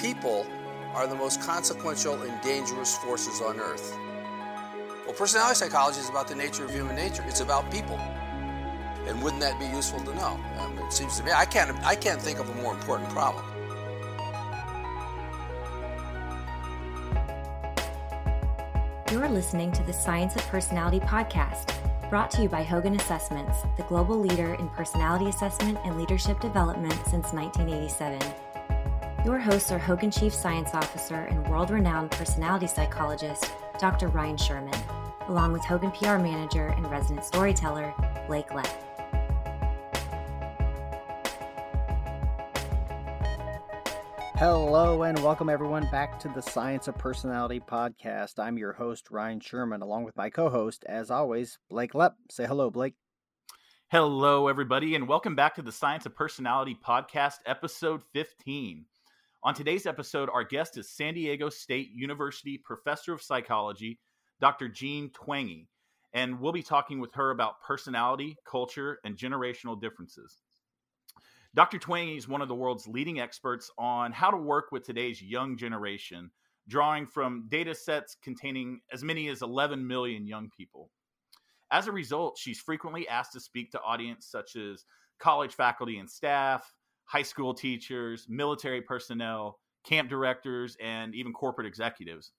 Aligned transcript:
people 0.00 0.46
are 0.94 1.06
the 1.06 1.14
most 1.14 1.42
consequential 1.42 2.20
and 2.22 2.40
dangerous 2.40 2.96
forces 2.96 3.40
on 3.40 3.60
earth. 3.60 3.96
Well, 5.04 5.14
personality 5.14 5.56
psychology 5.56 6.00
is 6.00 6.08
about 6.08 6.26
the 6.26 6.34
nature 6.34 6.64
of 6.64 6.70
human 6.70 6.96
nature. 6.96 7.22
It's 7.26 7.40
about 7.40 7.70
people. 7.70 7.96
And 9.06 9.22
wouldn't 9.22 9.40
that 9.42 9.58
be 9.60 9.66
useful 9.66 10.00
to 10.00 10.14
know? 10.14 10.40
Um, 10.58 10.78
it 10.78 10.92
seems 10.92 11.18
to 11.18 11.24
me 11.24 11.32
I 11.32 11.44
can't 11.44 11.70
I 11.84 11.94
can't 11.94 12.20
think 12.20 12.38
of 12.38 12.48
a 12.48 12.54
more 12.54 12.74
important 12.74 13.10
problem. 13.10 13.44
You're 19.10 19.28
listening 19.28 19.72
to 19.72 19.82
the 19.82 19.92
Science 19.92 20.36
of 20.36 20.42
Personality 20.46 21.00
podcast, 21.00 21.74
brought 22.08 22.30
to 22.32 22.42
you 22.42 22.48
by 22.48 22.62
Hogan 22.62 22.94
Assessments, 22.94 23.58
the 23.76 23.82
global 23.84 24.16
leader 24.16 24.54
in 24.54 24.68
personality 24.68 25.28
assessment 25.28 25.78
and 25.84 25.98
leadership 25.98 26.38
development 26.40 26.94
since 27.06 27.32
1987. 27.32 28.49
Your 29.22 29.38
hosts 29.38 29.70
are 29.70 29.78
Hogan 29.78 30.10
Chief 30.10 30.32
Science 30.32 30.70
Officer 30.72 31.14
and 31.14 31.46
world 31.46 31.68
renowned 31.70 32.10
personality 32.10 32.66
psychologist, 32.66 33.52
Dr. 33.78 34.08
Ryne 34.08 34.38
Sherman, 34.38 34.72
along 35.28 35.52
with 35.52 35.62
Hogan 35.62 35.90
PR 35.90 36.16
Manager 36.16 36.68
and 36.68 36.90
resident 36.90 37.26
storyteller, 37.26 37.92
Blake 38.26 38.48
Loepp. 38.48 38.66
Hello 44.36 45.02
and 45.02 45.22
welcome 45.22 45.50
everyone 45.50 45.86
back 45.92 46.18
to 46.20 46.28
the 46.28 46.40
Science 46.40 46.88
of 46.88 46.96
Personality 46.96 47.60
podcast. 47.60 48.38
I'm 48.38 48.56
your 48.56 48.72
host, 48.72 49.10
Ryne 49.10 49.40
Sherman, 49.40 49.82
along 49.82 50.04
with 50.04 50.16
my 50.16 50.30
co 50.30 50.48
host, 50.48 50.82
as 50.88 51.10
always, 51.10 51.58
Blake 51.68 51.92
Loepp. 51.92 52.14
Say 52.30 52.46
hello, 52.46 52.70
Blake. 52.70 52.94
Hello, 53.90 54.48
everybody, 54.48 54.94
and 54.94 55.06
welcome 55.06 55.36
back 55.36 55.56
to 55.56 55.62
the 55.62 55.72
Science 55.72 56.06
of 56.06 56.16
Personality 56.16 56.78
podcast, 56.82 57.34
episode 57.44 58.00
15. 58.14 58.86
On 59.42 59.54
today's 59.54 59.86
episode, 59.86 60.28
our 60.28 60.44
guest 60.44 60.76
is 60.76 60.90
San 60.90 61.14
Diego 61.14 61.48
State 61.48 61.88
University 61.94 62.58
professor 62.62 63.14
of 63.14 63.22
psychology, 63.22 63.98
Dr. 64.38 64.68
Jean 64.68 65.08
Twenge, 65.08 65.66
and 66.12 66.38
we'll 66.38 66.52
be 66.52 66.62
talking 66.62 67.00
with 67.00 67.14
her 67.14 67.30
about 67.30 67.62
personality, 67.66 68.36
culture, 68.46 68.98
and 69.02 69.16
generational 69.16 69.80
differences. 69.80 70.42
Dr. 71.54 71.78
Twenge 71.78 72.18
is 72.18 72.28
one 72.28 72.42
of 72.42 72.48
the 72.48 72.54
world's 72.54 72.86
leading 72.86 73.18
experts 73.18 73.70
on 73.78 74.12
how 74.12 74.30
to 74.30 74.36
work 74.36 74.72
with 74.72 74.84
today's 74.84 75.22
young 75.22 75.56
generation, 75.56 76.30
drawing 76.68 77.06
from 77.06 77.46
data 77.48 77.74
sets 77.74 78.18
containing 78.22 78.82
as 78.92 79.02
many 79.02 79.28
as 79.28 79.40
11 79.40 79.86
million 79.86 80.26
young 80.26 80.50
people. 80.54 80.90
As 81.70 81.86
a 81.86 81.92
result, 81.92 82.36
she's 82.36 82.60
frequently 82.60 83.08
asked 83.08 83.32
to 83.32 83.40
speak 83.40 83.70
to 83.70 83.80
audience 83.80 84.26
such 84.26 84.54
as 84.56 84.84
college 85.18 85.54
faculty 85.54 85.96
and 85.96 86.10
staff, 86.10 86.74
high 87.10 87.22
school 87.22 87.52
teachers, 87.52 88.26
military 88.28 88.80
personnel, 88.80 89.58
camp 89.84 90.08
directors, 90.08 90.76
and 90.80 91.12
even 91.12 91.32
corporate 91.32 91.66
executives. 91.66 92.30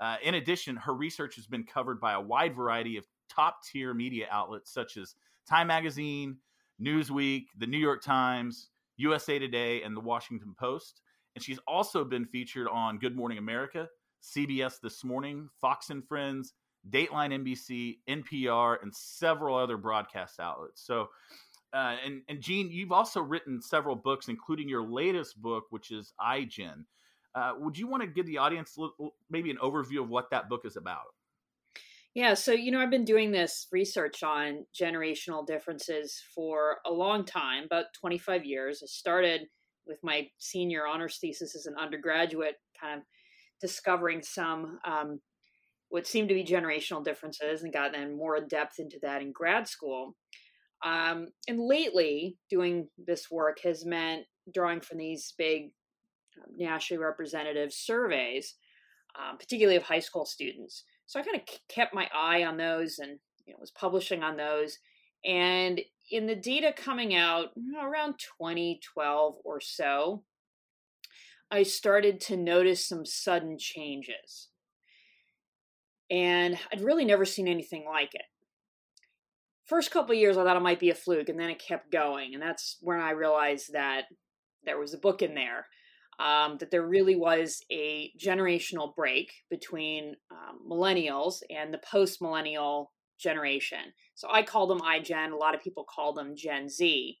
Uh, 0.00 0.16
in 0.22 0.34
addition, 0.34 0.76
her 0.76 0.92
research 0.92 1.34
has 1.36 1.46
been 1.46 1.64
covered 1.64 1.98
by 1.98 2.12
a 2.12 2.20
wide 2.20 2.54
variety 2.54 2.98
of 2.98 3.06
top 3.30 3.60
tier 3.64 3.94
media 3.94 4.26
outlets 4.30 4.70
such 4.70 4.98
as 4.98 5.14
Time 5.48 5.68
Magazine, 5.68 6.36
Newsweek, 6.80 7.44
the 7.56 7.66
New 7.66 7.78
York 7.78 8.02
Times, 8.02 8.68
USA 8.96 9.38
Today, 9.38 9.82
and 9.82 9.96
the 9.96 10.00
Washington 10.00 10.54
Post. 10.58 11.00
And 11.34 11.42
she's 11.42 11.60
also 11.66 12.04
been 12.04 12.26
featured 12.26 12.68
on 12.68 12.98
Good 12.98 13.16
Morning 13.16 13.38
America, 13.38 13.88
CBS 14.22 14.74
This 14.82 15.04
Morning, 15.04 15.48
Fox 15.58 15.88
and 15.88 16.06
Friends, 16.06 16.52
Dateline 16.90 17.32
NBC, 17.32 17.98
NPR, 18.08 18.76
and 18.82 18.94
several 18.94 19.56
other 19.56 19.78
broadcast 19.78 20.38
outlets. 20.38 20.84
So 20.84 21.08
uh, 21.72 21.96
and 22.04 22.22
and 22.28 22.40
Jean, 22.40 22.70
you've 22.70 22.92
also 22.92 23.20
written 23.20 23.60
several 23.60 23.96
books, 23.96 24.28
including 24.28 24.68
your 24.68 24.82
latest 24.82 25.40
book, 25.40 25.64
which 25.70 25.90
is 25.90 26.12
iGen. 26.20 26.84
Uh, 27.34 27.52
would 27.58 27.78
you 27.78 27.86
want 27.86 28.02
to 28.02 28.06
give 28.06 28.26
the 28.26 28.38
audience 28.38 28.76
maybe 29.30 29.50
an 29.50 29.56
overview 29.62 30.02
of 30.02 30.10
what 30.10 30.30
that 30.30 30.50
book 30.50 30.62
is 30.66 30.76
about? 30.76 31.06
Yeah, 32.14 32.34
so 32.34 32.52
you 32.52 32.70
know, 32.70 32.80
I've 32.80 32.90
been 32.90 33.06
doing 33.06 33.32
this 33.32 33.68
research 33.72 34.22
on 34.22 34.66
generational 34.78 35.46
differences 35.46 36.22
for 36.34 36.78
a 36.84 36.92
long 36.92 37.24
time, 37.24 37.64
about 37.64 37.86
25 37.98 38.44
years. 38.44 38.82
I 38.82 38.86
started 38.86 39.48
with 39.86 39.98
my 40.02 40.28
senior 40.38 40.86
honors 40.86 41.16
thesis 41.18 41.56
as 41.56 41.64
an 41.64 41.74
undergraduate, 41.80 42.56
kind 42.78 42.98
of 42.98 43.04
discovering 43.62 44.22
some 44.22 44.78
um, 44.84 45.20
what 45.88 46.06
seemed 46.06 46.28
to 46.28 46.34
be 46.34 46.44
generational 46.44 47.02
differences, 47.02 47.62
and 47.62 47.72
got 47.72 47.92
then 47.92 48.14
more 48.14 48.38
depth 48.40 48.78
into 48.78 48.98
that 49.00 49.22
in 49.22 49.32
grad 49.32 49.66
school. 49.66 50.14
Um, 50.84 51.28
and 51.46 51.60
lately, 51.60 52.38
doing 52.50 52.88
this 52.98 53.30
work 53.30 53.58
has 53.64 53.84
meant 53.84 54.24
drawing 54.52 54.80
from 54.80 54.98
these 54.98 55.32
big 55.38 55.70
um, 56.38 56.56
nationally 56.56 57.02
representative 57.02 57.72
surveys, 57.72 58.56
um, 59.18 59.38
particularly 59.38 59.76
of 59.76 59.84
high 59.84 60.00
school 60.00 60.24
students. 60.24 60.84
So 61.06 61.20
I 61.20 61.22
kind 61.22 61.36
of 61.36 61.42
kept 61.68 61.94
my 61.94 62.08
eye 62.14 62.44
on 62.44 62.56
those 62.56 62.98
and 62.98 63.18
you 63.46 63.52
know, 63.52 63.58
was 63.60 63.70
publishing 63.70 64.22
on 64.22 64.36
those. 64.36 64.78
And 65.24 65.80
in 66.10 66.26
the 66.26 66.34
data 66.34 66.72
coming 66.76 67.14
out 67.14 67.50
know, 67.56 67.84
around 67.84 68.14
2012 68.40 69.34
or 69.44 69.60
so, 69.60 70.24
I 71.50 71.62
started 71.62 72.20
to 72.22 72.36
notice 72.36 72.86
some 72.86 73.04
sudden 73.04 73.56
changes. 73.58 74.48
And 76.10 76.58
I'd 76.72 76.80
really 76.80 77.04
never 77.04 77.24
seen 77.24 77.46
anything 77.46 77.84
like 77.86 78.14
it 78.14 78.22
first 79.66 79.90
couple 79.90 80.14
years 80.14 80.36
I 80.36 80.44
thought 80.44 80.56
it 80.56 80.62
might 80.62 80.80
be 80.80 80.90
a 80.90 80.94
fluke, 80.94 81.28
and 81.28 81.38
then 81.38 81.50
it 81.50 81.62
kept 81.66 81.90
going, 81.90 82.34
and 82.34 82.42
that's 82.42 82.78
when 82.80 83.00
I 83.00 83.10
realized 83.10 83.72
that 83.72 84.04
there 84.64 84.78
was 84.78 84.94
a 84.94 84.98
book 84.98 85.22
in 85.22 85.34
there. 85.34 85.66
Um, 86.20 86.58
that 86.58 86.70
there 86.70 86.86
really 86.86 87.16
was 87.16 87.62
a 87.72 88.12
generational 88.22 88.94
break 88.94 89.32
between 89.50 90.14
um, 90.30 90.60
millennials 90.70 91.36
and 91.50 91.72
the 91.72 91.80
post 91.90 92.20
millennial 92.20 92.92
generation. 93.18 93.78
So 94.14 94.28
I 94.30 94.42
call 94.42 94.66
them 94.66 94.80
iGen, 94.80 95.32
a 95.32 95.36
lot 95.36 95.54
of 95.54 95.62
people 95.62 95.84
call 95.84 96.12
them 96.12 96.34
Gen 96.36 96.68
Z. 96.68 97.18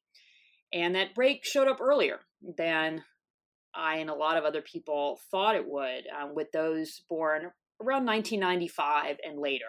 And 0.72 0.94
that 0.94 1.14
break 1.14 1.44
showed 1.44 1.68
up 1.68 1.80
earlier 1.80 2.20
than 2.58 3.02
I 3.74 3.96
and 3.96 4.10
a 4.10 4.14
lot 4.14 4.36
of 4.36 4.44
other 4.44 4.62
people 4.62 5.20
thought 5.30 5.56
it 5.56 5.66
would, 5.66 6.04
um, 6.20 6.34
with 6.34 6.52
those 6.52 7.02
born 7.08 7.50
around 7.80 8.06
1995 8.06 9.16
and 9.24 9.38
later. 9.38 9.64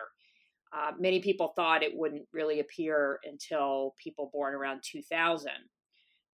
Uh, 0.75 0.91
many 0.99 1.21
people 1.21 1.53
thought 1.55 1.83
it 1.83 1.95
wouldn't 1.95 2.25
really 2.33 2.59
appear 2.59 3.19
until 3.23 3.93
people 4.01 4.29
born 4.33 4.55
around 4.55 4.81
2000. 4.83 5.51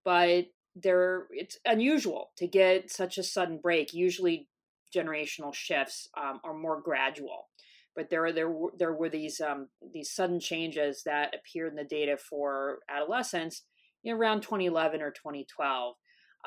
But 0.06 0.46
there, 0.76 1.28
it's 1.32 1.58
unusual 1.66 2.32
to 2.38 2.48
get 2.48 2.92
such 2.92 3.18
a 3.18 3.24
sudden 3.24 3.60
break. 3.62 3.94
Usually, 3.94 4.48
generational 4.96 5.54
shifts 5.54 6.08
um, 6.18 6.40
are 6.44 6.54
more 6.54 6.82
gradual. 6.82 7.50
But 7.96 8.10
there, 8.10 8.32
there, 8.32 8.52
there 8.78 8.94
were 8.94 9.10
these 9.10 9.42
um, 9.42 9.68
these 9.94 10.12
sudden 10.12 10.40
changes 10.40 11.04
that 11.06 11.36
appeared 11.36 11.72
in 11.72 11.76
the 11.76 11.84
data 11.84 12.18
for 12.18 12.80
adolescents 12.90 13.64
you 14.04 14.14
know, 14.14 14.20
around 14.20 14.42
2011 14.42 15.02
or 15.02 15.12
2012, 15.12 15.96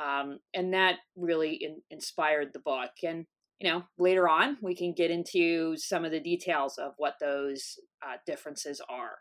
um, 0.03 0.39
and 0.55 0.73
that 0.73 0.97
really 1.17 1.55
in, 1.55 1.83
inspired 1.91 2.49
the 2.53 2.61
book. 2.61 2.91
And 3.05 3.27
you 3.61 3.71
know, 3.71 3.85
later 3.99 4.29
on 4.29 4.57
we 4.61 4.75
can 4.75 4.93
get 4.93 5.11
into 5.11 5.77
some 5.77 6.05
of 6.05 6.11
the 6.11 6.21
details 6.21 6.79
of 6.79 6.93
what 6.97 7.15
those 7.21 7.79
uh, 8.05 8.17
differences 8.27 8.81
are. 8.89 9.19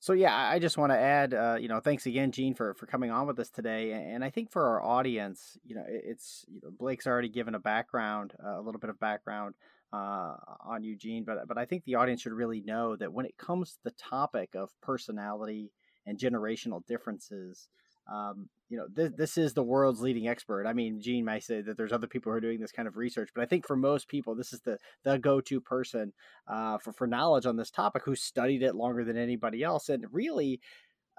So 0.00 0.12
yeah, 0.12 0.36
I 0.36 0.58
just 0.58 0.76
want 0.76 0.92
to 0.92 0.98
add, 0.98 1.32
uh, 1.32 1.56
you 1.58 1.66
know, 1.66 1.80
thanks 1.80 2.04
again, 2.04 2.30
Jean, 2.30 2.54
for 2.54 2.74
for 2.74 2.84
coming 2.84 3.10
on 3.10 3.26
with 3.26 3.38
us 3.38 3.48
today. 3.48 3.92
And 3.92 4.22
I 4.22 4.28
think 4.28 4.52
for 4.52 4.66
our 4.66 4.82
audience, 4.82 5.56
you 5.64 5.74
know, 5.74 5.84
it's 5.88 6.44
you 6.46 6.60
know, 6.62 6.70
Blake's 6.78 7.06
already 7.06 7.30
given 7.30 7.54
a 7.54 7.58
background, 7.58 8.34
uh, 8.44 8.58
a 8.58 8.60
little 8.60 8.78
bit 8.78 8.90
of 8.90 9.00
background 9.00 9.54
uh, 9.94 10.34
on 10.66 10.84
Eugene, 10.84 11.24
but 11.24 11.48
but 11.48 11.56
I 11.56 11.64
think 11.64 11.84
the 11.84 11.94
audience 11.94 12.20
should 12.20 12.34
really 12.34 12.60
know 12.60 12.96
that 12.96 13.14
when 13.14 13.24
it 13.24 13.38
comes 13.38 13.72
to 13.72 13.78
the 13.84 13.92
topic 13.92 14.50
of 14.54 14.70
personality 14.82 15.72
and 16.04 16.18
generational 16.18 16.84
differences, 16.86 17.68
um, 18.12 18.48
you 18.68 18.78
know, 18.78 18.86
this, 18.92 19.12
this 19.16 19.38
is 19.38 19.54
the 19.54 19.62
world's 19.62 20.00
leading 20.00 20.26
expert. 20.28 20.66
I 20.66 20.72
mean, 20.72 21.00
Jean 21.00 21.24
might 21.24 21.44
say 21.44 21.60
that 21.62 21.76
there's 21.76 21.92
other 21.92 22.06
people 22.06 22.32
who 22.32 22.36
are 22.38 22.40
doing 22.40 22.60
this 22.60 22.72
kind 22.72 22.88
of 22.88 22.96
research, 22.96 23.30
but 23.34 23.42
I 23.42 23.46
think 23.46 23.66
for 23.66 23.76
most 23.76 24.08
people, 24.08 24.34
this 24.34 24.52
is 24.52 24.60
the 24.60 24.78
the 25.04 25.18
go 25.18 25.40
to 25.42 25.60
person 25.60 26.12
uh, 26.48 26.78
for 26.78 26.92
for 26.92 27.06
knowledge 27.06 27.46
on 27.46 27.56
this 27.56 27.70
topic 27.70 28.02
who 28.04 28.14
studied 28.14 28.62
it 28.62 28.74
longer 28.74 29.04
than 29.04 29.16
anybody 29.16 29.62
else. 29.62 29.88
And 29.88 30.04
really, 30.10 30.60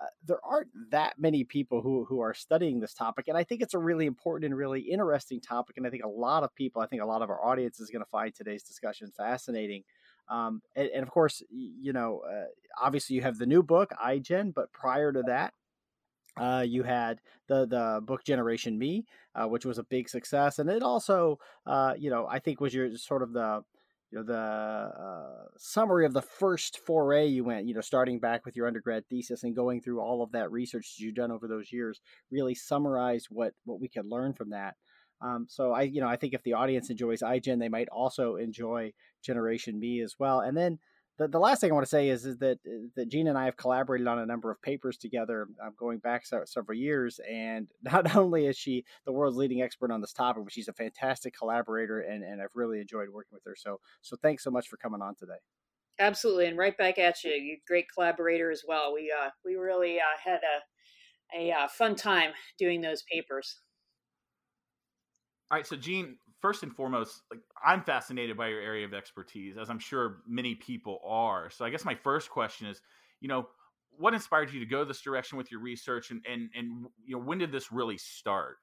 uh, 0.01 0.07
there 0.25 0.39
aren't 0.43 0.69
that 0.91 1.13
many 1.17 1.43
people 1.43 1.81
who 1.81 2.05
who 2.05 2.19
are 2.19 2.33
studying 2.33 2.79
this 2.79 2.93
topic, 2.93 3.27
and 3.27 3.37
I 3.37 3.43
think 3.43 3.61
it's 3.61 3.73
a 3.73 3.79
really 3.79 4.05
important 4.05 4.45
and 4.45 4.57
really 4.57 4.81
interesting 4.81 5.39
topic. 5.39 5.77
And 5.77 5.87
I 5.87 5.89
think 5.89 6.03
a 6.03 6.09
lot 6.09 6.43
of 6.43 6.53
people, 6.55 6.81
I 6.81 6.87
think 6.87 7.01
a 7.01 7.07
lot 7.07 7.21
of 7.21 7.29
our 7.29 7.43
audience 7.43 7.79
is 7.79 7.89
going 7.89 8.03
to 8.03 8.09
find 8.09 8.33
today's 8.33 8.63
discussion 8.63 9.11
fascinating. 9.15 9.83
Um, 10.27 10.61
and, 10.75 10.87
and, 10.87 11.03
of 11.03 11.11
course, 11.11 11.43
you 11.51 11.93
know, 11.93 12.23
uh, 12.27 12.45
obviously 12.81 13.15
you 13.15 13.21
have 13.21 13.37
the 13.37 13.45
new 13.45 13.61
book, 13.61 13.91
iGen, 14.03 14.55
but 14.55 14.73
prior 14.73 15.13
to 15.13 15.21
that, 15.27 15.53
uh, 16.37 16.63
you 16.67 16.83
had 16.83 17.19
the 17.47 17.65
the 17.65 18.01
book 18.03 18.23
Generation 18.23 18.77
Me, 18.77 19.05
uh, 19.35 19.47
which 19.47 19.65
was 19.65 19.77
a 19.77 19.83
big 19.83 20.09
success, 20.09 20.59
and 20.59 20.69
it 20.69 20.83
also, 20.83 21.39
uh, 21.65 21.93
you 21.97 22.09
know, 22.09 22.27
I 22.29 22.39
think 22.39 22.59
was 22.59 22.73
your 22.73 22.95
sort 22.97 23.23
of 23.23 23.33
the 23.33 23.63
you 24.11 24.19
know 24.19 24.23
the 24.23 24.33
uh, 24.33 25.47
summary 25.57 26.05
of 26.05 26.13
the 26.13 26.21
first 26.21 26.79
foray 26.85 27.27
you 27.27 27.43
went. 27.43 27.67
You 27.67 27.73
know, 27.73 27.81
starting 27.81 28.19
back 28.19 28.45
with 28.45 28.55
your 28.55 28.67
undergrad 28.67 29.07
thesis 29.09 29.43
and 29.43 29.55
going 29.55 29.81
through 29.81 30.01
all 30.01 30.21
of 30.21 30.31
that 30.31 30.51
research 30.51 30.95
that 30.95 31.03
you've 31.03 31.15
done 31.15 31.31
over 31.31 31.47
those 31.47 31.71
years, 31.71 32.01
really 32.31 32.55
summarized 32.55 33.27
what 33.29 33.53
what 33.63 33.79
we 33.79 33.87
could 33.87 34.05
learn 34.05 34.33
from 34.33 34.49
that. 34.51 34.75
Um, 35.21 35.47
so 35.49 35.71
I, 35.71 35.83
you 35.83 36.01
know, 36.01 36.07
I 36.07 36.17
think 36.17 36.33
if 36.33 36.43
the 36.43 36.53
audience 36.53 36.89
enjoys 36.89 37.21
iGen, 37.21 37.59
they 37.59 37.69
might 37.69 37.87
also 37.89 38.35
enjoy 38.35 38.91
Generation 39.23 39.79
Me 39.79 40.01
as 40.01 40.15
well. 40.19 40.41
And 40.41 40.55
then 40.57 40.79
the, 41.17 41.27
the 41.29 41.39
last 41.39 41.61
thing 41.61 41.71
I 41.71 41.73
want 41.73 41.85
to 41.85 41.89
say 41.89 42.09
is, 42.09 42.25
is 42.25 42.37
that 42.39 42.59
uh, 42.67 42.87
that 42.95 43.09
Jean 43.09 43.27
and 43.27 43.37
I 43.37 43.45
have 43.45 43.55
collaborated 43.55 44.07
on 44.07 44.19
a 44.19 44.25
number 44.25 44.51
of 44.51 44.61
papers 44.61 44.97
together 44.97 45.47
um, 45.63 45.73
going 45.77 45.99
back 45.99 46.25
so, 46.25 46.41
several 46.45 46.77
years. 46.77 47.19
And 47.29 47.67
not 47.83 48.15
only 48.15 48.47
is 48.47 48.57
she 48.57 48.83
the 49.05 49.11
world's 49.11 49.37
leading 49.37 49.61
expert 49.61 49.91
on 49.91 50.01
this 50.01 50.13
topic, 50.13 50.43
but 50.43 50.53
she's 50.53 50.67
a 50.67 50.73
fantastic 50.73 51.33
collaborator, 51.37 52.01
and, 52.01 52.23
and 52.23 52.41
I've 52.41 52.55
really 52.55 52.81
enjoyed 52.81 53.09
working 53.09 53.33
with 53.33 53.43
her. 53.45 53.55
So 53.57 53.79
so 54.01 54.17
thanks 54.21 54.43
so 54.43 54.51
much 54.51 54.67
for 54.67 54.77
coming 54.77 55.01
on 55.01 55.15
today. 55.15 55.39
Absolutely, 55.99 56.47
and 56.47 56.57
right 56.57 56.77
back 56.77 56.97
at 56.97 57.23
you. 57.23 57.31
You 57.31 57.57
great 57.65 57.85
collaborator 57.93 58.51
as 58.51 58.63
well. 58.67 58.93
We 58.93 59.13
uh, 59.17 59.29
we 59.45 59.55
really 59.55 59.99
uh, 59.99 60.17
had 60.23 60.41
a 60.43 61.37
a 61.37 61.51
uh, 61.51 61.67
fun 61.67 61.95
time 61.95 62.31
doing 62.57 62.81
those 62.81 63.03
papers. 63.11 63.61
All 65.51 65.57
right, 65.57 65.67
so 65.67 65.75
Jean, 65.75 66.17
first 66.41 66.63
and 66.63 66.75
foremost, 66.75 67.21
like 67.31 67.41
I'm 67.65 67.83
fascinated 67.83 68.37
by 68.37 68.49
your 68.49 68.61
area 68.61 68.85
of 68.85 68.93
expertise, 68.93 69.57
as 69.57 69.69
I'm 69.69 69.79
sure 69.79 70.17
many 70.27 70.55
people 70.55 70.99
are. 71.05 71.49
So 71.49 71.65
I 71.65 71.69
guess 71.69 71.85
my 71.85 71.95
first 71.95 72.29
question 72.29 72.67
is, 72.67 72.81
you 73.21 73.27
know, 73.27 73.47
what 73.97 74.13
inspired 74.13 74.51
you 74.51 74.59
to 74.59 74.65
go 74.65 74.83
this 74.83 75.01
direction 75.01 75.37
with 75.37 75.51
your 75.51 75.61
research, 75.61 76.11
and 76.11 76.21
and 76.29 76.49
and 76.55 76.85
you 77.05 77.15
know, 77.15 77.21
when 77.21 77.37
did 77.37 77.51
this 77.51 77.71
really 77.71 77.97
start? 77.97 78.57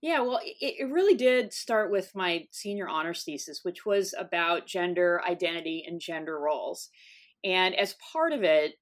Yeah, 0.00 0.20
well, 0.20 0.40
it, 0.42 0.74
it 0.80 0.90
really 0.90 1.14
did 1.14 1.52
start 1.52 1.92
with 1.92 2.10
my 2.14 2.46
senior 2.50 2.88
honors 2.88 3.22
thesis, 3.22 3.60
which 3.62 3.86
was 3.86 4.14
about 4.18 4.66
gender 4.66 5.22
identity 5.28 5.84
and 5.86 6.00
gender 6.00 6.40
roles. 6.40 6.88
And 7.44 7.74
as 7.76 7.94
part 8.12 8.32
of 8.32 8.42
it, 8.42 8.74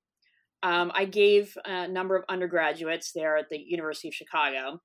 um, 0.62 0.92
I 0.94 1.04
gave 1.04 1.56
a 1.64 1.88
number 1.88 2.16
of 2.16 2.24
undergraduates 2.28 3.12
there 3.12 3.36
at 3.36 3.50
the 3.50 3.58
University 3.58 4.08
of 4.08 4.14
Chicago 4.14 4.80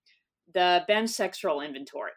the 0.53 0.83
BEM 0.87 1.07
sex 1.07 1.43
role 1.43 1.61
inventory. 1.61 2.11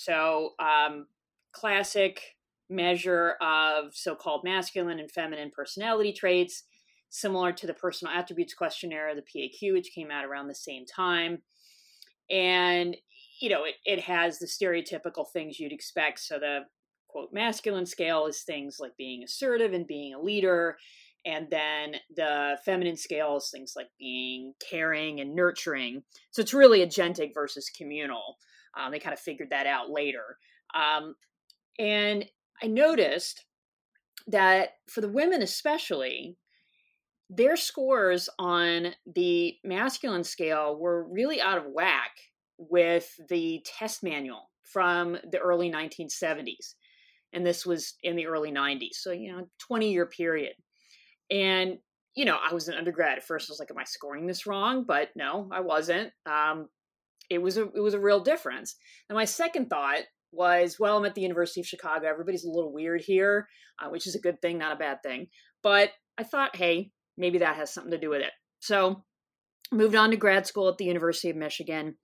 So, 0.00 0.54
um, 0.58 1.08
classic 1.52 2.22
measure 2.70 3.34
of 3.42 3.94
so 3.94 4.14
called 4.14 4.44
masculine 4.44 4.98
and 4.98 5.10
feminine 5.10 5.50
personality 5.54 6.10
traits, 6.14 6.62
similar 7.10 7.52
to 7.52 7.66
the 7.66 7.74
personal 7.74 8.14
attributes 8.14 8.54
questionnaire, 8.54 9.14
the 9.14 9.20
PAQ, 9.20 9.74
which 9.74 9.92
came 9.94 10.10
out 10.10 10.24
around 10.24 10.48
the 10.48 10.54
same 10.54 10.86
time. 10.86 11.42
And, 12.30 12.96
you 13.42 13.50
know, 13.50 13.64
it, 13.64 13.74
it 13.84 14.00
has 14.00 14.38
the 14.38 14.46
stereotypical 14.46 15.26
things 15.30 15.60
you'd 15.60 15.70
expect. 15.70 16.20
So, 16.20 16.38
the 16.38 16.60
quote 17.06 17.34
masculine 17.34 17.84
scale 17.84 18.24
is 18.24 18.40
things 18.40 18.78
like 18.80 18.96
being 18.96 19.22
assertive 19.22 19.74
and 19.74 19.86
being 19.86 20.14
a 20.14 20.22
leader. 20.22 20.78
And 21.26 21.48
then 21.50 21.96
the 22.16 22.56
feminine 22.64 22.96
scale 22.96 23.36
is 23.36 23.50
things 23.52 23.74
like 23.76 23.90
being 23.98 24.54
caring 24.70 25.20
and 25.20 25.34
nurturing. 25.34 26.04
So 26.30 26.40
it's 26.40 26.54
really 26.54 26.78
agentic 26.78 27.34
versus 27.34 27.68
communal. 27.76 28.38
Um, 28.78 28.92
they 28.92 28.98
kind 28.98 29.14
of 29.14 29.20
figured 29.20 29.50
that 29.50 29.66
out 29.66 29.90
later. 29.90 30.36
Um, 30.74 31.14
and 31.78 32.24
I 32.62 32.66
noticed 32.66 33.44
that 34.26 34.70
for 34.88 35.00
the 35.00 35.08
women, 35.08 35.42
especially, 35.42 36.36
their 37.28 37.56
scores 37.56 38.28
on 38.38 38.88
the 39.14 39.56
masculine 39.64 40.24
scale 40.24 40.76
were 40.78 41.04
really 41.04 41.40
out 41.40 41.58
of 41.58 41.72
whack 41.72 42.12
with 42.58 43.08
the 43.28 43.64
test 43.64 44.02
manual 44.02 44.50
from 44.64 45.16
the 45.30 45.38
early 45.38 45.70
1970s. 45.70 46.74
And 47.32 47.46
this 47.46 47.64
was 47.64 47.94
in 48.02 48.16
the 48.16 48.26
early 48.26 48.50
90s. 48.50 48.94
So, 48.94 49.12
you 49.12 49.32
know, 49.32 49.46
20 49.60 49.92
year 49.92 50.06
period. 50.06 50.54
And, 51.30 51.78
you 52.14 52.24
know, 52.24 52.38
I 52.38 52.52
was 52.52 52.68
an 52.68 52.74
undergrad 52.74 53.18
at 53.18 53.24
first. 53.24 53.48
I 53.48 53.52
was 53.52 53.60
like, 53.60 53.70
am 53.70 53.78
I 53.78 53.84
scoring 53.84 54.26
this 54.26 54.46
wrong? 54.46 54.84
But 54.84 55.10
no, 55.14 55.48
I 55.52 55.60
wasn't. 55.60 56.12
Um, 56.26 56.68
it 57.30 57.40
was 57.40 57.56
a 57.56 57.62
it 57.62 57.80
was 57.80 57.94
a 57.94 58.00
real 58.00 58.20
difference. 58.20 58.76
And 59.08 59.16
my 59.16 59.24
second 59.24 59.70
thought 59.70 60.02
was, 60.32 60.78
well, 60.78 60.98
I'm 60.98 61.04
at 61.04 61.14
the 61.14 61.22
University 61.22 61.60
of 61.60 61.66
Chicago. 61.66 62.06
Everybody's 62.08 62.44
a 62.44 62.50
little 62.50 62.72
weird 62.72 63.00
here, 63.00 63.48
uh, 63.80 63.88
which 63.88 64.06
is 64.06 64.14
a 64.14 64.20
good 64.20 64.40
thing, 64.42 64.58
not 64.58 64.72
a 64.72 64.78
bad 64.78 65.02
thing. 65.02 65.28
But 65.62 65.90
I 66.18 66.24
thought, 66.24 66.56
hey, 66.56 66.90
maybe 67.16 67.38
that 67.38 67.56
has 67.56 67.72
something 67.72 67.92
to 67.92 67.98
do 67.98 68.10
with 68.10 68.20
it. 68.20 68.32
So 68.60 69.04
moved 69.72 69.94
on 69.94 70.10
to 70.10 70.16
grad 70.16 70.46
school 70.46 70.68
at 70.68 70.78
the 70.78 70.84
University 70.84 71.30
of 71.30 71.36
Michigan. 71.36 71.96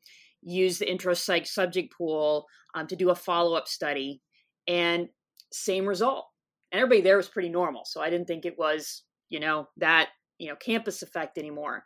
Used 0.42 0.80
the 0.80 0.90
intro 0.90 1.14
psych 1.14 1.46
subject 1.46 1.92
pool 1.96 2.46
um, 2.74 2.86
to 2.86 2.96
do 2.96 3.10
a 3.10 3.14
follow 3.14 3.56
up 3.56 3.66
study, 3.66 4.20
and 4.68 5.08
same 5.52 5.86
result. 5.86 6.26
And 6.70 6.80
everybody 6.80 7.00
there 7.00 7.16
was 7.16 7.28
pretty 7.28 7.48
normal, 7.48 7.82
so 7.84 8.00
I 8.00 8.10
didn't 8.10 8.26
think 8.26 8.44
it 8.44 8.58
was 8.58 9.02
you 9.28 9.40
know 9.40 9.66
that 9.78 10.10
you 10.38 10.48
know 10.48 10.56
campus 10.56 11.02
effect 11.02 11.38
anymore. 11.38 11.84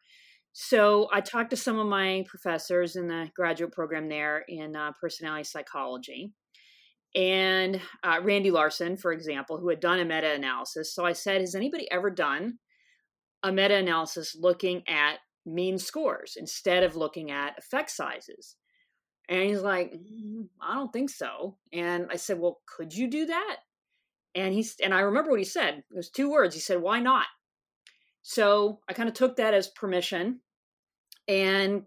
So 0.52 1.08
I 1.12 1.20
talked 1.20 1.50
to 1.50 1.56
some 1.56 1.78
of 1.78 1.86
my 1.86 2.24
professors 2.26 2.96
in 2.96 3.06
the 3.06 3.30
graduate 3.36 3.72
program 3.72 4.08
there 4.08 4.44
in 4.48 4.74
uh, 4.74 4.92
personality 5.00 5.44
psychology, 5.44 6.32
and 7.14 7.80
uh, 8.02 8.20
Randy 8.22 8.50
Larsen, 8.50 8.96
for 8.96 9.12
example, 9.12 9.58
who 9.58 9.68
had 9.68 9.80
done 9.80 9.98
a 10.00 10.04
meta 10.04 10.32
analysis. 10.32 10.94
So 10.94 11.04
I 11.04 11.12
said, 11.12 11.40
Has 11.40 11.54
anybody 11.54 11.90
ever 11.90 12.10
done 12.10 12.58
a 13.42 13.52
meta 13.52 13.76
analysis 13.76 14.36
looking 14.38 14.82
at 14.88 15.18
mean 15.46 15.78
scores 15.78 16.36
instead 16.38 16.84
of 16.84 16.96
looking 16.96 17.30
at 17.30 17.58
effect 17.58 17.90
sizes? 17.90 18.56
And 19.28 19.42
he's 19.42 19.62
like, 19.62 19.92
mm, 19.92 20.48
I 20.60 20.74
don't 20.74 20.92
think 20.92 21.10
so. 21.10 21.56
And 21.72 22.08
I 22.10 22.16
said, 22.16 22.38
Well, 22.38 22.60
could 22.66 22.94
you 22.94 23.08
do 23.08 23.26
that? 23.26 23.56
And 24.34 24.54
he's 24.54 24.76
and 24.82 24.94
I 24.94 25.00
remember 25.00 25.30
what 25.30 25.40
he 25.40 25.44
said. 25.44 25.82
It 25.90 25.96
was 25.96 26.10
two 26.10 26.30
words. 26.30 26.54
He 26.54 26.60
said, 26.60 26.80
Why 26.80 27.00
not? 27.00 27.26
So 28.22 28.80
I 28.88 28.92
kind 28.92 29.08
of 29.08 29.14
took 29.14 29.36
that 29.36 29.54
as 29.54 29.68
permission 29.68 30.40
and 31.28 31.82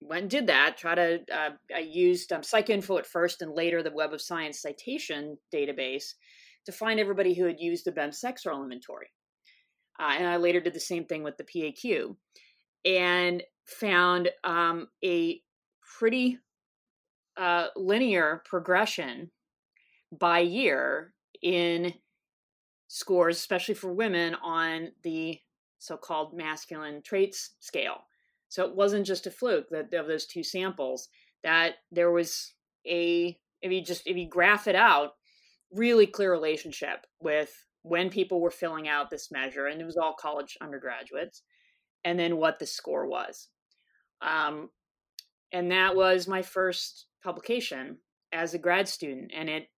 went 0.00 0.22
and 0.22 0.30
did 0.30 0.46
that. 0.46 0.76
Try 0.76 0.94
to, 0.94 1.20
uh, 1.32 1.50
I 1.74 1.80
used 1.80 2.32
um, 2.32 2.40
PsycInfo 2.42 2.98
at 2.98 3.06
first 3.06 3.42
and 3.42 3.52
later 3.52 3.82
the 3.82 3.92
Web 3.92 4.12
of 4.12 4.22
Science 4.22 4.60
citation 4.60 5.36
database 5.54 6.14
to 6.66 6.72
find 6.72 7.00
everybody 7.00 7.34
who 7.34 7.44
had 7.44 7.60
used 7.60 7.84
the 7.84 7.92
BEM 7.92 8.12
sex 8.12 8.46
role 8.46 8.62
inventory. 8.62 9.08
Uh, 9.98 10.14
and 10.18 10.26
I 10.26 10.36
later 10.36 10.60
did 10.60 10.72
the 10.72 10.80
same 10.80 11.04
thing 11.04 11.22
with 11.22 11.36
the 11.36 11.44
PAQ 11.44 12.16
and 12.84 13.42
found 13.66 14.30
um, 14.44 14.88
a 15.04 15.40
pretty 15.98 16.38
uh, 17.36 17.66
linear 17.76 18.42
progression 18.44 19.30
by 20.18 20.40
year 20.40 21.12
in 21.42 21.92
scores, 22.88 23.36
especially 23.36 23.74
for 23.74 23.92
women 23.92 24.34
on 24.42 24.88
the 25.02 25.38
so 25.80 25.96
called 25.96 26.36
masculine 26.36 27.02
traits 27.02 27.54
scale. 27.58 28.04
So 28.48 28.64
it 28.64 28.76
wasn't 28.76 29.06
just 29.06 29.26
a 29.26 29.30
fluke 29.30 29.70
that 29.70 29.92
of 29.94 30.06
those 30.06 30.26
two 30.26 30.44
samples 30.44 31.08
that 31.42 31.76
there 31.90 32.10
was 32.10 32.52
a 32.86 33.36
if 33.62 33.72
you 33.72 33.82
just 33.82 34.02
if 34.06 34.16
you 34.16 34.28
graph 34.28 34.68
it 34.68 34.74
out, 34.74 35.12
really 35.72 36.06
clear 36.06 36.30
relationship 36.30 37.06
with 37.20 37.50
when 37.82 38.10
people 38.10 38.40
were 38.40 38.50
filling 38.50 38.88
out 38.88 39.08
this 39.10 39.30
measure, 39.30 39.66
and 39.66 39.80
it 39.80 39.84
was 39.84 39.96
all 39.96 40.14
college 40.14 40.56
undergraduates, 40.60 41.42
and 42.04 42.18
then 42.18 42.36
what 42.36 42.58
the 42.58 42.66
score 42.66 43.06
was. 43.06 43.48
Um, 44.20 44.68
and 45.52 45.70
that 45.72 45.96
was 45.96 46.28
my 46.28 46.42
first 46.42 47.06
publication 47.24 47.98
as 48.32 48.52
a 48.52 48.58
grad 48.58 48.86
student, 48.88 49.32
and 49.34 49.48
it 49.48 49.68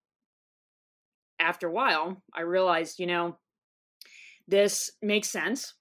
after 1.39 1.69
a 1.69 1.73
while 1.73 2.23
I 2.35 2.43
realized, 2.43 2.99
you 2.99 3.07
know, 3.07 3.37
this 4.49 4.91
makes 5.01 5.29
sense 5.29 5.75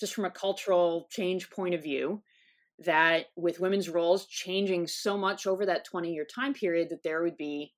just 0.00 0.14
from 0.14 0.24
a 0.24 0.30
cultural 0.30 1.06
change 1.10 1.50
point 1.50 1.74
of 1.74 1.82
view 1.82 2.22
that 2.78 3.26
with 3.36 3.60
women's 3.60 3.88
roles 3.88 4.26
changing 4.26 4.86
so 4.86 5.16
much 5.16 5.46
over 5.46 5.66
that 5.66 5.84
20 5.84 6.12
year 6.12 6.24
time 6.24 6.54
period 6.54 6.88
that 6.88 7.02
there 7.02 7.22
would 7.22 7.36
be 7.36 7.72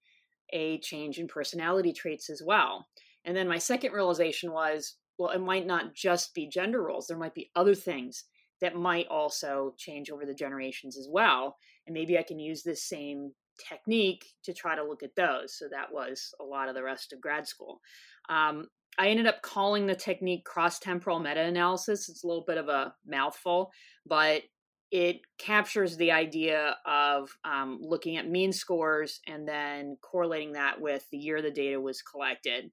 a 0.53 0.79
change 0.79 1.19
in 1.19 1.27
personality 1.27 1.93
traits 1.93 2.31
as 2.31 2.43
well. 2.45 2.87
And 3.25 3.37
then 3.37 3.49
my 3.49 3.59
second 3.59 3.93
realization 3.93 4.53
was 4.53 4.97
well 5.19 5.31
it 5.31 5.41
might 5.41 5.67
not 5.67 5.95
just 5.95 6.35
be 6.35 6.49
gender 6.49 6.83
roles 6.83 7.07
there 7.07 7.19
might 7.19 7.35
be 7.35 7.51
other 7.55 7.75
things 7.75 8.25
that 8.61 8.77
might 8.77 9.09
also 9.09 9.75
change 9.77 10.09
over 10.09 10.25
the 10.25 10.35
generations 10.35 10.97
as 10.97 11.09
well. 11.11 11.57
And 11.87 11.95
maybe 11.95 12.17
i 12.17 12.23
can 12.23 12.39
use 12.39 12.63
this 12.63 12.85
same 12.85 13.33
technique 13.69 14.25
to 14.45 14.53
try 14.53 14.75
to 14.75 14.85
look 14.85 15.03
at 15.03 15.17
those. 15.17 15.59
So 15.59 15.67
that 15.71 15.93
was 15.93 16.35
a 16.41 16.45
lot 16.45 16.69
of 16.69 16.75
the 16.75 16.83
rest 16.83 17.13
of 17.13 17.21
grad 17.21 17.47
school. 17.47 17.81
Um, 18.29 18.69
I 18.99 19.09
ended 19.09 19.27
up 19.27 19.43
calling 19.43 19.87
the 19.87 19.95
technique 19.95 20.45
cross 20.45 20.79
temporal 20.79 21.19
meta 21.19 21.41
analysis. 21.41 22.09
It's 22.09 22.25
a 22.25 22.27
little 22.27 22.45
bit 22.47 22.59
of 22.59 22.69
a 22.69 22.95
mouthful, 23.07 23.71
but 24.07 24.43
it 24.91 25.23
captures 25.39 25.97
the 25.97 26.13
idea 26.13 26.77
of 26.85 27.31
um, 27.47 27.79
looking 27.81 28.19
at 28.19 28.29
mean 28.29 28.53
scores 28.53 29.21
and 29.27 29.49
then 29.49 29.97
correlating 30.03 30.53
that 30.53 30.79
with 30.79 31.07
the 31.11 31.17
year 31.17 31.41
the 31.41 31.51
data 31.51 31.81
was 31.81 32.03
collected. 32.03 32.71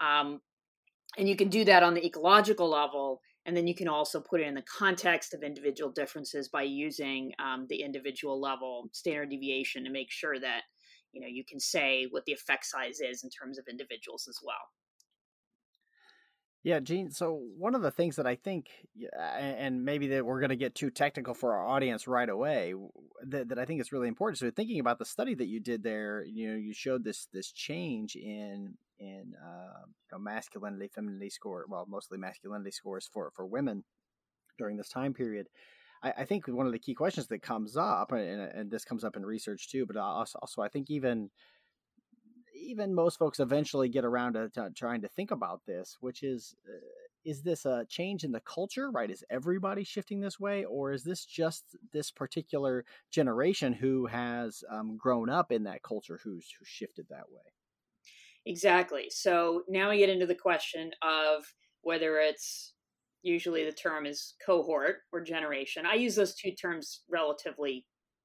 Um, 0.00 0.40
and 1.18 1.28
you 1.28 1.34
can 1.34 1.48
do 1.48 1.64
that 1.64 1.82
on 1.82 1.94
the 1.94 2.06
ecological 2.06 2.68
level, 2.68 3.20
and 3.46 3.56
then 3.56 3.66
you 3.66 3.74
can 3.74 3.88
also 3.88 4.20
put 4.20 4.40
it 4.40 4.46
in 4.46 4.54
the 4.54 4.62
context 4.62 5.34
of 5.34 5.42
individual 5.42 5.90
differences 5.90 6.48
by 6.48 6.62
using 6.62 7.32
um, 7.40 7.66
the 7.68 7.82
individual 7.82 8.40
level 8.40 8.88
standard 8.92 9.30
deviation 9.30 9.82
to 9.84 9.90
make 9.90 10.10
sure 10.10 10.38
that 10.38 10.62
you 11.12 11.20
know 11.20 11.26
you 11.26 11.44
can 11.44 11.58
say 11.58 12.06
what 12.10 12.24
the 12.26 12.32
effect 12.32 12.66
size 12.66 13.00
is 13.00 13.24
in 13.24 13.30
terms 13.30 13.58
of 13.58 13.64
individuals 13.68 14.26
as 14.28 14.38
well. 14.44 14.54
Yeah, 16.66 16.80
Jean. 16.80 17.12
So 17.12 17.44
one 17.56 17.76
of 17.76 17.82
the 17.82 17.92
things 17.92 18.16
that 18.16 18.26
I 18.26 18.34
think, 18.34 18.70
and 19.16 19.84
maybe 19.84 20.08
that 20.08 20.26
we're 20.26 20.40
going 20.40 20.50
to 20.50 20.56
get 20.56 20.74
too 20.74 20.90
technical 20.90 21.32
for 21.32 21.54
our 21.54 21.64
audience 21.64 22.08
right 22.08 22.28
away, 22.28 22.74
that, 23.28 23.50
that 23.50 23.58
I 23.60 23.64
think 23.64 23.80
is 23.80 23.92
really 23.92 24.08
important. 24.08 24.38
So 24.38 24.50
thinking 24.50 24.80
about 24.80 24.98
the 24.98 25.04
study 25.04 25.36
that 25.36 25.46
you 25.46 25.60
did 25.60 25.84
there, 25.84 26.24
you 26.24 26.50
know, 26.50 26.56
you 26.56 26.74
showed 26.74 27.04
this 27.04 27.28
this 27.32 27.52
change 27.52 28.16
in 28.16 28.74
in 28.98 29.34
uh, 29.40 29.82
you 29.86 30.08
know, 30.10 30.18
masculinity, 30.18 30.90
femininity 30.92 31.30
score, 31.30 31.66
well, 31.68 31.86
mostly 31.88 32.18
masculinity 32.18 32.72
scores 32.72 33.08
for 33.12 33.30
for 33.36 33.46
women 33.46 33.84
during 34.58 34.76
this 34.76 34.88
time 34.88 35.14
period. 35.14 35.46
I, 36.02 36.12
I 36.18 36.24
think 36.24 36.48
one 36.48 36.66
of 36.66 36.72
the 36.72 36.78
key 36.78 36.94
questions 36.94 37.28
that 37.28 37.42
comes 37.42 37.76
up, 37.76 38.12
and, 38.12 38.20
and 38.40 38.70
this 38.70 38.84
comes 38.84 39.04
up 39.04 39.16
in 39.16 39.24
research 39.24 39.68
too, 39.70 39.86
but 39.86 39.96
also, 39.96 40.38
also 40.42 40.62
I 40.62 40.68
think 40.68 40.90
even 40.90 41.30
even 42.56 42.94
most 42.94 43.18
folks 43.18 43.40
eventually 43.40 43.88
get 43.88 44.04
around 44.04 44.34
to, 44.34 44.70
trying 44.74 45.02
to 45.02 45.08
think 45.08 45.30
about 45.30 45.62
this, 45.66 45.96
which 46.00 46.22
is 46.22 46.54
uh, 46.68 46.78
is 47.24 47.42
this 47.42 47.66
a 47.66 47.84
change 47.88 48.22
in 48.22 48.30
the 48.30 48.40
culture, 48.40 48.90
right? 48.90 49.10
Is 49.10 49.24
everybody 49.30 49.82
shifting 49.82 50.20
this 50.20 50.38
way, 50.38 50.64
or 50.64 50.92
is 50.92 51.02
this 51.02 51.24
just 51.24 51.64
this 51.92 52.10
particular 52.10 52.84
generation 53.10 53.72
who 53.72 54.06
has 54.06 54.62
um, 54.70 54.96
grown 54.96 55.28
up 55.28 55.50
in 55.50 55.64
that 55.64 55.82
culture 55.82 56.20
who's 56.22 56.48
who 56.56 56.64
shifted 56.64 57.06
that 57.10 57.28
way? 57.28 57.42
Exactly. 58.46 59.06
So 59.10 59.62
now 59.68 59.90
we 59.90 59.98
get 59.98 60.08
into 60.08 60.26
the 60.26 60.36
question 60.36 60.92
of 61.02 61.44
whether 61.82 62.18
it's 62.18 62.74
usually 63.22 63.64
the 63.64 63.72
term 63.72 64.06
is 64.06 64.34
cohort 64.44 64.98
or 65.12 65.20
generation. 65.20 65.84
I 65.84 65.94
use 65.94 66.14
those 66.14 66.36
two 66.36 66.52
terms 66.52 67.02
relatively 67.10 67.84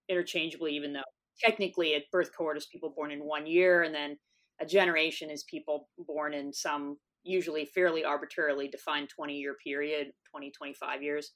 interchangeably, 0.10 0.76
even 0.76 0.94
though 0.94 1.02
technically 1.40 1.94
a 1.94 2.06
birth 2.12 2.32
cohort 2.38 2.58
is 2.58 2.66
people 2.66 2.94
born 2.96 3.12
in 3.12 3.20
one 3.20 3.46
year, 3.48 3.84
and 3.84 3.94
then 3.94 4.18
a 4.60 4.66
generation 4.66 5.30
is 5.30 5.44
people 5.44 5.90
born 5.98 6.34
in 6.34 6.54
some 6.54 6.98
usually 7.24 7.66
fairly 7.66 8.04
arbitrarily 8.04 8.68
defined 8.68 9.10
20 9.10 9.36
year 9.36 9.56
period 9.64 10.08
20 10.32 10.52
25 10.52 11.04
years. 11.04 11.32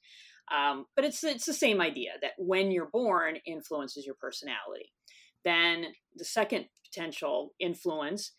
Um, 0.54 0.86
but 0.94 1.04
it's 1.04 1.24
it's 1.24 1.46
the 1.46 1.52
same 1.52 1.80
idea 1.80 2.12
that 2.22 2.32
when 2.38 2.70
you're 2.70 2.90
born 2.92 3.36
influences 3.46 4.06
your 4.06 4.16
personality. 4.20 4.92
Then 5.44 5.86
the 6.16 6.24
second 6.24 6.66
potential 6.84 7.52
influence 7.60 8.32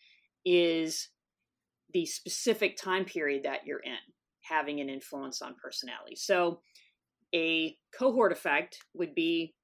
is 0.44 1.08
the 1.94 2.04
specific 2.06 2.76
time 2.76 3.04
period 3.04 3.44
that 3.44 3.60
you're 3.64 3.80
in 3.80 3.96
having 4.42 4.80
an 4.80 4.88
influence 4.88 5.42
on 5.42 5.54
personality. 5.62 6.16
So 6.16 6.60
a 7.34 7.76
cohort 7.98 8.32
effect 8.32 8.78
would 8.94 9.14
be 9.14 9.54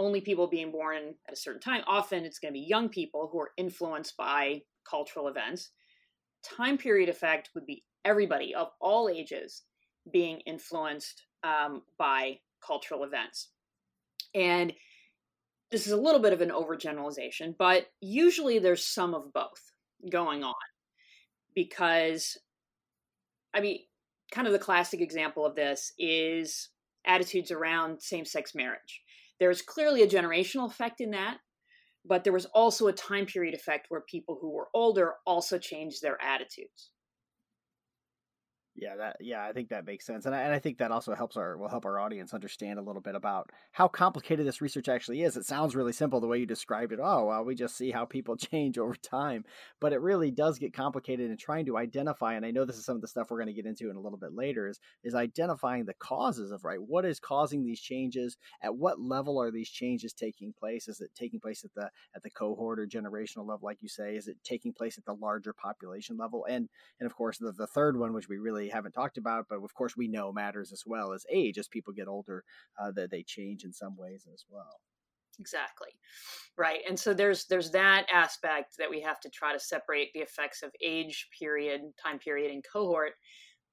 only 0.00 0.20
people 0.20 0.46
being 0.46 0.72
born 0.72 1.14
at 1.28 1.34
a 1.34 1.36
certain 1.36 1.60
time 1.60 1.82
often 1.86 2.24
it's 2.24 2.38
going 2.38 2.52
to 2.52 2.58
be 2.58 2.66
young 2.66 2.88
people 2.88 3.28
who 3.30 3.38
are 3.38 3.52
influenced 3.56 4.16
by 4.16 4.60
cultural 4.88 5.28
events 5.28 5.70
time 6.42 6.78
period 6.78 7.08
effect 7.08 7.50
would 7.54 7.66
be 7.66 7.84
everybody 8.04 8.54
of 8.54 8.68
all 8.80 9.08
ages 9.08 9.62
being 10.12 10.40
influenced 10.40 11.26
um, 11.44 11.82
by 11.98 12.38
cultural 12.64 13.04
events. 13.04 13.48
And 14.34 14.72
this 15.70 15.86
is 15.86 15.92
a 15.92 15.96
little 15.96 16.20
bit 16.20 16.32
of 16.32 16.40
an 16.40 16.50
overgeneralization, 16.50 17.54
but 17.58 17.86
usually 18.00 18.58
there's 18.58 18.84
some 18.84 19.14
of 19.14 19.32
both 19.32 19.72
going 20.10 20.42
on 20.42 20.54
because, 21.54 22.38
I 23.54 23.60
mean, 23.60 23.80
kind 24.32 24.46
of 24.46 24.52
the 24.52 24.58
classic 24.58 25.00
example 25.00 25.44
of 25.44 25.54
this 25.54 25.92
is 25.98 26.70
attitudes 27.04 27.50
around 27.50 28.02
same 28.02 28.24
sex 28.24 28.54
marriage. 28.54 29.02
There's 29.40 29.62
clearly 29.62 30.02
a 30.02 30.08
generational 30.08 30.70
effect 30.70 31.00
in 31.00 31.10
that, 31.10 31.38
but 32.04 32.22
there 32.22 32.32
was 32.32 32.46
also 32.46 32.86
a 32.86 32.92
time 32.92 33.26
period 33.26 33.54
effect 33.54 33.86
where 33.88 34.02
people 34.02 34.38
who 34.40 34.50
were 34.50 34.68
older 34.74 35.14
also 35.26 35.58
changed 35.58 36.02
their 36.02 36.20
attitudes. 36.22 36.90
Yeah, 38.76 38.96
that 38.96 39.16
yeah, 39.20 39.44
I 39.44 39.52
think 39.52 39.68
that 39.70 39.84
makes 39.84 40.06
sense, 40.06 40.26
and 40.26 40.34
I, 40.34 40.42
and 40.42 40.54
I 40.54 40.60
think 40.60 40.78
that 40.78 40.92
also 40.92 41.14
helps 41.14 41.36
our 41.36 41.58
will 41.58 41.68
help 41.68 41.84
our 41.84 41.98
audience 41.98 42.32
understand 42.32 42.78
a 42.78 42.82
little 42.82 43.02
bit 43.02 43.16
about 43.16 43.50
how 43.72 43.88
complicated 43.88 44.46
this 44.46 44.60
research 44.62 44.88
actually 44.88 45.22
is. 45.22 45.36
It 45.36 45.44
sounds 45.44 45.74
really 45.74 45.92
simple 45.92 46.20
the 46.20 46.28
way 46.28 46.38
you 46.38 46.46
described 46.46 46.92
it. 46.92 47.00
Oh, 47.02 47.26
well, 47.26 47.44
we 47.44 47.56
just 47.56 47.76
see 47.76 47.90
how 47.90 48.04
people 48.04 48.36
change 48.38 48.78
over 48.78 48.94
time, 48.94 49.44
but 49.80 49.92
it 49.92 50.00
really 50.00 50.30
does 50.30 50.58
get 50.58 50.72
complicated 50.72 51.30
in 51.30 51.36
trying 51.36 51.66
to 51.66 51.76
identify. 51.76 52.34
And 52.34 52.46
I 52.46 52.52
know 52.52 52.64
this 52.64 52.78
is 52.78 52.84
some 52.84 52.94
of 52.94 53.02
the 53.02 53.08
stuff 53.08 53.30
we're 53.30 53.38
going 53.38 53.48
to 53.48 53.52
get 53.52 53.66
into 53.66 53.90
in 53.90 53.96
a 53.96 54.00
little 54.00 54.18
bit 54.18 54.34
later. 54.34 54.68
Is 54.68 54.78
is 55.02 55.16
identifying 55.16 55.84
the 55.84 55.94
causes 55.94 56.52
of 56.52 56.64
right? 56.64 56.80
What 56.80 57.04
is 57.04 57.18
causing 57.18 57.64
these 57.64 57.80
changes? 57.80 58.36
At 58.62 58.76
what 58.76 59.00
level 59.00 59.40
are 59.42 59.50
these 59.50 59.68
changes 59.68 60.12
taking 60.12 60.52
place? 60.52 60.86
Is 60.86 61.00
it 61.00 61.10
taking 61.14 61.40
place 61.40 61.64
at 61.64 61.74
the 61.74 61.90
at 62.14 62.22
the 62.22 62.30
cohort 62.30 62.78
or 62.78 62.86
generational 62.86 63.46
level, 63.46 63.66
like 63.66 63.82
you 63.82 63.88
say? 63.88 64.16
Is 64.16 64.28
it 64.28 64.38
taking 64.44 64.72
place 64.72 64.96
at 64.96 65.04
the 65.04 65.14
larger 65.14 65.52
population 65.52 66.16
level? 66.16 66.46
And 66.48 66.68
and 67.00 67.06
of 67.06 67.14
course, 67.16 67.38
the 67.38 67.52
the 67.52 67.66
third 67.66 67.98
one, 67.98 68.12
which 68.12 68.28
we 68.28 68.38
really 68.38 68.59
haven't 68.68 68.92
talked 68.92 69.18
about, 69.18 69.46
but 69.48 69.62
of 69.62 69.74
course 69.74 69.96
we 69.96 70.08
know 70.08 70.32
matters 70.32 70.72
as 70.72 70.82
well 70.86 71.12
as 71.12 71.24
age. 71.32 71.58
As 71.58 71.68
people 71.68 71.92
get 71.92 72.08
older, 72.08 72.44
uh, 72.80 72.90
that 72.92 73.10
they 73.10 73.22
change 73.22 73.64
in 73.64 73.72
some 73.72 73.96
ways 73.96 74.26
as 74.32 74.44
well. 74.48 74.80
Exactly, 75.38 75.88
right. 76.58 76.80
And 76.86 76.98
so 76.98 77.14
there's 77.14 77.46
there's 77.46 77.70
that 77.70 78.06
aspect 78.12 78.76
that 78.78 78.90
we 78.90 79.00
have 79.00 79.20
to 79.20 79.30
try 79.30 79.52
to 79.52 79.60
separate 79.60 80.12
the 80.12 80.20
effects 80.20 80.62
of 80.62 80.70
age 80.82 81.28
period, 81.38 81.80
time 82.02 82.18
period, 82.18 82.52
and 82.52 82.64
cohort, 82.70 83.12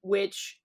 which 0.02 0.60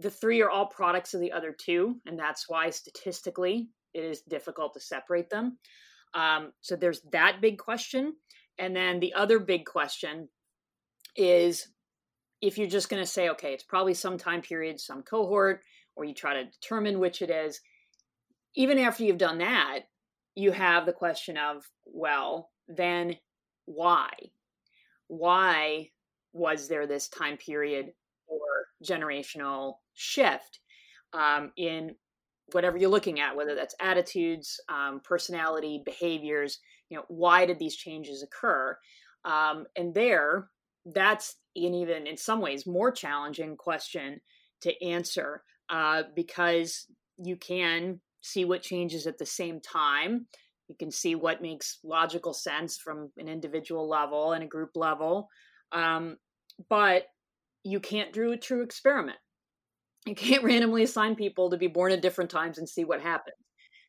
the 0.00 0.10
three 0.10 0.42
are 0.42 0.50
all 0.50 0.66
products 0.66 1.14
of 1.14 1.20
the 1.20 1.32
other 1.32 1.54
two, 1.58 1.96
and 2.06 2.18
that's 2.18 2.48
why 2.48 2.70
statistically 2.70 3.68
it 3.94 4.04
is 4.04 4.22
difficult 4.22 4.74
to 4.74 4.80
separate 4.80 5.30
them. 5.30 5.58
Um, 6.14 6.52
so 6.60 6.76
there's 6.76 7.00
that 7.12 7.40
big 7.40 7.58
question. 7.58 8.14
And 8.58 8.74
then 8.74 9.00
the 9.00 9.14
other 9.14 9.38
big 9.38 9.64
question 9.64 10.28
is 11.16 11.68
if 12.44 12.58
you're 12.58 12.68
just 12.68 12.90
going 12.90 13.02
to 13.02 13.10
say, 13.10 13.30
okay, 13.30 13.54
it's 13.54 13.64
probably 13.64 13.94
some 13.94 14.18
time 14.18 14.42
period, 14.42 14.78
some 14.78 15.02
cohort, 15.02 15.62
or 15.96 16.04
you 16.04 16.12
try 16.12 16.34
to 16.34 16.44
determine 16.44 16.98
which 16.98 17.22
it 17.22 17.30
is, 17.30 17.58
even 18.54 18.78
after 18.78 19.02
you've 19.02 19.16
done 19.16 19.38
that, 19.38 19.80
you 20.34 20.52
have 20.52 20.84
the 20.84 20.92
question 20.92 21.38
of, 21.38 21.64
well, 21.86 22.50
then 22.68 23.16
why? 23.64 24.10
Why 25.08 25.88
was 26.34 26.68
there 26.68 26.86
this 26.86 27.08
time 27.08 27.38
period 27.38 27.92
or 28.26 28.40
generational 28.84 29.76
shift 29.94 30.60
um, 31.14 31.50
in 31.56 31.94
whatever 32.52 32.76
you're 32.76 32.90
looking 32.90 33.20
at, 33.20 33.34
whether 33.34 33.54
that's 33.54 33.74
attitudes, 33.80 34.60
um, 34.68 35.00
personality, 35.02 35.80
behaviors? 35.82 36.58
You 36.90 36.98
know, 36.98 37.04
why 37.08 37.46
did 37.46 37.58
these 37.58 37.74
changes 37.76 38.22
occur? 38.22 38.76
Um, 39.24 39.64
and 39.76 39.94
there, 39.94 40.50
that's 40.84 41.36
an 41.56 41.74
even 41.74 42.06
in 42.06 42.16
some 42.16 42.40
ways 42.40 42.66
more 42.66 42.90
challenging 42.90 43.56
question 43.56 44.20
to 44.62 44.84
answer 44.84 45.42
uh, 45.70 46.02
because 46.14 46.86
you 47.18 47.36
can 47.36 48.00
see 48.20 48.44
what 48.44 48.62
changes 48.62 49.06
at 49.06 49.18
the 49.18 49.26
same 49.26 49.60
time. 49.60 50.26
You 50.68 50.74
can 50.78 50.90
see 50.90 51.14
what 51.14 51.42
makes 51.42 51.78
logical 51.84 52.32
sense 52.32 52.78
from 52.78 53.10
an 53.18 53.28
individual 53.28 53.88
level 53.88 54.32
and 54.32 54.42
a 54.42 54.48
group 54.48 54.70
level 54.74 55.28
um, 55.74 56.16
but 56.70 57.04
you 57.64 57.80
can't 57.80 58.12
do 58.12 58.32
a 58.32 58.36
true 58.36 58.62
experiment. 58.62 59.18
You 60.06 60.14
can't 60.14 60.44
randomly 60.44 60.84
assign 60.84 61.16
people 61.16 61.50
to 61.50 61.58
be 61.58 61.66
born 61.66 61.92
at 61.92 62.02
different 62.02 62.30
times 62.30 62.58
and 62.58 62.68
see 62.68 62.84
what 62.84 63.02
happens. 63.02 63.36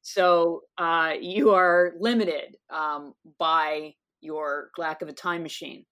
So 0.01 0.61
uh, 0.77 1.13
you 1.19 1.51
are 1.51 1.93
limited 1.99 2.57
um, 2.71 3.13
by 3.39 3.93
your 4.21 4.69
lack 4.77 5.01
of 5.01 5.07
a 5.07 5.13
time 5.13 5.43
machine 5.43 5.85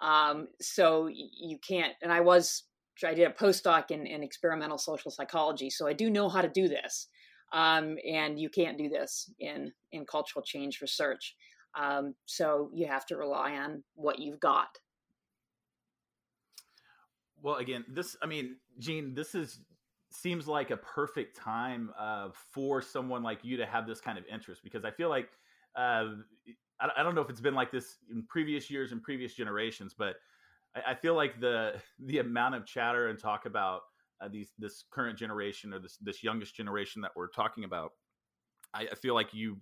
um, 0.00 0.48
so 0.60 1.08
you 1.08 1.58
can't, 1.66 1.94
and 2.02 2.12
I 2.12 2.20
was, 2.20 2.64
I 3.04 3.14
did 3.14 3.26
a 3.26 3.32
postdoc 3.32 3.90
in, 3.90 4.06
in 4.06 4.22
experimental 4.22 4.78
social 4.78 5.10
psychology, 5.10 5.70
so 5.70 5.86
I 5.86 5.92
do 5.92 6.10
know 6.10 6.28
how 6.28 6.42
to 6.42 6.48
do 6.48 6.68
this. 6.68 7.08
Um, 7.52 7.96
and 8.08 8.38
you 8.38 8.48
can't 8.48 8.78
do 8.78 8.88
this 8.88 9.28
in, 9.40 9.72
in 9.90 10.06
cultural 10.06 10.44
change 10.44 10.80
research. 10.80 11.34
Um, 11.78 12.14
so 12.26 12.70
you 12.72 12.86
have 12.86 13.06
to 13.06 13.16
rely 13.16 13.56
on 13.56 13.82
what 13.94 14.20
you've 14.20 14.38
got. 14.38 14.68
Well, 17.42 17.56
again, 17.56 17.84
this, 17.88 18.16
I 18.22 18.26
mean, 18.26 18.56
Jean, 18.78 19.14
this 19.14 19.34
is 19.34 19.60
seems 20.12 20.48
like 20.48 20.70
a 20.70 20.76
perfect 20.76 21.36
time 21.36 21.90
uh, 21.98 22.28
for 22.52 22.82
someone 22.82 23.22
like 23.22 23.44
you 23.44 23.56
to 23.56 23.66
have 23.66 23.86
this 23.86 24.00
kind 24.00 24.18
of 24.18 24.24
interest 24.32 24.62
because 24.62 24.84
I 24.84 24.90
feel 24.90 25.08
like 25.08 25.28
uh, 25.76 26.06
I, 26.96 27.02
don't 27.02 27.14
know 27.14 27.20
if 27.20 27.30
it's 27.30 27.40
been 27.40 27.54
like 27.54 27.70
this 27.70 27.98
in 28.10 28.22
previous 28.24 28.70
years 28.70 28.92
and 28.92 29.02
previous 29.02 29.34
generations, 29.34 29.94
but 29.96 30.16
I, 30.74 30.94
feel 30.94 31.14
like 31.14 31.40
the 31.40 31.74
the 32.06 32.18
amount 32.18 32.54
of 32.54 32.66
chatter 32.66 33.08
and 33.08 33.18
talk 33.18 33.46
about 33.46 33.82
uh, 34.20 34.28
these 34.28 34.52
this 34.58 34.84
current 34.90 35.18
generation 35.18 35.72
or 35.74 35.78
this 35.78 35.96
this 35.98 36.22
youngest 36.22 36.54
generation 36.54 37.02
that 37.02 37.12
we're 37.16 37.28
talking 37.28 37.64
about, 37.64 37.92
I, 38.74 38.88
I 38.90 38.94
feel 38.94 39.14
like 39.14 39.34
you 39.34 39.58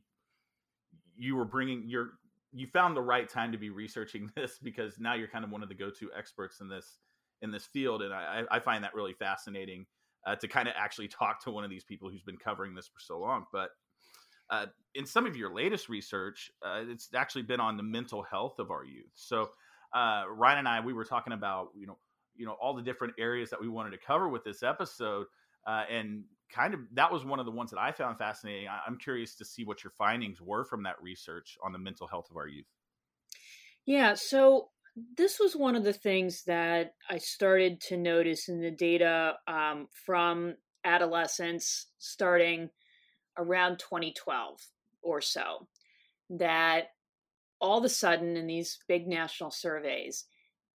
you 1.16 1.34
were 1.37 1.44
bringing 1.44 1.84
your 1.88 2.12
you 2.52 2.66
found 2.66 2.96
the 2.96 3.02
right 3.02 3.28
time 3.28 3.52
to 3.52 3.58
be 3.58 3.70
researching 3.70 4.30
this 4.37 4.58
because 4.62 4.98
now 4.98 5.14
you're 5.14 5.28
kind 5.28 5.44
of 5.44 5.50
one 5.50 5.62
of 5.62 5.68
the 5.68 5.75
go-to 5.75 6.10
experts 6.16 6.60
in 6.60 6.68
this 6.68 6.98
in 7.40 7.50
this 7.52 7.66
field, 7.66 8.02
and 8.02 8.12
I, 8.12 8.42
I 8.50 8.58
find 8.58 8.82
that 8.82 8.94
really 8.94 9.12
fascinating 9.12 9.87
uh, 10.26 10.34
to 10.37 10.48
kind 10.48 10.66
of 10.66 10.75
actually 10.76 11.06
talk 11.08 11.42
to 11.44 11.50
one 11.50 11.62
of 11.62 11.70
these 11.70 11.84
people 11.84 12.10
who's 12.10 12.22
been 12.22 12.37
covering 12.37 12.75
this 12.75 12.88
for 12.88 12.98
so 12.98 13.18
long. 13.18 13.46
But 13.52 13.70
uh, 14.50 14.67
in 14.95 15.07
some 15.07 15.26
of 15.26 15.37
your 15.37 15.52
latest 15.52 15.88
research, 15.88 16.50
uh, 16.64 16.83
it's 16.88 17.09
actually 17.14 17.43
been 17.43 17.61
on 17.61 17.76
the 17.76 17.83
mental 17.83 18.23
health 18.23 18.59
of 18.59 18.71
our 18.71 18.85
youth. 18.85 19.11
So 19.14 19.50
uh, 19.95 20.25
Ryne 20.31 20.59
and 20.59 20.69
I, 20.69 20.81
we 20.81 20.93
were 20.93 21.05
talking 21.05 21.33
about 21.33 21.69
you 21.76 21.87
know 21.87 21.99
you 22.37 22.47
know 22.47 22.57
all 22.61 22.75
the 22.75 22.83
different 22.83 23.14
areas 23.19 23.50
that 23.50 23.61
we 23.61 23.69
wanted 23.69 23.90
to 23.90 23.99
cover 23.99 24.28
with 24.28 24.45
this 24.45 24.62
episode. 24.62 25.26
uh, 25.67 25.85
and 25.90 26.25
kind 26.52 26.73
of 26.73 26.81
that 26.93 27.12
was 27.12 27.25
one 27.25 27.38
of 27.38 27.47
the 27.47 27.52
ones 27.52 27.71
that 27.71 27.78
I 27.78 27.93
found 27.93 28.19
fascinating. 28.19 28.69
I, 28.69 28.81
I'm 28.87 28.97
curious 28.97 29.35
to 29.37 29.45
see 29.45 29.64
what 29.64 29.85
your 29.85 29.90
findings 29.90 30.40
were 30.40 30.64
from 30.64 30.83
that 30.85 30.97
research 31.02 31.59
on 31.62 31.73
the 31.73 31.78
mental 31.78 32.07
health 32.07 32.31
of 32.31 32.37
our 32.37 32.49
youth. 32.49 32.67
Yeah, 33.85 34.14
so 34.14 34.69
this 35.17 35.38
was 35.38 35.55
one 35.55 35.76
of 35.76 35.85
the 35.85 35.93
things 35.93 36.45
that 36.45 36.95
I 37.09 37.19
started 37.19 37.81
to 37.88 37.97
notice 37.97 38.49
in 38.49 38.61
the 38.61 38.71
data 38.71 39.35
um, 39.47 39.88
from 40.07 40.55
adolescents 40.85 41.87
starting 41.99 42.71
around 43.38 43.78
2012 43.78 44.61
or 45.02 45.21
so 45.21 45.66
that 46.30 46.88
all 47.61 47.78
of 47.78 47.85
a 47.85 47.88
sudden 47.88 48.37
in 48.37 48.47
these 48.47 48.78
big 48.88 49.07
national 49.07 49.50
surveys 49.50 50.26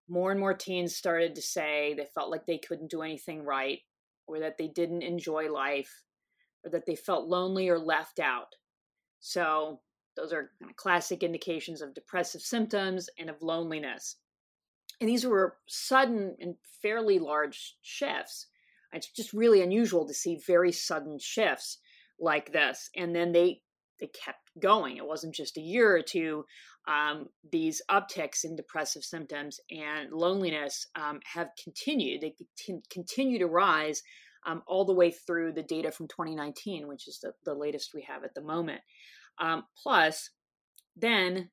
more 0.07 0.31
and 0.31 0.39
more 0.39 0.53
teens 0.53 0.95
started 0.95 1.35
to 1.35 1.41
say 1.41 1.93
they 1.93 2.05
felt 2.13 2.29
like 2.29 2.45
they 2.45 2.57
couldn't 2.57 2.91
do 2.91 3.01
anything 3.01 3.43
right 3.43 3.79
or 4.27 4.39
that 4.39 4.57
they 4.57 4.67
didn't 4.67 5.03
enjoy 5.03 5.51
life 5.51 6.03
or 6.63 6.71
that 6.71 6.85
they 6.85 6.95
felt 6.95 7.27
lonely 7.27 7.69
or 7.69 7.79
left 7.79 8.19
out. 8.19 8.55
So 9.19 9.79
those 10.15 10.33
are 10.33 10.51
kind 10.59 10.69
of 10.69 10.75
classic 10.75 11.23
indications 11.23 11.81
of 11.81 11.93
depressive 11.93 12.41
symptoms 12.41 13.09
and 13.17 13.29
of 13.29 13.41
loneliness. 13.41 14.17
And 14.99 15.09
these 15.09 15.25
were 15.25 15.57
sudden 15.67 16.35
and 16.39 16.55
fairly 16.81 17.17
large 17.17 17.77
shifts. 17.81 18.47
It's 18.93 19.09
just 19.11 19.33
really 19.33 19.61
unusual 19.61 20.05
to 20.07 20.13
see 20.13 20.41
very 20.45 20.71
sudden 20.71 21.17
shifts 21.19 21.77
like 22.21 22.53
this 22.53 22.89
and 22.95 23.15
then 23.15 23.31
they 23.31 23.61
they 23.99 24.07
kept 24.07 24.49
going. 24.59 24.97
It 24.97 25.05
wasn't 25.05 25.35
just 25.35 25.57
a 25.57 25.61
year 25.61 25.95
or 25.95 26.01
two 26.01 26.45
um, 26.87 27.27
these 27.51 27.81
upticks 27.89 28.43
in 28.43 28.55
depressive 28.55 29.03
symptoms 29.03 29.59
and 29.69 30.11
loneliness 30.11 30.87
um, 30.95 31.19
have 31.33 31.49
continued. 31.63 32.21
They 32.21 32.33
continue 32.89 33.39
to 33.39 33.47
rise 33.47 34.01
um, 34.47 34.63
all 34.65 34.85
the 34.85 34.93
way 34.93 35.11
through 35.11 35.53
the 35.53 35.61
data 35.61 35.91
from 35.91 36.07
2019 36.07 36.87
which 36.87 37.07
is 37.07 37.19
the, 37.19 37.33
the 37.45 37.53
latest 37.53 37.91
we 37.93 38.01
have 38.09 38.23
at 38.23 38.33
the 38.33 38.41
moment. 38.41 38.81
Um, 39.39 39.63
plus 39.81 40.31
then 40.97 41.49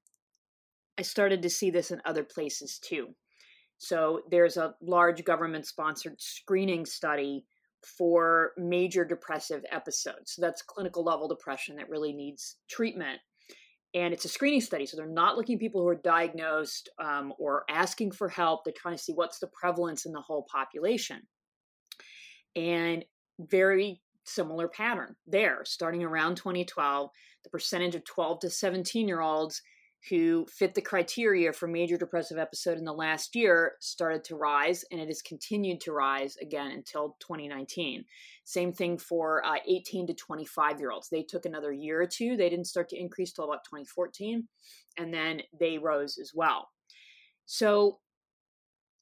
i 0.98 1.02
started 1.02 1.42
to 1.42 1.50
see 1.50 1.70
this 1.70 1.90
in 1.90 2.00
other 2.04 2.24
places 2.24 2.78
too. 2.78 3.14
So 3.76 4.22
there's 4.30 4.56
a 4.56 4.74
large 4.80 5.24
government 5.24 5.66
sponsored 5.66 6.20
screening 6.20 6.86
study 6.86 7.44
for 7.96 8.52
major 8.56 9.04
depressive 9.04 9.64
episodes. 9.70 10.32
So 10.32 10.42
that's 10.42 10.62
clinical 10.62 11.04
level 11.04 11.28
depression 11.28 11.76
that 11.76 11.88
really 11.88 12.12
needs 12.12 12.56
treatment. 12.68 13.20
And 13.94 14.12
it's 14.12 14.24
a 14.24 14.28
screening 14.28 14.60
study. 14.60 14.84
So 14.84 14.96
they're 14.96 15.06
not 15.06 15.36
looking 15.36 15.54
at 15.54 15.60
people 15.60 15.80
who 15.80 15.88
are 15.88 15.94
diagnosed 15.94 16.90
um, 17.02 17.32
or 17.38 17.64
asking 17.70 18.12
for 18.12 18.28
help. 18.28 18.64
They're 18.64 18.74
trying 18.76 18.96
to 18.96 19.02
see 19.02 19.14
what's 19.14 19.38
the 19.38 19.48
prevalence 19.48 20.04
in 20.04 20.12
the 20.12 20.20
whole 20.20 20.46
population. 20.50 21.22
And 22.54 23.04
very 23.38 24.02
similar 24.24 24.68
pattern 24.68 25.16
there, 25.26 25.62
starting 25.64 26.04
around 26.04 26.36
2012, 26.36 27.10
the 27.44 27.50
percentage 27.50 27.94
of 27.94 28.04
12 28.04 28.40
to 28.40 28.50
17 28.50 29.08
year 29.08 29.20
olds 29.20 29.62
who 30.08 30.46
fit 30.46 30.74
the 30.74 30.80
criteria 30.80 31.52
for 31.52 31.66
major 31.66 31.96
depressive 31.96 32.38
episode 32.38 32.78
in 32.78 32.84
the 32.84 32.92
last 32.92 33.34
year 33.34 33.72
started 33.80 34.22
to 34.24 34.36
rise 34.36 34.84
and 34.90 35.00
it 35.00 35.08
has 35.08 35.20
continued 35.20 35.80
to 35.80 35.92
rise 35.92 36.36
again 36.36 36.70
until 36.70 37.16
2019 37.20 38.04
same 38.44 38.72
thing 38.72 38.96
for 38.96 39.44
uh, 39.44 39.56
18 39.66 40.06
to 40.06 40.14
25 40.14 40.80
year 40.80 40.90
olds 40.90 41.10
they 41.10 41.22
took 41.22 41.44
another 41.44 41.70
year 41.70 42.00
or 42.00 42.06
two. 42.06 42.34
They 42.34 42.48
didn't 42.48 42.66
start 42.66 42.88
to 42.88 42.98
increase 42.98 43.32
till 43.32 43.44
about 43.44 43.64
2014 43.64 44.48
and 44.96 45.12
then 45.12 45.42
they 45.60 45.76
rose 45.76 46.16
as 46.16 46.32
well. 46.34 46.70
So 47.44 47.98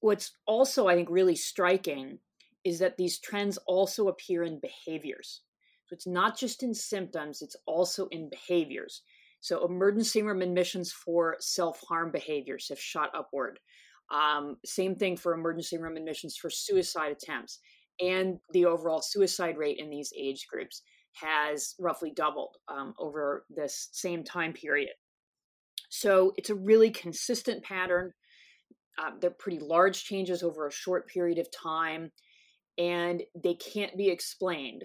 what's 0.00 0.32
also 0.46 0.88
i 0.88 0.94
think 0.94 1.08
really 1.10 1.36
striking 1.36 2.18
is 2.64 2.80
that 2.80 2.96
these 2.96 3.20
trends 3.20 3.56
also 3.66 4.08
appear 4.08 4.42
in 4.42 4.60
behaviors. 4.60 5.42
So 5.86 5.94
it's 5.94 6.06
not 6.06 6.36
just 6.36 6.64
in 6.64 6.74
symptoms 6.74 7.40
it's 7.40 7.56
also 7.66 8.08
in 8.08 8.28
behaviors 8.28 9.02
so, 9.40 9.64
emergency 9.64 10.22
room 10.22 10.42
admissions 10.42 10.92
for 10.92 11.36
self 11.40 11.80
harm 11.88 12.10
behaviors 12.10 12.68
have 12.68 12.80
shot 12.80 13.10
upward. 13.14 13.58
Um, 14.10 14.56
same 14.64 14.94
thing 14.94 15.16
for 15.16 15.34
emergency 15.34 15.78
room 15.78 15.96
admissions 15.96 16.36
for 16.36 16.50
suicide 16.50 17.12
attempts. 17.12 17.60
And 18.00 18.38
the 18.52 18.66
overall 18.66 19.00
suicide 19.02 19.56
rate 19.56 19.78
in 19.78 19.90
these 19.90 20.12
age 20.18 20.46
groups 20.50 20.82
has 21.14 21.74
roughly 21.78 22.12
doubled 22.14 22.56
um, 22.68 22.94
over 22.98 23.46
this 23.48 23.88
same 23.92 24.22
time 24.22 24.52
period. 24.52 24.90
So, 25.90 26.32
it's 26.36 26.50
a 26.50 26.54
really 26.54 26.90
consistent 26.90 27.62
pattern. 27.62 28.12
Uh, 28.98 29.10
they're 29.20 29.30
pretty 29.30 29.58
large 29.58 30.04
changes 30.04 30.42
over 30.42 30.66
a 30.66 30.72
short 30.72 31.06
period 31.08 31.38
of 31.38 31.48
time, 31.52 32.10
and 32.78 33.22
they 33.40 33.54
can't 33.54 33.96
be 33.96 34.08
explained 34.08 34.84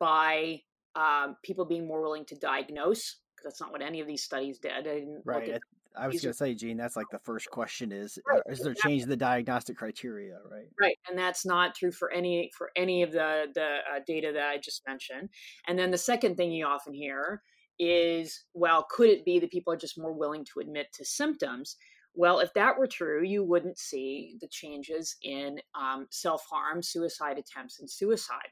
by 0.00 0.60
um, 0.96 1.36
people 1.44 1.64
being 1.64 1.86
more 1.86 2.02
willing 2.02 2.24
to 2.26 2.34
diagnose 2.34 3.19
that's 3.42 3.60
not 3.60 3.72
what 3.72 3.82
any 3.82 4.00
of 4.00 4.06
these 4.06 4.22
studies 4.22 4.58
did. 4.58 4.86
right. 5.24 5.60
I 5.96 6.06
was 6.06 6.22
going 6.22 6.32
to 6.32 6.36
say, 6.36 6.54
Jean, 6.54 6.76
that's 6.76 6.96
like 6.96 7.08
the 7.10 7.18
first 7.18 7.50
question 7.50 7.90
is: 7.90 8.18
right. 8.28 8.42
Is 8.48 8.60
there 8.60 8.74
change 8.74 9.02
in 9.02 9.08
the 9.08 9.16
diagnostic 9.16 9.76
criteria? 9.76 10.38
Right. 10.50 10.68
Right, 10.80 10.98
and 11.08 11.18
that's 11.18 11.44
not 11.44 11.74
true 11.74 11.90
for 11.90 12.12
any 12.12 12.50
for 12.56 12.70
any 12.76 13.02
of 13.02 13.12
the 13.12 13.46
the 13.54 13.78
uh, 13.92 14.00
data 14.06 14.30
that 14.32 14.48
I 14.48 14.58
just 14.58 14.82
mentioned. 14.86 15.30
And 15.66 15.78
then 15.78 15.90
the 15.90 15.98
second 15.98 16.36
thing 16.36 16.52
you 16.52 16.66
often 16.66 16.94
hear 16.94 17.42
is, 17.78 18.44
well, 18.54 18.86
could 18.90 19.08
it 19.08 19.24
be 19.24 19.40
that 19.40 19.50
people 19.50 19.72
are 19.72 19.76
just 19.76 19.98
more 19.98 20.12
willing 20.12 20.44
to 20.52 20.60
admit 20.60 20.88
to 20.94 21.04
symptoms? 21.04 21.76
Well, 22.14 22.40
if 22.40 22.52
that 22.54 22.76
were 22.78 22.86
true, 22.86 23.24
you 23.24 23.44
wouldn't 23.44 23.78
see 23.78 24.36
the 24.40 24.48
changes 24.48 25.16
in 25.22 25.60
um, 25.74 26.06
self 26.10 26.44
harm, 26.50 26.82
suicide 26.82 27.38
attempts, 27.38 27.80
and 27.80 27.90
suicide. 27.90 28.48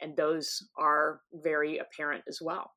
And 0.00 0.16
those 0.16 0.62
are 0.78 1.20
very 1.32 1.78
apparent 1.78 2.24
as 2.28 2.40
well. 2.42 2.72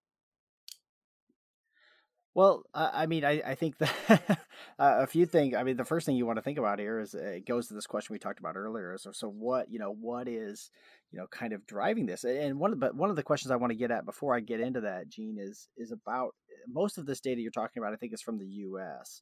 Well, 2.39 2.63
uh, 2.73 2.89
I 2.93 3.05
mean, 3.05 3.25
I, 3.25 3.41
I 3.45 3.55
think 3.55 3.79
that 3.79 4.39
a 4.79 5.05
few 5.05 5.25
things. 5.25 5.55
I 5.57 5.63
mean, 5.63 5.75
the 5.75 5.83
first 5.83 6.05
thing 6.05 6.15
you 6.15 6.25
want 6.25 6.37
to 6.37 6.41
think 6.41 6.57
about 6.57 6.79
here 6.79 7.01
is 7.01 7.13
uh, 7.13 7.17
it 7.17 7.45
goes 7.45 7.67
to 7.67 7.73
this 7.73 7.85
question 7.85 8.13
we 8.13 8.19
talked 8.19 8.39
about 8.39 8.55
earlier. 8.55 8.97
So, 8.97 9.11
so 9.11 9.27
what 9.27 9.69
you 9.69 9.77
know, 9.77 9.91
what 9.91 10.29
is 10.29 10.71
you 11.11 11.19
know 11.19 11.27
kind 11.27 11.51
of 11.51 11.67
driving 11.67 12.05
this? 12.05 12.23
And 12.23 12.57
one 12.57 12.71
of 12.71 12.79
the 12.79 12.93
one 12.93 13.09
of 13.09 13.17
the 13.17 13.23
questions 13.23 13.51
I 13.51 13.57
want 13.57 13.71
to 13.71 13.77
get 13.77 13.91
at 13.91 14.05
before 14.05 14.33
I 14.33 14.39
get 14.39 14.61
into 14.61 14.79
that, 14.79 15.09
Jean, 15.09 15.35
is 15.37 15.67
is 15.75 15.91
about 15.91 16.29
uh, 16.49 16.71
most 16.71 16.97
of 16.97 17.05
this 17.05 17.19
data 17.19 17.41
you're 17.41 17.51
talking 17.51 17.83
about. 17.83 17.91
I 17.91 17.97
think 17.97 18.13
is 18.13 18.21
from 18.21 18.37
the 18.39 18.47
U.S. 18.47 19.21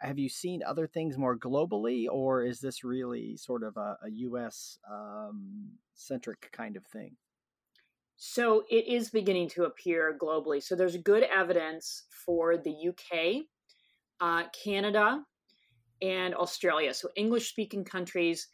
Have 0.00 0.18
you 0.18 0.30
seen 0.30 0.62
other 0.66 0.86
things 0.86 1.18
more 1.18 1.36
globally, 1.36 2.06
or 2.10 2.42
is 2.42 2.60
this 2.60 2.82
really 2.82 3.36
sort 3.36 3.62
of 3.62 3.76
a, 3.76 3.98
a 4.02 4.10
U.S. 4.10 4.78
Um, 4.90 5.72
centric 5.92 6.48
kind 6.50 6.78
of 6.78 6.86
thing? 6.86 7.16
So 8.16 8.64
it 8.70 8.86
is 8.88 9.10
beginning 9.10 9.50
to 9.50 9.64
appear 9.64 10.16
globally. 10.20 10.62
So 10.62 10.74
there's 10.74 10.96
good 10.96 11.22
evidence 11.24 12.04
for 12.08 12.56
the 12.56 12.88
UK, 12.88 13.44
uh, 14.20 14.48
Canada, 14.64 15.22
and 16.00 16.34
Australia. 16.34 16.94
So 16.94 17.10
English 17.14 17.50
speaking 17.50 17.84
countries, 17.84 18.48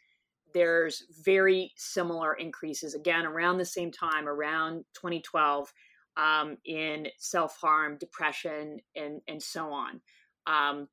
there's 0.53 1.03
very 1.23 1.71
similar 1.77 2.33
increases, 2.33 2.93
again, 2.93 3.25
around 3.25 3.57
the 3.57 3.65
same 3.65 3.91
time, 3.91 4.27
around 4.27 4.83
2012, 4.95 5.71
um, 6.17 6.57
in 6.65 7.07
self 7.17 7.57
harm, 7.59 7.97
depression, 7.97 8.79
and, 8.95 9.21
and 9.27 9.41
so 9.41 9.71
on. 9.71 10.01
Um, 10.45 10.87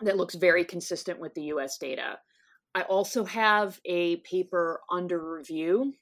that 0.00 0.16
looks 0.16 0.34
very 0.34 0.64
consistent 0.64 1.20
with 1.20 1.32
the 1.34 1.44
US 1.44 1.78
data. 1.78 2.18
I 2.74 2.82
also 2.82 3.24
have 3.24 3.78
a 3.84 4.16
paper 4.16 4.80
under 4.90 5.36
review 5.36 5.94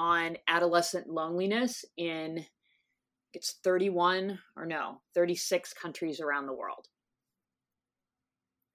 on 0.00 0.38
adolescent 0.48 1.10
loneliness 1.10 1.84
in 1.98 2.46
it's 3.34 3.56
31 3.62 4.38
or 4.56 4.64
no 4.64 5.02
36 5.14 5.74
countries 5.74 6.20
around 6.20 6.46
the 6.46 6.54
world. 6.54 6.88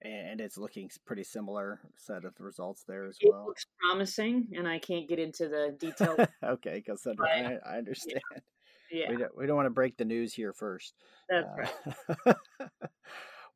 And 0.02 0.40
it's 0.40 0.56
looking 0.56 0.88
pretty 1.04 1.24
similar 1.24 1.80
set 1.96 2.24
of 2.24 2.34
results 2.38 2.84
there 2.86 3.06
as 3.06 3.16
it 3.20 3.28
well. 3.32 3.44
looks 3.44 3.66
promising 3.80 4.46
and 4.52 4.68
i 4.68 4.78
can't 4.78 5.08
get 5.08 5.18
into 5.18 5.48
the 5.48 5.74
details. 5.80 6.20
Okay 6.44 6.74
because 6.74 7.04
I, 7.20 7.58
I, 7.66 7.78
understand. 7.78 8.20
yeah, 8.92 9.06
yeah. 9.06 9.10
We, 9.10 9.16
don't, 9.16 9.36
we 9.36 9.46
don't 9.46 9.56
want 9.56 9.66
to 9.66 9.70
break 9.70 9.96
the 9.96 10.04
news 10.04 10.32
here 10.32 10.52
first. 10.52 10.94
That's 11.28 11.48
uh, 11.48 12.14
right 12.24 12.36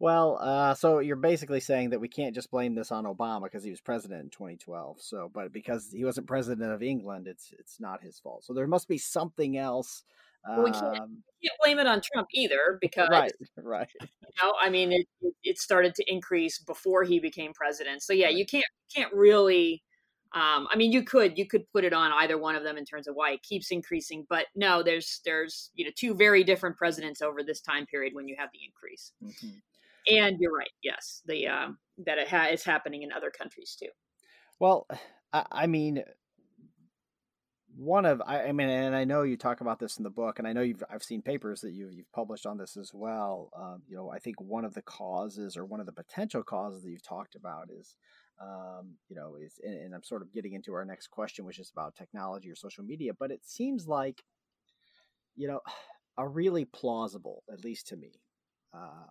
Well, 0.00 0.38
uh, 0.40 0.72
so 0.72 1.00
you're 1.00 1.14
basically 1.14 1.60
saying 1.60 1.90
that 1.90 2.00
we 2.00 2.08
can't 2.08 2.34
just 2.34 2.50
blame 2.50 2.74
this 2.74 2.90
on 2.90 3.04
Obama 3.04 3.44
because 3.44 3.62
he 3.62 3.70
was 3.70 3.82
president 3.82 4.22
in 4.22 4.30
2012. 4.30 4.96
So, 4.98 5.30
but 5.32 5.52
because 5.52 5.90
he 5.92 6.06
wasn't 6.06 6.26
president 6.26 6.72
of 6.72 6.82
England, 6.82 7.28
it's 7.28 7.52
it's 7.58 7.78
not 7.78 8.02
his 8.02 8.18
fault. 8.18 8.42
So 8.44 8.54
there 8.54 8.66
must 8.66 8.88
be 8.88 8.96
something 8.96 9.58
else. 9.58 10.02
Well, 10.48 10.64
we, 10.64 10.70
can't, 10.70 10.98
um, 11.00 11.18
we 11.42 11.48
can't 11.48 11.58
blame 11.62 11.78
it 11.78 11.86
on 11.86 12.00
Trump 12.00 12.28
either 12.32 12.78
because 12.80 13.10
right, 13.10 13.30
right. 13.58 13.88
You 14.00 14.08
know, 14.42 14.54
I 14.58 14.70
mean, 14.70 14.90
it, 14.92 15.06
it 15.44 15.58
started 15.58 15.94
to 15.96 16.04
increase 16.10 16.58
before 16.58 17.04
he 17.04 17.20
became 17.20 17.52
president. 17.52 18.02
So 18.02 18.14
yeah, 18.14 18.26
right. 18.26 18.34
you 18.34 18.46
can't 18.46 18.64
can't 18.94 19.12
really. 19.12 19.82
Um, 20.32 20.68
I 20.72 20.76
mean, 20.76 20.92
you 20.92 21.02
could 21.02 21.36
you 21.36 21.46
could 21.46 21.70
put 21.74 21.84
it 21.84 21.92
on 21.92 22.10
either 22.12 22.38
one 22.38 22.56
of 22.56 22.62
them 22.62 22.78
in 22.78 22.86
terms 22.86 23.06
of 23.06 23.16
why 23.16 23.32
it 23.32 23.42
keeps 23.42 23.70
increasing, 23.70 24.24
but 24.30 24.46
no, 24.54 24.82
there's 24.82 25.20
there's 25.26 25.70
you 25.74 25.84
know 25.84 25.90
two 25.94 26.14
very 26.14 26.42
different 26.42 26.78
presidents 26.78 27.20
over 27.20 27.42
this 27.42 27.60
time 27.60 27.84
period 27.84 28.14
when 28.14 28.28
you 28.28 28.36
have 28.38 28.48
the 28.54 28.60
increase. 28.64 29.12
Mm-hmm. 29.22 29.58
And 30.10 30.38
you're 30.40 30.52
right. 30.52 30.70
Yes, 30.82 31.22
the 31.26 31.46
um, 31.46 31.78
that 32.04 32.18
it 32.18 32.28
ha- 32.28 32.48
is 32.48 32.64
happening 32.64 33.02
in 33.02 33.12
other 33.12 33.30
countries 33.30 33.76
too. 33.78 33.88
Well, 34.58 34.86
I, 35.32 35.44
I 35.52 35.66
mean, 35.68 36.02
one 37.76 38.04
of 38.04 38.20
I, 38.26 38.44
I, 38.44 38.52
mean, 38.52 38.68
and 38.68 38.94
I 38.94 39.04
know 39.04 39.22
you 39.22 39.36
talk 39.36 39.60
about 39.60 39.78
this 39.78 39.98
in 39.98 40.04
the 40.04 40.10
book, 40.10 40.38
and 40.38 40.48
I 40.48 40.52
know 40.52 40.62
you've 40.62 40.82
I've 40.90 41.02
seen 41.02 41.22
papers 41.22 41.60
that 41.60 41.72
you've 41.72 41.92
you've 41.92 42.12
published 42.12 42.46
on 42.46 42.58
this 42.58 42.76
as 42.76 42.92
well. 42.92 43.50
Um, 43.56 43.82
you 43.86 43.96
know, 43.96 44.10
I 44.10 44.18
think 44.18 44.40
one 44.40 44.64
of 44.64 44.74
the 44.74 44.82
causes 44.82 45.56
or 45.56 45.64
one 45.64 45.80
of 45.80 45.86
the 45.86 45.92
potential 45.92 46.42
causes 46.42 46.82
that 46.82 46.90
you've 46.90 47.02
talked 47.02 47.36
about 47.36 47.68
is, 47.70 47.96
um, 48.40 48.96
you 49.08 49.16
know, 49.16 49.36
is 49.40 49.60
and, 49.62 49.74
and 49.74 49.94
I'm 49.94 50.02
sort 50.02 50.22
of 50.22 50.32
getting 50.32 50.54
into 50.54 50.74
our 50.74 50.84
next 50.84 51.08
question, 51.08 51.44
which 51.44 51.58
is 51.58 51.70
about 51.70 51.94
technology 51.94 52.50
or 52.50 52.56
social 52.56 52.84
media. 52.84 53.12
But 53.18 53.30
it 53.30 53.40
seems 53.44 53.86
like, 53.86 54.22
you 55.36 55.48
know, 55.48 55.60
a 56.18 56.26
really 56.26 56.64
plausible, 56.66 57.44
at 57.50 57.64
least 57.64 57.86
to 57.88 57.96
me, 57.96 58.12
uh, 58.74 59.06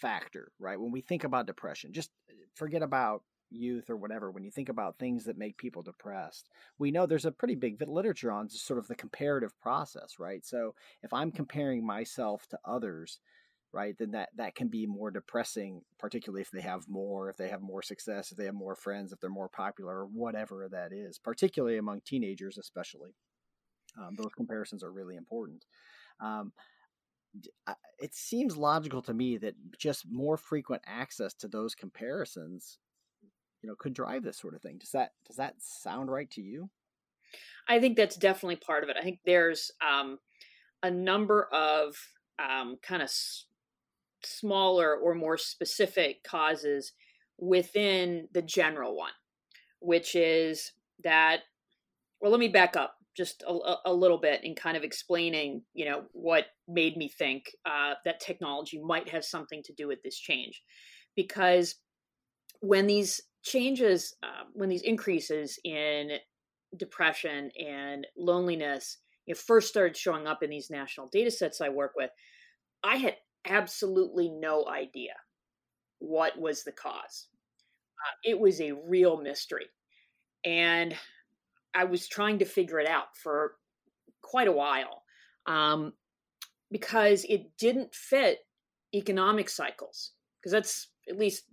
factor, 0.00 0.52
right? 0.58 0.80
When 0.80 0.92
we 0.92 1.00
think 1.00 1.24
about 1.24 1.46
depression, 1.46 1.92
just 1.92 2.10
forget 2.54 2.82
about 2.82 3.22
youth 3.50 3.90
or 3.90 3.96
whatever, 3.96 4.30
when 4.30 4.44
you 4.44 4.50
think 4.50 4.68
about 4.68 4.98
things 4.98 5.24
that 5.24 5.38
make 5.38 5.56
people 5.56 5.82
depressed, 5.82 6.48
we 6.78 6.90
know 6.90 7.06
there's 7.06 7.24
a 7.24 7.32
pretty 7.32 7.56
big 7.56 7.82
literature 7.86 8.30
on 8.30 8.48
sort 8.48 8.78
of 8.78 8.86
the 8.88 8.94
comparative 8.94 9.58
process, 9.60 10.18
right? 10.18 10.44
So 10.46 10.74
if 11.02 11.12
I'm 11.12 11.32
comparing 11.32 11.84
myself 11.84 12.46
to 12.48 12.58
others, 12.64 13.18
right, 13.72 13.96
then 13.98 14.12
that 14.12 14.30
that 14.36 14.54
can 14.54 14.68
be 14.68 14.86
more 14.86 15.10
depressing, 15.10 15.82
particularly 15.98 16.42
if 16.42 16.50
they 16.50 16.60
have 16.60 16.88
more, 16.88 17.28
if 17.28 17.36
they 17.36 17.48
have 17.48 17.62
more 17.62 17.82
success, 17.82 18.30
if 18.30 18.38
they 18.38 18.46
have 18.46 18.54
more 18.54 18.74
friends, 18.74 19.12
if 19.12 19.20
they're 19.20 19.30
more 19.30 19.48
popular, 19.48 20.00
or 20.00 20.06
whatever 20.06 20.68
that 20.70 20.92
is, 20.92 21.18
particularly 21.18 21.78
among 21.78 22.00
teenagers, 22.04 22.58
especially. 22.58 23.14
Um, 23.98 24.14
those 24.16 24.32
comparisons 24.36 24.82
are 24.84 24.92
really 24.92 25.16
important. 25.16 25.64
Um, 26.20 26.52
it 27.98 28.14
seems 28.14 28.56
logical 28.56 29.02
to 29.02 29.14
me 29.14 29.36
that 29.38 29.54
just 29.78 30.06
more 30.10 30.36
frequent 30.36 30.82
access 30.86 31.34
to 31.34 31.48
those 31.48 31.74
comparisons 31.74 32.78
you 33.62 33.68
know 33.68 33.76
could 33.76 33.92
drive 33.94 34.22
this 34.22 34.38
sort 34.38 34.54
of 34.54 34.62
thing. 34.62 34.78
Does 34.78 34.92
that 34.92 35.12
does 35.26 35.36
that 35.36 35.56
sound 35.60 36.10
right 36.10 36.30
to 36.32 36.42
you? 36.42 36.70
I 37.68 37.78
think 37.78 37.96
that's 37.96 38.16
definitely 38.16 38.56
part 38.56 38.82
of 38.82 38.90
it. 38.90 38.96
I 38.96 39.02
think 39.02 39.20
there's 39.24 39.70
um, 39.80 40.18
a 40.82 40.90
number 40.90 41.44
of 41.52 41.96
um, 42.38 42.78
kind 42.82 43.02
of 43.02 43.06
s- 43.06 43.46
smaller 44.24 44.96
or 44.96 45.14
more 45.14 45.38
specific 45.38 46.22
causes 46.24 46.92
within 47.38 48.28
the 48.32 48.42
general 48.42 48.94
one 48.96 49.12
which 49.80 50.14
is 50.14 50.72
that 51.02 51.40
well 52.20 52.30
let 52.30 52.40
me 52.40 52.48
back 52.48 52.76
up 52.76 52.96
just 53.16 53.42
a, 53.46 53.74
a, 53.86 53.92
little 53.92 54.18
bit 54.18 54.44
in 54.44 54.54
kind 54.54 54.76
of 54.76 54.84
explaining, 54.84 55.62
you 55.74 55.84
know, 55.84 56.04
what 56.12 56.46
made 56.68 56.96
me 56.96 57.08
think 57.08 57.44
uh, 57.66 57.94
that 58.04 58.20
technology 58.20 58.80
might 58.80 59.08
have 59.08 59.24
something 59.24 59.62
to 59.64 59.72
do 59.72 59.88
with 59.88 60.02
this 60.02 60.18
change, 60.18 60.62
because 61.16 61.74
when 62.60 62.86
these 62.86 63.20
changes, 63.42 64.14
uh, 64.22 64.44
when 64.52 64.68
these 64.68 64.82
increases 64.82 65.58
in 65.64 66.12
depression 66.76 67.50
and 67.58 68.06
loneliness, 68.16 68.98
you 69.26 69.34
know, 69.34 69.38
first 69.38 69.68
started 69.68 69.96
showing 69.96 70.26
up 70.26 70.42
in 70.42 70.50
these 70.50 70.70
national 70.70 71.08
data 71.10 71.30
sets 71.30 71.60
I 71.60 71.68
work 71.68 71.92
with, 71.96 72.10
I 72.84 72.96
had 72.96 73.16
absolutely 73.46 74.30
no 74.30 74.66
idea 74.68 75.14
what 75.98 76.38
was 76.38 76.64
the 76.64 76.72
cause. 76.72 77.28
Uh, 77.98 78.30
it 78.30 78.38
was 78.38 78.60
a 78.60 78.72
real 78.72 79.20
mystery. 79.20 79.66
And 80.44 80.94
I 81.74 81.84
was 81.84 82.08
trying 82.08 82.38
to 82.40 82.44
figure 82.44 82.80
it 82.80 82.88
out 82.88 83.16
for 83.16 83.54
quite 84.22 84.48
a 84.48 84.52
while 84.52 85.02
um, 85.46 85.92
because 86.70 87.24
it 87.28 87.56
didn't 87.58 87.94
fit 87.94 88.38
economic 88.94 89.48
cycles. 89.48 90.12
Because 90.40 90.52
that's 90.52 90.88
at 91.08 91.18
least, 91.18 91.44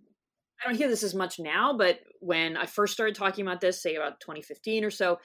I 0.61 0.67
don't 0.67 0.77
hear 0.77 0.87
this 0.87 1.03
as 1.03 1.13
much 1.13 1.39
now, 1.39 1.75
but 1.77 1.99
when 2.19 2.57
I 2.57 2.65
first 2.65 2.93
started 2.93 3.15
talking 3.15 3.45
about 3.45 3.61
this, 3.61 3.81
say 3.81 3.95
about 3.95 4.19
2015 4.19 4.83
or 4.83 4.91
so, 4.91 5.19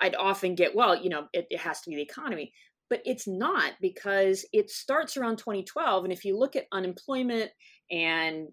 I'd 0.00 0.14
often 0.14 0.54
get, 0.54 0.74
well, 0.74 0.96
you 0.96 1.10
know, 1.10 1.26
it, 1.32 1.46
it 1.50 1.60
has 1.60 1.80
to 1.82 1.90
be 1.90 1.96
the 1.96 2.02
economy. 2.02 2.52
But 2.88 3.02
it's 3.04 3.28
not 3.28 3.74
because 3.80 4.44
it 4.52 4.70
starts 4.70 5.16
around 5.16 5.36
2012. 5.38 6.04
And 6.04 6.12
if 6.12 6.24
you 6.24 6.36
look 6.36 6.56
at 6.56 6.66
unemployment 6.72 7.50
and 7.90 8.48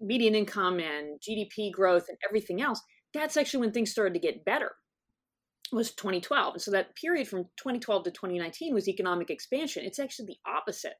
median 0.00 0.34
income 0.34 0.80
and 0.80 1.20
GDP 1.20 1.70
growth 1.70 2.06
and 2.08 2.18
everything 2.28 2.60
else, 2.60 2.80
that's 3.12 3.36
actually 3.36 3.60
when 3.60 3.72
things 3.72 3.92
started 3.92 4.14
to 4.14 4.20
get 4.20 4.44
better 4.44 4.72
was 5.72 5.92
2012. 5.92 6.54
And 6.54 6.62
so 6.62 6.70
that 6.70 6.94
period 6.96 7.28
from 7.28 7.44
2012 7.56 8.04
to 8.04 8.10
2019 8.10 8.74
was 8.74 8.88
economic 8.88 9.30
expansion. 9.30 9.84
It's 9.84 9.98
actually 9.98 10.26
the 10.26 10.50
opposite 10.50 10.94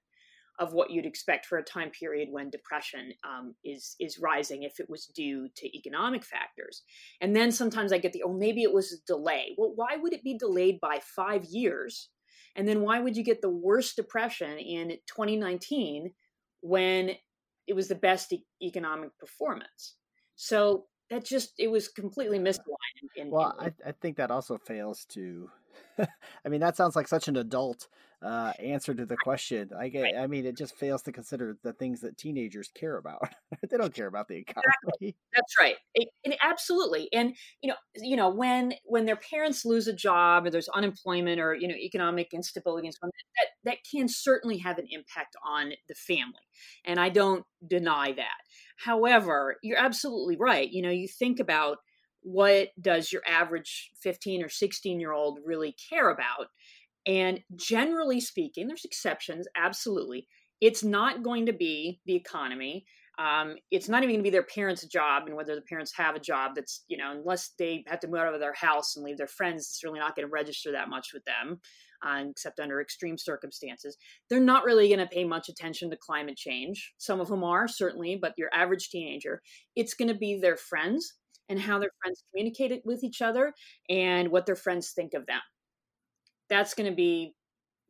of 0.59 0.73
what 0.73 0.91
you'd 0.91 1.07
expect 1.07 1.47
for 1.47 1.59
a 1.59 1.65
time 1.65 1.91
period 1.91 2.29
when 2.31 2.49
depression 2.49 3.13
um, 3.29 3.55
is 3.65 3.97
is 3.99 4.21
rising 4.21 4.63
if 4.63 4.79
it 4.79 4.89
was 4.89 5.07
due 5.07 5.49
to 5.57 5.77
economic 5.77 6.25
factors. 6.25 6.83
And 7.21 7.35
then 7.35 7.51
sometimes 7.51 7.93
I 7.93 7.99
get 7.99 8.13
the 8.13 8.23
oh 8.25 8.33
maybe 8.33 8.63
it 8.63 8.73
was 8.73 8.93
a 8.93 9.13
delay. 9.13 9.55
Well, 9.59 9.73
why 9.75 9.97
would 9.97 10.13
it 10.13 10.23
be 10.23 10.39
delayed 10.39 10.79
by 10.81 11.01
five 11.17 11.45
years? 11.45 12.09
And 12.57 12.69
then 12.69 12.83
why 12.83 13.01
would 13.01 13.17
you 13.17 13.25
get 13.25 13.43
the 13.43 13.51
worst 13.51 13.97
depression 13.97 14.59
in 14.59 14.91
2019 15.09 16.13
when 16.61 17.11
it 17.67 17.75
was 17.75 17.89
the 17.89 17.97
best 17.97 18.33
e- 18.33 18.45
economic 18.63 19.11
performance? 19.19 19.97
So 20.37 20.87
that 21.11 21.25
just 21.25 21.55
it 21.59 21.69
was 21.69 21.89
completely 21.89 22.39
misaligned. 22.39 23.09
In, 23.17 23.31
well, 23.31 23.55
in, 23.61 23.75
I, 23.85 23.89
I 23.89 23.93
think 23.93 24.17
that 24.17 24.31
also 24.31 24.59
fails 24.59 25.05
to. 25.11 25.51
I 26.45 26.49
mean, 26.49 26.61
that 26.61 26.77
sounds 26.77 26.97
like 26.97 27.09
such 27.09 27.29
an 27.29 27.37
adult 27.37 27.89
uh, 28.23 28.53
answer 28.59 28.95
to 28.95 29.07
the 29.07 29.17
question. 29.17 29.71
I 29.79 29.89
get. 29.89 30.17
I 30.19 30.27
mean, 30.27 30.47
it 30.47 30.57
just 30.57 30.77
fails 30.77 31.03
to 31.03 31.13
consider 31.13 31.57
the 31.63 31.73
things 31.73 32.01
that 32.01 32.17
teenagers 32.17 32.71
care 32.75 32.97
about. 32.97 33.29
they 33.71 33.77
don't 33.77 33.95
care 33.95 34.07
about 34.07 34.29
the 34.29 34.37
economy. 34.37 34.65
Exactly. 34.83 35.17
That's 35.35 35.55
right. 35.61 35.77
It, 35.95 36.09
it, 36.25 36.39
absolutely. 36.43 37.09
And 37.13 37.37
you 37.63 37.69
know, 37.69 37.77
you 37.97 38.17
know, 38.17 38.31
when 38.31 38.75
when 38.85 39.05
their 39.05 39.17
parents 39.17 39.65
lose 39.65 39.89
a 39.89 39.93
job 39.93 40.47
or 40.47 40.51
there's 40.51 40.69
unemployment 40.69 41.41
or 41.41 41.55
you 41.55 41.69
know 41.69 41.75
economic 41.75 42.33
instability 42.33 42.89
and 42.89 42.95
so 42.95 43.01
on, 43.05 43.11
that 43.37 43.71
that 43.71 43.79
can 43.91 44.09
certainly 44.09 44.59
have 44.59 44.79
an 44.79 44.87
impact 44.91 45.37
on 45.47 45.73
the 45.89 45.95
family. 45.95 46.49
And 46.85 46.99
I 46.99 47.09
don't 47.09 47.45
deny 47.67 48.13
that. 48.13 48.41
However, 48.77 49.57
you're 49.63 49.79
absolutely 49.79 50.37
right. 50.37 50.71
You 50.71 50.83
know, 50.83 50.91
you 50.91 51.09
think 51.09 51.41
about 51.41 51.79
what 52.25 52.69
does 52.81 53.13
your 53.13 53.23
average 53.29 53.91
15 54.03 54.43
or 54.43 54.49
16 54.49 54.99
year 54.99 55.13
old 55.13 55.39
really 55.45 55.77
care 55.91 56.11
about 56.11 56.49
and 57.07 57.41
generally 57.55 58.21
speaking, 58.21 58.67
there's 58.67 58.85
exceptions, 58.85 59.47
absolutely. 59.57 60.27
It's 60.61 60.83
not 60.83 61.23
going 61.23 61.47
to 61.47 61.53
be 61.53 62.01
the 62.07 62.15
economy. 62.15 62.87
Um, 63.19 63.57
it's 63.71 63.89
not 63.89 64.03
even 64.03 64.15
going 64.15 64.25
to 64.25 64.31
be 64.31 64.31
their 64.31 64.43
parents' 64.43 64.87
job, 64.87 65.25
and 65.27 65.37
whether 65.37 65.55
the 65.55 65.63
parents 65.63 65.93
have 65.97 66.17
a 66.17 66.21
job 66.21 66.53
that's, 66.57 66.85
you 66.89 66.97
know, 66.97 67.13
unless 67.13 67.51
they 67.59 67.85
have 67.87 68.01
to 68.01 68.09
move 68.09 68.21
out 68.21 68.35
of 68.35 68.41
their 68.41 68.55
house 68.55 68.97
and 68.97 69.05
leave 69.05 69.19
their 69.19 69.29
friends, 69.29 69.69
it's 69.69 69.85
really 69.85 70.01
not 70.01 70.17
going 70.17 70.27
to 70.27 70.33
register 70.33 70.73
that 70.73 70.89
much 70.89 71.11
with 71.13 71.23
them, 71.25 71.61
uh, 72.05 72.25
except 72.29 72.59
under 72.59 72.81
extreme 72.81 73.17
circumstances. 73.17 73.97
They're 74.29 74.41
not 74.41 74.65
really 74.65 74.89
going 74.89 74.99
to 74.99 75.07
pay 75.07 75.25
much 75.25 75.49
attention 75.49 75.91
to 75.91 75.97
climate 75.97 76.37
change. 76.37 76.93
Some 76.99 77.21
of 77.21 77.29
them 77.29 77.45
are, 77.45 77.69
certainly, 77.69 78.19
but 78.21 78.35
your 78.37 78.49
average 78.53 78.89
teenager, 78.89 79.43
it's 79.77 79.95
going 79.95 80.09
to 80.09 80.15
be 80.15 80.41
their 80.41 80.57
friends 80.57 81.13
and 81.49 81.61
how 81.61 81.79
their 81.79 81.91
friends 82.03 82.23
communicate 82.31 82.83
with 82.85 83.05
each 83.05 83.23
other 83.23 83.53
and 83.89 84.31
what 84.31 84.47
their 84.47 84.57
friends 84.57 84.93
think 84.95 85.15
of 85.15 85.27
them 85.27 85.41
that's 86.49 86.75
going 86.75 86.89
to 86.89 86.97
be 86.97 87.35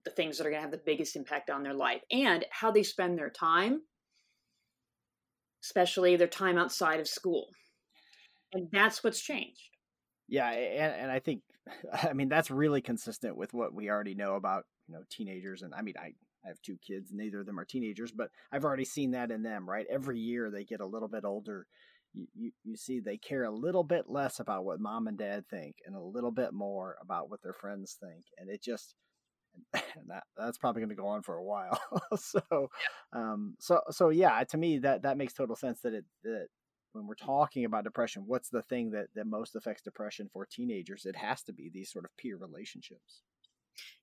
the 0.05 0.11
things 0.11 0.38
that 0.38 0.47
are 0.47 0.51
going 0.51 0.61
to 0.61 0.64
have 0.64 0.71
the 0.71 0.81
biggest 0.85 1.17
impact 1.17 1.51
on 1.51 1.62
their 1.62 1.75
life 1.75 2.03
and 2.11 2.45
how 2.51 2.71
they 2.71 2.83
spend 2.83 3.19
their 3.19 3.31
time, 3.31 3.81
especially 5.64 6.17
their 6.17 6.27
time 6.27 6.59
outside 6.59 7.01
of 7.01 7.09
school. 7.09 7.49
And 8.53 8.69
that's 8.71 9.03
what's 9.03 9.21
changed. 9.21 9.71
Yeah, 10.29 10.51
and, 10.51 11.03
and 11.03 11.11
I 11.11 11.19
think, 11.19 11.43
I 11.93 12.12
mean, 12.12 12.29
that's 12.29 12.51
really 12.51 12.81
consistent 12.81 13.37
with 13.37 13.53
what 13.53 13.75
we 13.75 13.90
already 13.90 14.14
know 14.14 14.37
about 14.37 14.64
you 14.87 14.95
know 14.95 15.03
teenagers. 15.11 15.62
And 15.62 15.75
I 15.75 15.83
mean, 15.83 15.95
I 15.99 16.12
I 16.45 16.49
have 16.49 16.61
two 16.61 16.77
kids, 16.87 17.11
neither 17.12 17.40
of 17.40 17.47
them 17.47 17.59
are 17.59 17.64
teenagers, 17.64 18.12
but 18.12 18.29
I've 18.53 18.67
already 18.67 18.85
seen 18.85 19.12
that 19.12 19.31
in 19.31 19.43
them. 19.43 19.69
Right, 19.69 19.87
every 19.90 20.19
year 20.19 20.51
they 20.51 20.64
get 20.64 20.81
a 20.81 20.87
little 20.87 21.09
bit 21.09 21.25
older. 21.25 21.67
You, 22.14 22.27
you, 22.35 22.53
you 22.62 22.77
see 22.77 23.00
they 23.00 23.16
care 23.16 23.44
a 23.44 23.50
little 23.50 23.83
bit 23.83 24.05
less 24.09 24.38
about 24.38 24.64
what 24.64 24.81
mom 24.81 25.09
and 25.09 25.18
dad 25.18 25.44
think 25.50 25.77
and 25.85 25.96
a 25.96 26.00
little 26.00 26.31
bit 26.31 26.53
more 26.53 26.96
about 27.03 27.29
what 27.29 27.42
their 27.42 27.53
friends 27.53 27.96
think 28.00 28.24
and 28.38 28.48
it 28.48 28.62
just 28.62 28.94
that, 30.09 30.24
that's 30.37 30.59
probably 30.59 30.81
going 30.81 30.90
to 30.90 30.94
go 30.94 31.09
on 31.09 31.22
for 31.22 31.37
a 31.37 31.44
while. 31.44 31.81
So 32.16 32.70
um 33.12 33.55
so 33.59 33.81
so 33.90 34.11
yeah 34.11 34.42
to 34.44 34.57
me 34.57 34.79
that 34.79 35.03
that 35.03 35.16
makes 35.16 35.33
total 35.33 35.57
sense 35.57 35.81
that 35.81 35.92
it 35.92 36.05
that 36.22 36.46
when 36.92 37.07
we're 37.07 37.14
talking 37.16 37.64
about 37.64 37.83
depression 37.85 38.22
what's 38.27 38.48
the 38.50 38.62
thing 38.62 38.90
that 38.92 39.07
that 39.16 39.27
most 39.27 39.57
affects 39.57 39.83
depression 39.83 40.29
for 40.33 40.46
teenagers? 40.46 41.07
It 41.07 41.16
has 41.16 41.42
to 41.44 41.53
be 41.53 41.70
these 41.72 41.90
sort 41.90 42.05
of 42.05 42.16
peer 42.16 42.37
relationships. 42.37 43.22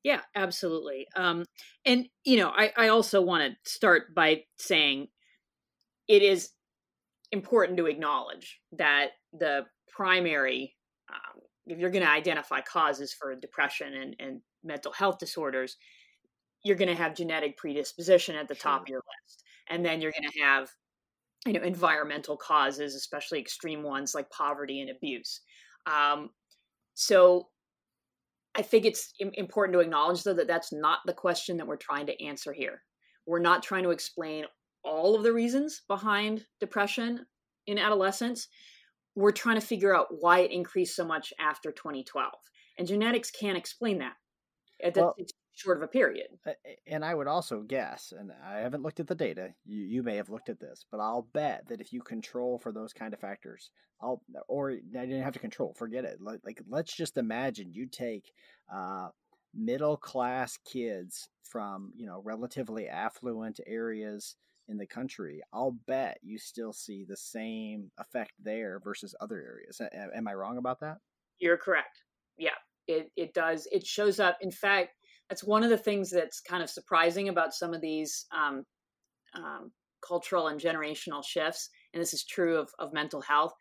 Yeah 0.04 0.22
absolutely. 0.36 1.08
Um 1.16 1.46
and 1.86 2.08
you 2.26 2.38
know 2.38 2.50
i 2.50 2.72
i 2.78 2.88
also 2.90 3.22
want 3.22 3.44
to 3.44 3.72
start 3.72 4.14
by 4.14 4.44
saying 4.58 5.08
it 6.08 6.22
is 6.22 6.50
important 7.32 7.78
to 7.78 7.86
acknowledge 7.86 8.60
that 8.74 9.12
the 9.34 9.66
primary, 9.90 10.76
um, 11.10 11.42
if 11.66 11.80
you're 11.80 11.90
going 11.90 12.04
to 12.04 12.12
identify 12.12 12.62
causes 12.62 13.14
for 13.14 13.36
depression 13.36 13.94
and, 13.94 14.16
and 14.20 14.42
mental 14.64 14.92
health 14.92 15.18
disorders, 15.20 15.78
you're 16.64 16.76
going 16.76 16.90
to 16.90 16.96
have 16.96 17.16
genetic 17.16 17.58
predisposition 17.58 18.36
at 18.36 18.48
the 18.48 18.56
sure. 18.56 18.72
top 18.72 18.82
of 18.82 18.90
your 18.90 19.02
list. 19.26 19.44
And 19.70 19.86
then 19.86 20.02
you're 20.02 20.12
going 20.12 20.30
to 20.32 20.40
have, 20.42 20.70
you 21.46 21.54
know, 21.54 21.62
environmental 21.62 22.38
causes, 22.38 22.96
especially 22.96 23.40
extreme 23.40 23.84
ones 23.84 24.14
like 24.14 24.30
poverty 24.30 24.82
and 24.82 24.90
abuse. 24.90 25.42
Um, 25.88 26.30
so 26.94 27.48
I 28.54 28.62
think 28.62 28.86
it's 28.86 29.14
important 29.20 29.74
to 29.74 29.80
acknowledge, 29.80 30.24
though, 30.24 30.34
that 30.34 30.48
that's 30.48 30.74
not 30.74 31.00
the 31.06 31.14
question 31.14 31.58
that 31.58 31.68
we're 31.68 31.78
trying 31.78 32.06
to 32.08 32.24
answer 32.24 32.52
here. 32.52 32.84
We're 33.26 33.40
not 33.40 33.64
trying 33.64 33.84
to 33.84 33.92
explain 33.92 34.46
all 34.84 35.16
of 35.16 35.24
the 35.24 35.34
reasons 35.34 35.82
behind 35.88 36.46
depression 36.60 37.26
in 37.68 37.78
adolescence. 37.78 38.48
We're 39.16 39.32
trying 39.32 39.60
to 39.60 39.66
figure 39.66 39.96
out 39.96 40.08
why 40.20 40.40
it 40.40 40.52
increased 40.52 40.96
so 40.96 41.06
much 41.06 41.34
after 41.40 41.72
2012. 41.72 42.32
And 42.78 42.88
genetics 42.88 43.30
can't 43.30 43.58
explain 43.58 44.00
that. 44.00 44.14
Well, 44.96 45.16
it's 45.18 45.34
short 45.54 45.78
of 45.78 45.84
a 45.84 45.88
period. 45.88 46.28
And 46.88 47.04
I 47.06 47.14
would 47.14 47.28
also 47.28 47.62
guess, 47.62 48.14
and 48.18 48.32
I 48.46 48.60
haven't 48.60 48.84
looked 48.84 49.00
at 49.00 49.08
the 49.08 49.16
data. 49.16 49.50
You, 49.66 49.84
you 49.84 50.04
may 50.04 50.16
have 50.16 50.30
looked 50.30 50.50
at 50.50 50.60
this, 50.60 50.86
but 50.92 51.00
I'll 51.00 51.28
bet 51.34 51.68
that 51.68 51.82
if 51.82 51.94
you 51.94 52.02
control 52.02 52.58
for 52.58 52.72
those 52.72 52.94
kind 52.94 53.14
of 53.14 53.20
factors, 53.20 53.70
I'll 54.02 54.22
or 54.48 54.72
I 54.72 55.06
didn't 55.06 55.22
have 55.22 55.34
to 55.34 55.40
control. 55.40 55.76
Forget 55.78 56.06
it. 56.06 56.20
Like, 56.20 56.40
like 56.44 56.62
let's 56.68 56.96
just 56.96 57.18
imagine 57.18 57.72
you 57.72 57.86
take 57.86 58.32
uh, 58.74 59.10
middle 59.54 59.98
class 59.98 60.58
kids 60.66 61.30
from 61.44 61.92
you 61.96 62.08
know 62.08 62.22
relatively 62.24 62.88
affluent 62.88 63.60
areas 63.68 64.36
in 64.72 64.78
the 64.78 64.88
country. 64.88 65.42
I'll 65.54 65.78
bet 65.88 66.18
you 66.24 66.38
still 66.40 66.74
see 66.74 67.06
the 67.08 67.18
same 67.18 67.92
effect 68.00 68.32
there 68.42 68.80
versus 68.84 69.14
other 69.22 69.38
areas. 69.38 69.82
Am 69.94 70.28
I 70.28 70.34
wrong 70.34 70.58
about 70.58 70.80
that? 70.80 70.98
You're 71.40 71.58
correct. 71.58 72.04
Yeah, 72.38 72.58
it 72.88 73.12
it 73.16 73.34
does. 73.34 73.68
It 73.72 73.86
shows 73.86 74.20
up. 74.20 74.38
In 74.42 74.52
fact 74.52 74.92
that's 75.32 75.46
one 75.46 75.64
of 75.64 75.70
the 75.70 75.78
things 75.78 76.12
that's 76.12 76.42
kind 76.42 76.62
of 76.62 76.70
surprising 76.70 77.30
about 77.30 77.54
some 77.54 77.74
of 77.74 77.80
these 77.80 78.26
um, 78.36 78.66
um, 79.34 79.72
cultural 80.06 80.48
and 80.48 80.60
generational 80.60 81.24
shifts, 81.24 81.70
and 81.94 82.02
this 82.02 82.14
is 82.14 82.26
true 82.26 82.58
of, 82.58 82.70
of 82.80 82.92
mental 82.92 83.22
health, 83.22 83.54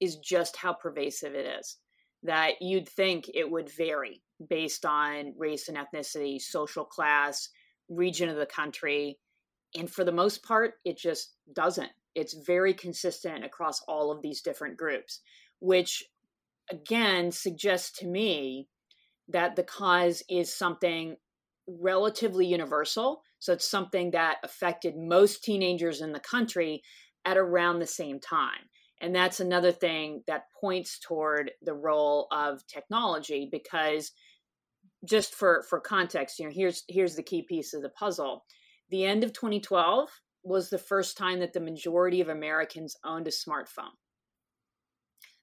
is 0.00 0.16
just 0.16 0.56
how 0.56 0.72
pervasive 0.72 1.34
it 1.34 1.44
is. 1.60 1.76
That 2.22 2.52
you'd 2.62 2.88
think 2.88 3.26
it 3.34 3.50
would 3.50 3.68
vary 3.70 4.22
based 4.48 4.86
on 4.86 5.34
race 5.36 5.68
and 5.68 5.76
ethnicity, 5.76 6.40
social 6.40 6.86
class, 6.86 7.50
region 7.90 8.30
of 8.30 8.36
the 8.36 8.46
country. 8.46 9.18
And 9.76 9.90
for 9.90 10.04
the 10.04 10.12
most 10.12 10.42
part, 10.42 10.74
it 10.84 10.98
just 10.98 11.34
doesn't. 11.52 11.90
It's 12.14 12.34
very 12.34 12.74
consistent 12.74 13.44
across 13.44 13.82
all 13.86 14.10
of 14.10 14.22
these 14.22 14.40
different 14.40 14.76
groups, 14.76 15.20
which 15.60 16.04
again 16.70 17.30
suggests 17.30 17.98
to 17.98 18.06
me 18.06 18.68
that 19.28 19.56
the 19.56 19.62
cause 19.62 20.22
is 20.28 20.54
something 20.54 21.16
relatively 21.66 22.46
universal. 22.46 23.22
So 23.38 23.52
it's 23.52 23.70
something 23.70 24.10
that 24.12 24.38
affected 24.42 24.96
most 24.96 25.44
teenagers 25.44 26.00
in 26.00 26.12
the 26.12 26.20
country 26.20 26.82
at 27.24 27.36
around 27.36 27.78
the 27.78 27.86
same 27.86 28.20
time. 28.20 28.70
And 29.00 29.14
that's 29.14 29.38
another 29.38 29.70
thing 29.70 30.22
that 30.26 30.44
points 30.60 30.98
toward 30.98 31.52
the 31.62 31.74
role 31.74 32.26
of 32.32 32.66
technology 32.66 33.48
because 33.50 34.12
just 35.04 35.34
for 35.34 35.64
for 35.68 35.78
context, 35.78 36.38
you 36.38 36.46
know, 36.46 36.52
here's 36.52 36.82
here's 36.88 37.14
the 37.14 37.22
key 37.22 37.42
piece 37.42 37.74
of 37.74 37.82
the 37.82 37.90
puzzle. 37.90 38.44
The 38.90 39.04
end 39.04 39.24
of 39.24 39.32
2012 39.32 40.08
was 40.42 40.70
the 40.70 40.78
first 40.78 41.16
time 41.16 41.40
that 41.40 41.52
the 41.52 41.60
majority 41.60 42.20
of 42.20 42.28
Americans 42.28 42.96
owned 43.04 43.26
a 43.26 43.30
smartphone. 43.30 43.94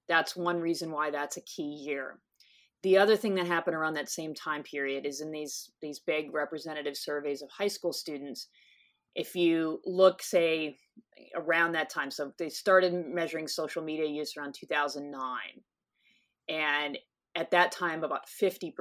That's 0.07 0.35
one 0.35 0.59
reason 0.59 0.91
why 0.91 1.11
that's 1.11 1.37
a 1.37 1.41
key 1.41 1.63
year 1.63 2.19
the 2.85 2.99
other 2.99 3.17
thing 3.17 3.33
that 3.33 3.47
happened 3.47 3.75
around 3.75 3.95
that 3.95 4.11
same 4.11 4.35
time 4.35 4.61
period 4.61 5.07
is 5.07 5.19
in 5.19 5.31
these 5.31 5.71
these 5.81 5.97
big 5.97 6.31
representative 6.31 6.95
surveys 6.95 7.41
of 7.41 7.49
high 7.49 7.67
school 7.67 7.91
students 7.91 8.47
if 9.15 9.35
you 9.35 9.81
look 9.85 10.21
say 10.21 10.77
around 11.35 11.71
that 11.71 11.89
time 11.89 12.11
so 12.11 12.31
they 12.37 12.47
started 12.47 12.93
measuring 12.93 13.47
social 13.47 13.81
media 13.81 14.05
use 14.05 14.37
around 14.37 14.53
2009 14.53 15.19
and 16.47 16.99
at 17.35 17.49
that 17.49 17.71
time 17.71 18.03
about 18.03 18.27
50% 18.39 18.71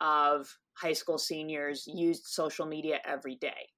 of 0.00 0.48
high 0.74 0.92
school 0.92 1.18
seniors 1.18 1.84
used 1.86 2.24
social 2.26 2.66
media 2.66 2.98
every 3.04 3.36
day 3.36 3.68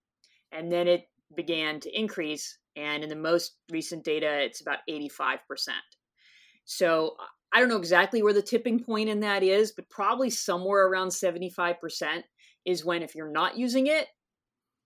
and 0.52 0.70
then 0.70 0.86
it 0.86 1.04
began 1.34 1.80
to 1.80 1.98
increase 1.98 2.58
and 2.76 3.02
in 3.02 3.08
the 3.08 3.16
most 3.16 3.56
recent 3.70 4.04
data 4.04 4.42
it's 4.42 4.60
about 4.60 4.78
85% 4.88 5.38
so 6.64 7.16
I 7.52 7.60
don't 7.60 7.68
know 7.68 7.76
exactly 7.76 8.22
where 8.22 8.32
the 8.32 8.42
tipping 8.42 8.82
point 8.82 9.08
in 9.08 9.20
that 9.20 9.42
is, 9.42 9.72
but 9.72 9.90
probably 9.90 10.30
somewhere 10.30 10.86
around 10.86 11.08
75% 11.08 12.22
is 12.64 12.84
when 12.84 13.02
if 13.02 13.14
you're 13.14 13.30
not 13.30 13.58
using 13.58 13.88
it, 13.88 14.06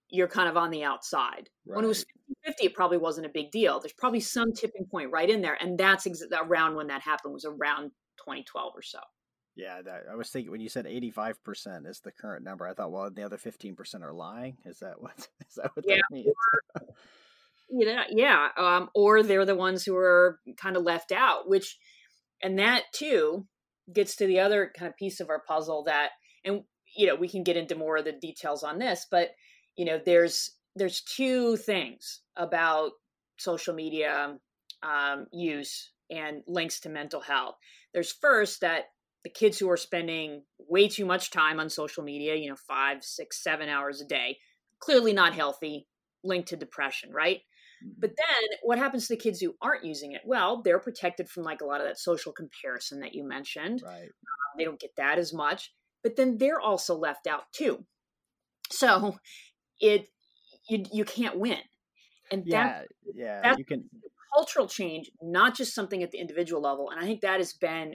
you're 0.08 0.28
kind 0.28 0.48
of 0.48 0.56
on 0.56 0.70
the 0.70 0.84
outside. 0.84 1.48
Right. 1.66 1.76
When 1.76 1.84
it 1.84 1.88
was 1.88 2.04
50, 2.44 2.66
it 2.66 2.74
probably 2.74 2.98
wasn't 2.98 3.26
a 3.26 3.32
big 3.32 3.50
deal. 3.50 3.80
There's 3.80 3.92
probably 3.92 4.20
some 4.20 4.52
tipping 4.52 4.86
point 4.86 5.10
right 5.12 5.28
in 5.28 5.42
there. 5.42 5.56
And 5.60 5.78
that's 5.78 6.06
ex- 6.06 6.22
around 6.32 6.74
when 6.74 6.88
that 6.88 7.02
happened 7.02 7.34
was 7.34 7.44
around 7.44 7.90
2012 8.18 8.72
or 8.74 8.82
so. 8.82 8.98
Yeah, 9.56 9.80
that, 9.82 10.02
I 10.10 10.14
was 10.16 10.28
thinking 10.28 10.52
when 10.52 10.60
you 10.60 10.68
said 10.68 10.84
85% 10.84 11.86
is 11.86 12.00
the 12.00 12.12
current 12.12 12.44
number, 12.44 12.66
I 12.66 12.74
thought, 12.74 12.92
well, 12.92 13.10
the 13.10 13.22
other 13.22 13.38
15% 13.38 14.02
are 14.02 14.12
lying. 14.12 14.58
Is 14.66 14.80
that 14.80 15.00
what, 15.00 15.16
is 15.48 15.54
that, 15.56 15.70
what 15.74 15.84
yeah, 15.88 15.96
that 15.96 16.14
means? 16.14 16.26
Or, 16.74 16.82
you 17.70 17.86
know, 17.86 18.02
yeah. 18.10 18.48
Um, 18.56 18.90
or 18.94 19.22
they're 19.22 19.46
the 19.46 19.56
ones 19.56 19.84
who 19.84 19.96
are 19.96 20.38
kind 20.56 20.76
of 20.76 20.82
left 20.82 21.10
out, 21.12 21.48
which– 21.48 21.78
and 22.42 22.58
that 22.58 22.84
too 22.92 23.46
gets 23.92 24.16
to 24.16 24.26
the 24.26 24.40
other 24.40 24.72
kind 24.76 24.88
of 24.88 24.96
piece 24.96 25.20
of 25.20 25.30
our 25.30 25.42
puzzle 25.46 25.84
that 25.84 26.10
and 26.44 26.62
you 26.96 27.06
know 27.06 27.14
we 27.14 27.28
can 27.28 27.42
get 27.42 27.56
into 27.56 27.74
more 27.74 27.96
of 27.96 28.04
the 28.04 28.12
details 28.12 28.62
on 28.62 28.78
this 28.78 29.06
but 29.10 29.30
you 29.76 29.84
know 29.84 30.00
there's 30.04 30.50
there's 30.74 31.02
two 31.02 31.56
things 31.56 32.20
about 32.36 32.92
social 33.38 33.74
media 33.74 34.36
um, 34.82 35.26
use 35.32 35.92
and 36.10 36.42
links 36.46 36.80
to 36.80 36.88
mental 36.88 37.20
health 37.20 37.54
there's 37.94 38.12
first 38.12 38.60
that 38.60 38.84
the 39.26 39.30
kids 39.30 39.58
who 39.58 39.68
are 39.68 39.76
spending 39.76 40.42
way 40.68 40.86
too 40.86 41.04
much 41.04 41.32
time 41.32 41.58
on 41.58 41.68
social 41.68 42.04
media 42.04 42.36
you 42.36 42.48
know 42.48 42.56
five 42.68 43.02
six 43.02 43.42
seven 43.42 43.68
hours 43.68 44.00
a 44.00 44.04
day 44.04 44.38
clearly 44.78 45.12
not 45.12 45.34
healthy 45.34 45.88
linked 46.22 46.48
to 46.48 46.56
depression 46.56 47.10
right 47.12 47.40
but 47.98 48.10
then 48.16 48.58
what 48.62 48.78
happens 48.78 49.06
to 49.06 49.14
the 49.14 49.20
kids 49.20 49.40
who 49.40 49.54
aren't 49.60 49.84
using 49.84 50.12
it? 50.12 50.22
Well, 50.24 50.62
they're 50.62 50.78
protected 50.78 51.28
from 51.28 51.42
like 51.42 51.60
a 51.60 51.66
lot 51.66 51.80
of 51.80 51.86
that 51.86 51.98
social 51.98 52.32
comparison 52.32 53.00
that 53.00 53.14
you 53.14 53.26
mentioned. 53.26 53.82
Right. 53.84 54.02
Um, 54.02 54.56
they 54.56 54.64
don't 54.64 54.80
get 54.80 54.96
that 54.96 55.18
as 55.18 55.34
much, 55.34 55.72
but 56.02 56.16
then 56.16 56.38
they're 56.38 56.60
also 56.60 56.96
left 56.96 57.26
out 57.26 57.44
too. 57.52 57.84
So 58.70 59.18
it 59.80 60.08
you 60.68 60.84
you 60.90 61.04
can't 61.04 61.38
win. 61.38 61.60
And 62.32 62.44
yeah, 62.46 62.64
that, 62.64 62.86
yeah, 63.14 63.40
that's 63.42 63.58
you 63.58 63.64
can 63.64 63.88
cultural 64.34 64.66
change, 64.66 65.10
not 65.22 65.56
just 65.56 65.74
something 65.74 66.02
at 66.02 66.10
the 66.10 66.18
individual 66.18 66.60
level. 66.60 66.90
And 66.90 67.00
I 67.00 67.04
think 67.04 67.20
that 67.20 67.38
has 67.38 67.52
been 67.52 67.94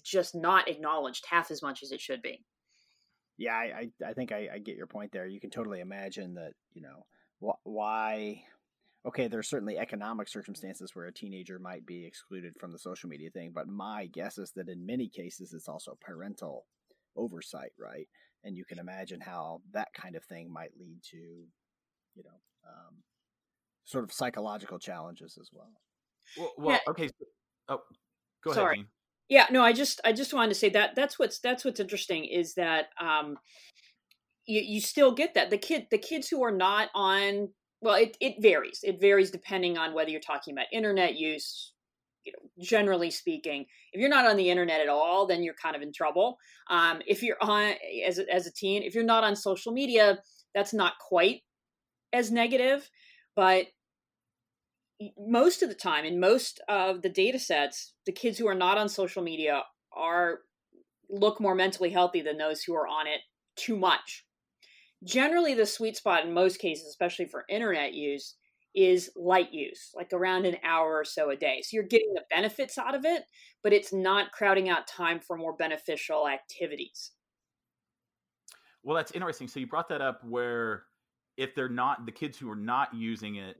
just 0.00 0.34
not 0.34 0.68
acknowledged 0.68 1.24
half 1.28 1.50
as 1.50 1.62
much 1.62 1.82
as 1.82 1.92
it 1.92 2.00
should 2.00 2.22
be. 2.22 2.44
Yeah, 3.38 3.54
I 3.54 3.88
I, 4.04 4.08
I 4.10 4.12
think 4.12 4.32
I, 4.32 4.48
I 4.54 4.58
get 4.58 4.76
your 4.76 4.86
point 4.86 5.12
there. 5.12 5.26
You 5.26 5.40
can 5.40 5.50
totally 5.50 5.80
imagine 5.80 6.34
that 6.34 6.52
you 6.72 6.82
know 6.82 7.06
wh- 7.40 7.66
why 7.66 8.44
okay, 9.06 9.28
there's 9.28 9.48
certainly 9.48 9.78
economic 9.78 10.28
circumstances 10.28 10.94
where 10.94 11.06
a 11.06 11.12
teenager 11.12 11.58
might 11.58 11.86
be 11.86 12.04
excluded 12.04 12.54
from 12.58 12.70
the 12.70 12.78
social 12.78 13.08
media 13.08 13.30
thing, 13.30 13.50
but 13.54 13.66
my 13.66 14.06
guess 14.06 14.38
is 14.38 14.52
that 14.52 14.68
in 14.68 14.84
many 14.84 15.08
cases 15.08 15.52
it's 15.54 15.68
also 15.68 15.96
parental 16.00 16.66
oversight, 17.16 17.72
right? 17.78 18.06
And 18.44 18.56
you 18.56 18.64
can 18.64 18.78
imagine 18.78 19.20
how 19.20 19.62
that 19.72 19.88
kind 19.94 20.16
of 20.16 20.24
thing 20.24 20.52
might 20.52 20.78
lead 20.78 20.98
to, 21.12 21.16
you 21.16 22.22
know, 22.24 22.40
um, 22.66 22.96
sort 23.84 24.04
of 24.04 24.12
psychological 24.12 24.78
challenges 24.78 25.38
as 25.40 25.48
well. 25.52 25.72
Well, 26.36 26.52
well 26.58 26.70
yeah. 26.72 26.90
okay. 26.90 27.10
Oh, 27.68 27.80
go 28.44 28.52
Sorry. 28.52 28.76
ahead. 28.76 28.86
Yeah, 29.30 29.46
no, 29.52 29.62
I 29.62 29.72
just 29.72 30.00
I 30.04 30.12
just 30.12 30.34
wanted 30.34 30.48
to 30.48 30.56
say 30.56 30.68
that 30.70 30.96
that's 30.96 31.16
what's 31.18 31.38
that's 31.38 31.64
what's 31.64 31.78
interesting 31.78 32.24
is 32.24 32.54
that 32.54 32.86
um, 33.00 33.38
you, 34.44 34.60
you 34.60 34.80
still 34.80 35.12
get 35.12 35.34
that. 35.34 35.50
The 35.50 35.56
kid 35.56 35.86
the 35.90 35.98
kids 35.98 36.28
who 36.28 36.42
are 36.42 36.50
not 36.52 36.88
on 36.96 37.48
well 37.80 37.94
it, 37.94 38.16
it 38.20 38.34
varies. 38.40 38.80
It 38.82 39.00
varies 39.00 39.30
depending 39.30 39.78
on 39.78 39.94
whether 39.94 40.10
you're 40.10 40.20
talking 40.20 40.52
about 40.52 40.66
internet 40.72 41.16
use 41.16 41.72
you 42.24 42.32
know 42.32 42.50
generally 42.60 43.12
speaking. 43.12 43.66
If 43.92 44.00
you're 44.00 44.10
not 44.10 44.26
on 44.26 44.36
the 44.36 44.50
internet 44.50 44.80
at 44.80 44.88
all 44.88 45.26
then 45.26 45.44
you're 45.44 45.54
kind 45.54 45.76
of 45.76 45.82
in 45.82 45.92
trouble. 45.92 46.36
Um, 46.68 47.00
if 47.06 47.22
you're 47.22 47.40
on 47.40 47.74
as 48.04 48.18
as 48.18 48.48
a 48.48 48.52
teen 48.52 48.82
if 48.82 48.96
you're 48.96 49.04
not 49.04 49.22
on 49.22 49.36
social 49.36 49.72
media 49.72 50.18
that's 50.56 50.74
not 50.74 50.94
quite 50.98 51.42
as 52.12 52.32
negative 52.32 52.90
but 53.36 53.66
most 55.18 55.62
of 55.62 55.68
the 55.68 55.74
time 55.74 56.04
in 56.04 56.20
most 56.20 56.60
of 56.68 57.02
the 57.02 57.08
data 57.08 57.38
sets 57.38 57.94
the 58.06 58.12
kids 58.12 58.38
who 58.38 58.46
are 58.46 58.54
not 58.54 58.78
on 58.78 58.88
social 58.88 59.22
media 59.22 59.62
are 59.92 60.40
look 61.08 61.40
more 61.40 61.54
mentally 61.54 61.90
healthy 61.90 62.20
than 62.20 62.36
those 62.36 62.62
who 62.62 62.74
are 62.74 62.86
on 62.86 63.06
it 63.06 63.20
too 63.56 63.76
much. 63.76 64.24
Generally 65.02 65.54
the 65.54 65.66
sweet 65.66 65.96
spot 65.96 66.24
in 66.24 66.32
most 66.32 66.58
cases 66.58 66.86
especially 66.86 67.26
for 67.26 67.44
internet 67.48 67.94
use 67.94 68.36
is 68.74 69.10
light 69.16 69.52
use 69.52 69.90
like 69.96 70.12
around 70.12 70.44
an 70.44 70.56
hour 70.62 70.98
or 70.98 71.04
so 71.04 71.30
a 71.30 71.36
day. 71.36 71.62
So 71.62 71.70
you're 71.72 71.84
getting 71.84 72.12
the 72.14 72.24
benefits 72.30 72.76
out 72.76 72.94
of 72.94 73.04
it 73.04 73.22
but 73.62 73.72
it's 73.72 73.92
not 73.92 74.32
crowding 74.32 74.68
out 74.68 74.86
time 74.86 75.20
for 75.20 75.36
more 75.36 75.54
beneficial 75.56 76.28
activities. 76.28 77.12
Well 78.82 78.96
that's 78.96 79.12
interesting. 79.12 79.48
So 79.48 79.60
you 79.60 79.66
brought 79.66 79.88
that 79.88 80.02
up 80.02 80.20
where 80.24 80.84
if 81.36 81.54
they're 81.54 81.68
not 81.70 82.04
the 82.04 82.12
kids 82.12 82.36
who 82.36 82.50
are 82.50 82.56
not 82.56 82.94
using 82.94 83.36
it 83.36 83.56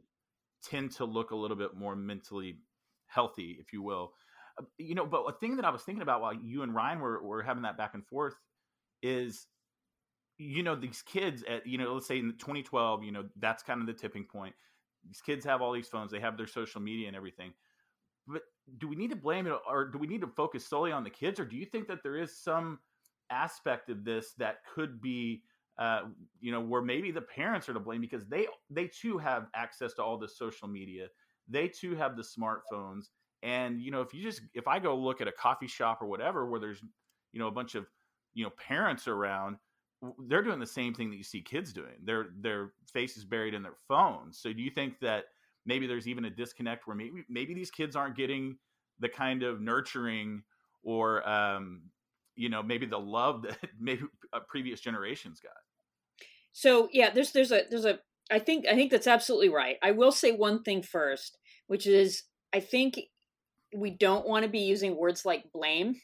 tend 0.63 0.93
to 0.93 1.05
look 1.05 1.31
a 1.31 1.37
little 1.37 1.57
bit 1.57 1.75
more 1.75 1.97
mentally 1.97 2.59
healthy 3.07 3.57
if 3.61 3.73
you 3.73 3.83
will 3.83 4.13
uh, 4.59 4.65
you 4.79 4.95
know, 4.95 5.07
but 5.07 5.23
a 5.23 5.33
thing 5.33 5.57
that 5.57 5.65
I 5.65 5.71
was 5.71 5.83
thinking 5.83 6.03
about 6.03 6.21
while 6.21 6.35
you 6.35 6.63
and 6.63 6.75
Ryne 6.75 7.01
were, 7.01 7.23
were 7.23 7.43
having 7.43 7.63
that 7.63 7.77
back 7.77 7.95
and 7.95 8.07
forth 8.07 8.35
is, 9.03 9.47
you 10.39 10.63
know, 10.63 10.75
these 10.75 11.03
kids 11.03 11.45
at, 11.49 11.67
you 11.67 11.79
know, 11.79 11.95
let's 11.95 12.07
say 12.07 12.19
in 12.19 12.33
2012, 12.39 13.05
you 13.05 13.13
know, 13.13 13.25
that's 13.39 13.63
kind 13.63 13.81
of 13.81 13.87
the 13.87 13.93
tipping 13.93 14.25
point. 14.25 14.55
These 15.07 15.21
kids 15.21 15.45
have 15.45 15.63
all 15.63 15.73
these 15.73 15.89
phones, 15.89 16.11
they 16.11 16.21
have 16.21 16.37
their 16.37 16.47
social 16.47 16.81
media 16.81 17.07
and 17.09 17.17
everything. 17.17 17.53
But 18.27 18.43
do 18.79 18.89
we 18.89 18.97
need 18.97 19.11
to 19.11 19.17
blame 19.17 19.47
it 19.47 19.55
or 19.69 19.87
do 19.87 19.99
we 19.99 20.07
need 20.07 20.21
to 20.21 20.27
focus 20.27 20.67
solely 20.67 20.93
on 20.93 21.05
the 21.05 21.11
kids 21.11 21.41
or 21.41 21.45
do 21.45 21.57
you 21.57 21.67
think 21.67 21.89
that 21.89 22.03
there 22.03 22.17
is 22.17 22.37
some 22.37 22.79
aspect 23.31 23.89
of 23.91 24.05
this 24.05 24.33
that 24.39 24.59
could 24.75 25.01
be 25.01 25.43
uh, 25.81 26.03
you 26.41 26.53
know 26.53 26.61
where 26.61 26.83
maybe 26.83 27.11
the 27.11 27.23
parents 27.23 27.69
are 27.69 27.75
to 27.75 27.81
blame 27.81 28.01
because 28.01 28.27
they 28.27 28.47
they 28.69 28.87
too 28.87 29.19
have 29.19 29.49
access 29.55 29.95
to 29.95 30.03
all 30.03 30.19
this 30.19 30.37
social 30.37 30.69
media. 30.69 31.09
They 31.49 31.69
too 31.69 31.97
have 31.97 32.17
the 32.17 32.23
smartphones. 32.23 33.07
And 33.43 33.81
you 33.81 33.91
know 33.91 34.03
if 34.03 34.13
you 34.13 34.23
just 34.23 34.43
if 34.53 34.69
i 34.69 34.79
go 34.79 34.95
look 34.95 35.23
at 35.23 35.29
a 35.29 35.33
coffee 35.33 35.67
shop 35.67 36.03
or 36.03 36.07
whatever 36.07 36.45
where 36.47 36.61
there's 36.61 36.83
you 37.33 37.41
know 37.41 37.49
a 37.49 37.51
bunch 37.51 37.75
of 37.75 37.87
you 38.35 38.45
know 38.45 38.51
parents 38.51 39.09
around 39.09 39.57
they're 40.27 40.43
doing 40.43 40.59
the 40.59 40.67
same 40.67 40.95
thing 40.95 41.11
that 41.11 41.17
you 41.17 41.25
see 41.25 41.43
kids 41.43 41.73
doing. 41.73 41.97
Their 42.05 42.29
their 42.39 42.73
face 42.93 43.17
is 43.17 43.25
buried 43.25 43.55
in 43.55 43.63
their 43.63 43.77
phones. 43.89 44.39
So 44.39 44.53
do 44.53 44.63
you 44.63 44.71
think 44.71 45.01
that 45.01 45.25
maybe 45.67 45.87
there's 45.87 46.09
even 46.09 46.25
a 46.25 46.31
disconnect 46.31 46.87
where 46.87 46.97
maybe 46.97 47.25
maybe 47.29 47.55
these 47.55 47.71
kids 47.71 47.97
aren't 47.97 48.17
getting 48.17 48.57
the 48.99 49.09
kind 49.09 49.43
of 49.43 49.61
nurturing 49.61 50.43
or 50.83 51.27
um, 51.29 51.83
you 52.37 52.49
know 52.49 52.63
maybe 52.63 52.87
the 52.87 52.99
love 52.99 53.43
that 53.43 53.59
maybe 53.81 54.03
previous 54.49 54.81
generations 54.81 55.41
got 55.41 55.53
so 56.53 56.89
yeah 56.93 57.11
there's 57.11 57.33
there's 57.33 57.53
a 57.53 57.63
there's 57.71 57.85
a 57.85 57.99
i 58.31 58.39
think 58.39 58.67
i 58.67 58.75
think 58.75 58.91
that's 58.91 59.07
absolutely 59.07 59.49
right. 59.49 59.77
I 59.83 59.93
will 59.93 60.13
say 60.13 60.33
one 60.33 60.63
thing 60.63 60.83
first 60.83 61.39
which 61.67 61.87
is 61.87 62.25
i 62.53 62.61
think 62.61 62.99
we 63.77 63.91
don't 63.91 64.27
want 64.27 64.45
to 64.45 64.51
be 64.51 64.61
using 64.61 64.97
words 64.97 65.25
like 65.25 65.53
blame 65.53 65.97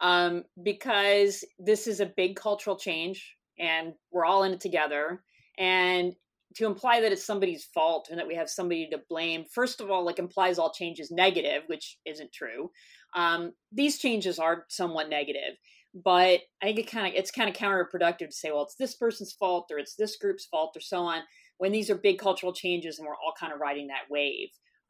um, 0.00 0.44
because 0.62 1.44
this 1.58 1.86
is 1.86 2.00
a 2.00 2.12
big 2.16 2.36
cultural 2.36 2.76
change 2.76 3.36
and 3.58 3.94
we're 4.12 4.24
all 4.24 4.42
in 4.42 4.52
it 4.52 4.60
together 4.60 5.22
and 5.58 6.14
to 6.56 6.66
imply 6.66 7.00
that 7.00 7.12
it's 7.12 7.24
somebody's 7.24 7.64
fault 7.74 8.08
and 8.10 8.18
that 8.18 8.26
we 8.26 8.34
have 8.34 8.48
somebody 8.48 8.88
to 8.90 9.00
blame 9.08 9.44
first 9.52 9.80
of 9.80 9.90
all 9.90 10.04
like 10.04 10.18
implies 10.18 10.58
all 10.58 10.72
change 10.72 11.00
is 11.00 11.10
negative 11.10 11.62
which 11.66 11.98
isn't 12.04 12.32
true. 12.32 12.70
Um, 13.14 13.52
these 13.72 13.98
changes 13.98 14.38
are 14.38 14.64
somewhat 14.68 15.08
negative 15.08 15.56
but 15.94 16.40
i 16.62 16.66
think 16.66 16.78
it 16.78 16.90
kind 16.90 17.06
of 17.06 17.12
it's 17.14 17.30
kind 17.30 17.48
of 17.48 17.56
counterproductive 17.56 18.28
to 18.28 18.32
say 18.32 18.50
well 18.50 18.62
it's 18.62 18.76
this 18.76 18.96
person's 18.96 19.32
fault 19.32 19.66
or 19.70 19.78
it's 19.78 19.94
this 19.94 20.16
group's 20.16 20.46
fault 20.46 20.72
or 20.76 20.80
so 20.80 20.98
on 20.98 21.20
when 21.58 21.72
these 21.72 21.90
are 21.90 21.94
big 21.94 22.18
cultural 22.18 22.52
changes 22.52 22.98
and 22.98 23.06
we're 23.06 23.14
all 23.14 23.34
kind 23.38 23.52
of 23.52 23.60
riding 23.60 23.86
that 23.88 24.10
wave 24.10 24.48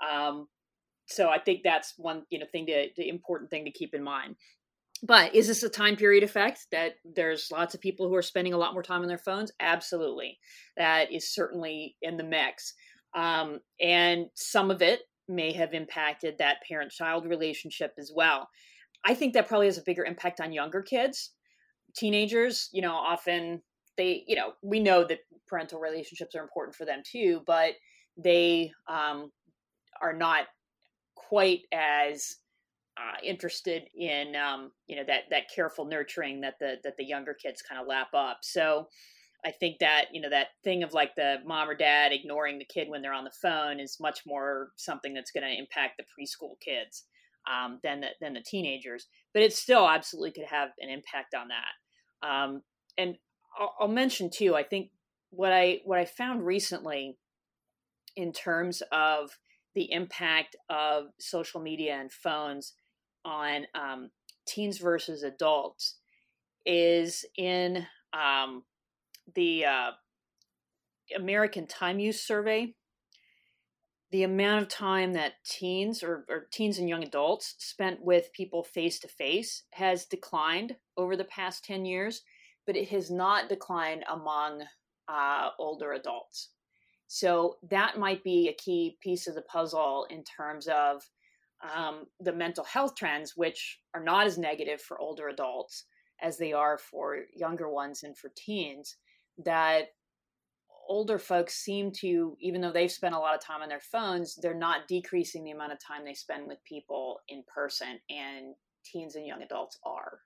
um, 0.08 0.46
so 1.06 1.28
i 1.28 1.38
think 1.38 1.60
that's 1.62 1.94
one 1.96 2.22
you 2.30 2.38
know 2.38 2.46
thing 2.52 2.66
to 2.66 2.86
the 2.96 3.08
important 3.08 3.50
thing 3.50 3.64
to 3.64 3.70
keep 3.70 3.94
in 3.94 4.02
mind 4.02 4.34
but 5.02 5.34
is 5.34 5.46
this 5.46 5.62
a 5.62 5.68
time 5.68 5.96
period 5.96 6.22
effect 6.22 6.66
that 6.72 6.94
there's 7.04 7.50
lots 7.52 7.74
of 7.74 7.80
people 7.80 8.08
who 8.08 8.14
are 8.14 8.22
spending 8.22 8.54
a 8.54 8.58
lot 8.58 8.72
more 8.72 8.82
time 8.82 9.02
on 9.02 9.08
their 9.08 9.18
phones? 9.18 9.52
Absolutely. 9.60 10.38
That 10.78 11.12
is 11.12 11.34
certainly 11.34 11.96
in 12.00 12.16
the 12.16 12.24
mix. 12.24 12.72
Um, 13.14 13.60
and 13.80 14.26
some 14.34 14.70
of 14.70 14.80
it 14.80 15.00
may 15.28 15.52
have 15.52 15.74
impacted 15.74 16.36
that 16.38 16.62
parent 16.66 16.90
child 16.90 17.26
relationship 17.26 17.92
as 17.98 18.12
well. 18.14 18.48
I 19.04 19.14
think 19.14 19.34
that 19.34 19.48
probably 19.48 19.66
has 19.66 19.78
a 19.78 19.82
bigger 19.82 20.04
impact 20.04 20.40
on 20.40 20.52
younger 20.52 20.82
kids. 20.82 21.32
Teenagers, 21.96 22.68
you 22.72 22.82
know, 22.82 22.92
often 22.94 23.62
they, 23.96 24.24
you 24.26 24.36
know, 24.36 24.52
we 24.62 24.80
know 24.80 25.04
that 25.04 25.18
parental 25.48 25.78
relationships 25.80 26.34
are 26.34 26.42
important 26.42 26.74
for 26.74 26.84
them 26.84 27.02
too, 27.04 27.42
but 27.46 27.74
they 28.16 28.72
um, 28.88 29.30
are 30.00 30.12
not 30.12 30.46
quite 31.14 31.60
as 31.72 32.36
uh, 32.96 33.18
interested 33.24 33.82
in 33.94 34.36
um, 34.36 34.70
you 34.86 34.94
know 34.94 35.02
that 35.04 35.22
that 35.30 35.50
careful 35.54 35.84
nurturing 35.84 36.40
that 36.40 36.54
the 36.60 36.76
that 36.84 36.96
the 36.96 37.04
younger 37.04 37.34
kids 37.34 37.60
kind 37.60 37.80
of 37.80 37.88
lap 37.88 38.08
up. 38.14 38.38
So 38.42 38.88
I 39.44 39.50
think 39.50 39.78
that 39.80 40.06
you 40.12 40.20
know 40.20 40.30
that 40.30 40.48
thing 40.62 40.84
of 40.84 40.92
like 40.92 41.14
the 41.16 41.38
mom 41.44 41.68
or 41.68 41.74
dad 41.74 42.12
ignoring 42.12 42.58
the 42.58 42.64
kid 42.64 42.88
when 42.88 43.02
they're 43.02 43.12
on 43.12 43.24
the 43.24 43.32
phone 43.42 43.80
is 43.80 43.96
much 44.00 44.20
more 44.26 44.68
something 44.76 45.12
that's 45.12 45.32
going 45.32 45.44
to 45.44 45.58
impact 45.58 45.98
the 45.98 46.04
preschool 46.04 46.54
kids 46.64 47.04
um, 47.50 47.80
than 47.83 48.00
the, 48.00 48.09
than 48.20 48.35
the 48.35 48.42
teenagers. 48.42 49.07
But 49.33 49.42
it 49.42 49.52
still 49.52 49.88
absolutely 49.88 50.33
could 50.33 50.48
have 50.48 50.70
an 50.78 50.88
impact 50.88 51.35
on 51.35 51.48
that. 51.48 52.26
Um, 52.26 52.62
and 52.96 53.16
I'll, 53.59 53.74
I'll 53.80 53.88
mention 53.88 54.30
too. 54.33 54.54
I 54.54 54.62
think 54.62 54.90
what 55.30 55.52
I 55.52 55.80
what 55.85 55.98
I 55.98 56.04
found 56.04 56.46
recently 56.46 57.16
in 58.16 58.33
terms 58.33 58.83
of 58.92 59.30
the 59.74 59.90
impact 59.90 60.57
of 60.70 61.07
social 61.18 61.61
media 61.61 61.96
and 62.00 62.12
phones 62.12 62.74
on 63.24 63.66
um, 63.74 64.11
teens 64.46 64.78
versus 64.78 65.22
adults 65.22 65.96
is 66.64 67.24
in 67.37 67.85
um, 68.12 68.62
the 69.35 69.64
uh, 69.64 69.90
American 71.16 71.66
Time 71.66 71.98
Use 71.98 72.20
Survey. 72.20 72.74
The 74.14 74.22
amount 74.22 74.62
of 74.62 74.68
time 74.68 75.14
that 75.14 75.42
teens 75.44 76.00
or, 76.00 76.24
or 76.29 76.46
teens 76.53 76.79
and 76.79 76.88
young 76.88 77.03
adults 77.03 77.57
spent 77.59 78.00
with 78.00 78.33
people 78.33 78.62
face 78.62 79.00
to 79.00 79.09
face 79.09 79.64
has 79.72 80.05
declined 80.05 80.77
over 80.96 81.16
the 81.16 81.24
past 81.24 81.64
10 81.64 81.85
years, 81.85 82.22
but 82.64 82.77
it 82.77 82.90
has 82.90 83.11
not 83.11 83.48
declined 83.48 84.05
among 84.09 84.62
uh, 85.09 85.48
older 85.59 85.94
adults. 85.94 86.50
So 87.09 87.57
that 87.68 87.98
might 87.98 88.22
be 88.22 88.46
a 88.46 88.55
key 88.55 88.98
piece 89.00 89.27
of 89.27 89.35
the 89.35 89.42
puzzle 89.42 90.07
in 90.09 90.22
terms 90.22 90.68
of 90.68 91.03
um, 91.74 92.05
the 92.20 92.33
mental 92.33 92.62
health 92.62 92.94
trends, 92.94 93.33
which 93.37 93.81
are 93.94 94.05
not 94.05 94.29
as 94.29 94.38
negative 94.38 94.81
for 94.81 94.96
older 95.00 95.27
adults 95.27 95.87
as 96.22 96.38
they 96.38 96.53
are 96.53 96.79
for 96.79 97.18
younger 97.35 97.68
ones 97.68 98.05
and 98.05 98.16
for 98.16 98.31
teens, 98.37 98.94
that 99.44 99.88
older 100.88 101.18
folks 101.18 101.54
seem 101.54 101.92
to, 101.92 102.36
even 102.40 102.60
though 102.60 102.72
they've 102.72 102.90
spent 102.90 103.14
a 103.14 103.18
lot 103.18 103.34
of 103.34 103.40
time 103.40 103.62
on 103.62 103.68
their 103.68 103.80
phones, 103.80 104.36
they're 104.36 104.54
not 104.54 104.88
decreasing 104.88 105.44
the 105.44 105.50
amount 105.50 105.72
of 105.72 105.78
time 105.78 106.04
they 106.04 106.14
spend 106.14 106.46
with 106.46 106.58
people 106.64 107.20
in 107.28 107.42
person, 107.52 107.98
and 108.10 108.54
teens 108.84 109.16
and 109.16 109.26
young 109.26 109.42
adults 109.42 109.78
are. 109.84 110.20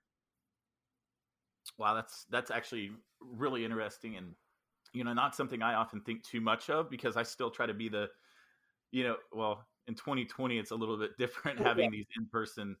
Wow, 1.77 1.93
that's 1.93 2.25
that's 2.29 2.51
actually 2.51 2.91
really 3.21 3.63
interesting, 3.63 4.17
and 4.17 4.33
you 4.93 5.03
know, 5.03 5.13
not 5.13 5.35
something 5.35 5.61
I 5.61 5.75
often 5.75 6.01
think 6.01 6.23
too 6.23 6.41
much 6.41 6.69
of 6.69 6.89
because 6.89 7.15
I 7.15 7.23
still 7.23 7.51
try 7.51 7.67
to 7.67 7.75
be 7.75 7.89
the, 7.89 8.07
you 8.91 9.03
know, 9.03 9.17
well, 9.31 9.67
in 9.89 9.95
2020 9.95 10.57
it's 10.57 10.71
a 10.71 10.75
little 10.75 10.97
bit 10.97 11.11
different 11.17 11.59
having 11.65 11.85
yeah. 11.85 11.89
these 11.91 12.05
in-person 12.17 12.77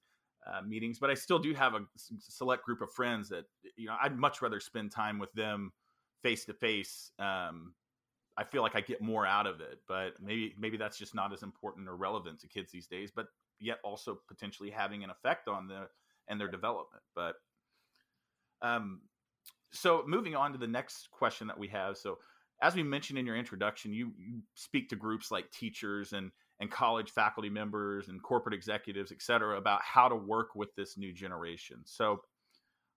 uh, 0.47 0.61
meetings 0.61 0.99
but 0.99 1.09
i 1.09 1.13
still 1.13 1.37
do 1.37 1.53
have 1.53 1.73
a 1.73 1.81
select 2.17 2.63
group 2.63 2.81
of 2.81 2.89
friends 2.93 3.27
that 3.27 3.43
you 3.75 3.87
know 3.87 3.95
i'd 4.03 4.17
much 4.17 4.41
rather 4.41 4.59
spend 4.59 4.89
time 4.89 5.19
with 5.19 5.31
them 5.33 5.71
face 6.21 6.45
to 6.45 6.53
face 6.53 7.11
i 7.19 8.43
feel 8.51 8.61
like 8.61 8.75
i 8.75 8.81
get 8.81 9.01
more 9.01 9.25
out 9.25 9.47
of 9.47 9.61
it 9.61 9.79
but 9.87 10.13
maybe 10.21 10.53
maybe 10.57 10.77
that's 10.77 10.97
just 10.97 11.15
not 11.15 11.33
as 11.33 11.43
important 11.43 11.87
or 11.87 11.95
relevant 11.95 12.39
to 12.39 12.47
kids 12.47 12.71
these 12.71 12.87
days 12.87 13.11
but 13.15 13.27
yet 13.59 13.79
also 13.83 14.19
potentially 14.27 14.69
having 14.69 15.03
an 15.03 15.09
effect 15.09 15.47
on 15.47 15.67
the 15.67 15.87
and 16.27 16.39
their 16.39 16.49
development 16.49 17.03
but 17.15 17.35
um 18.61 19.01
so 19.71 20.03
moving 20.07 20.35
on 20.35 20.51
to 20.51 20.57
the 20.57 20.67
next 20.67 21.09
question 21.11 21.47
that 21.47 21.57
we 21.57 21.67
have 21.67 21.97
so 21.97 22.17
as 22.61 22.75
we 22.75 22.83
mentioned 22.83 23.19
in 23.19 23.25
your 23.25 23.35
introduction 23.35 23.93
you 23.93 24.11
you 24.17 24.41
speak 24.55 24.89
to 24.89 24.95
groups 24.95 25.31
like 25.31 25.49
teachers 25.51 26.13
and 26.13 26.31
and 26.59 26.69
college 26.69 27.11
faculty 27.11 27.49
members 27.49 28.09
and 28.09 28.21
corporate 28.21 28.53
executives, 28.53 29.11
et 29.11 29.21
cetera, 29.21 29.57
about 29.57 29.81
how 29.81 30.09
to 30.09 30.15
work 30.15 30.55
with 30.55 30.73
this 30.75 30.97
new 30.97 31.13
generation. 31.13 31.77
So, 31.85 32.21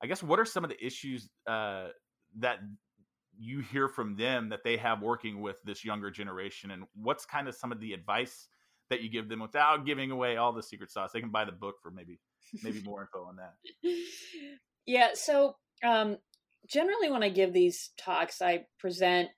I 0.02 0.06
guess 0.06 0.22
what 0.22 0.40
are 0.40 0.44
some 0.44 0.64
of 0.64 0.70
the 0.70 0.84
issues 0.84 1.28
uh, 1.46 1.88
that 2.38 2.58
you 3.42 3.60
hear 3.60 3.88
from 3.88 4.16
them 4.16 4.48
that 4.50 4.64
they 4.64 4.76
have 4.76 5.02
working 5.02 5.40
with 5.40 5.56
this 5.64 5.84
younger 5.84 6.10
generation, 6.10 6.70
and 6.70 6.84
what's 6.94 7.24
kind 7.24 7.48
of 7.48 7.54
some 7.54 7.72
of 7.72 7.80
the 7.80 7.92
advice 7.92 8.48
that 8.90 9.02
you 9.02 9.10
give 9.10 9.28
them 9.28 9.40
without 9.40 9.86
giving 9.86 10.10
away 10.10 10.36
all 10.36 10.52
the 10.52 10.62
secret 10.62 10.90
sauce? 10.90 11.12
They 11.12 11.20
can 11.20 11.30
buy 11.30 11.44
the 11.44 11.52
book 11.52 11.76
for 11.82 11.90
maybe 11.90 12.18
maybe 12.62 12.82
more 12.84 13.02
info 13.02 13.24
on 13.24 13.36
that. 13.36 13.54
Yeah. 14.86 15.10
So 15.14 15.56
um, 15.84 16.18
generally, 16.68 17.10
when 17.10 17.22
I 17.22 17.28
give 17.28 17.52
these 17.52 17.90
talks, 17.98 18.40
I 18.42 18.66
present 18.78 19.28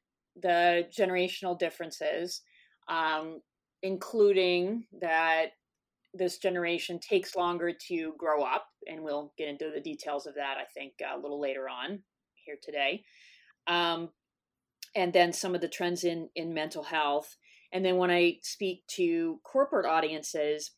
the 0.41 0.89
generational 0.97 1.59
differences. 1.59 2.43
Um, 2.89 3.41
including 3.85 4.87
that 5.03 5.49
this 6.15 6.39
generation 6.39 6.99
takes 6.99 7.37
longer 7.37 7.73
to 7.89 8.15
grow 8.19 8.43
up, 8.43 8.67
and 8.89 9.03
we'll 9.03 9.33
get 9.37 9.49
into 9.49 9.71
the 9.73 9.81
details 9.81 10.27
of 10.27 10.35
that, 10.37 10.57
I 10.57 10.65
think, 10.73 10.95
a 11.05 11.19
little 11.19 11.41
later 11.41 11.69
on 11.69 12.03
here 12.35 12.57
today. 12.63 13.05
Um, 13.67 14.11
and 14.95 15.13
then 15.13 15.33
some 15.33 15.55
of 15.55 15.61
the 15.61 15.69
trends 15.69 16.05
in, 16.05 16.29
in 16.35 16.55
mental 16.55 16.85
health. 16.85 17.37
And 17.73 17.85
then 17.85 17.97
when 17.97 18.11
I 18.11 18.39
speak 18.43 18.87
to 18.89 19.41
corporate 19.43 19.87
audiences, 19.87 20.71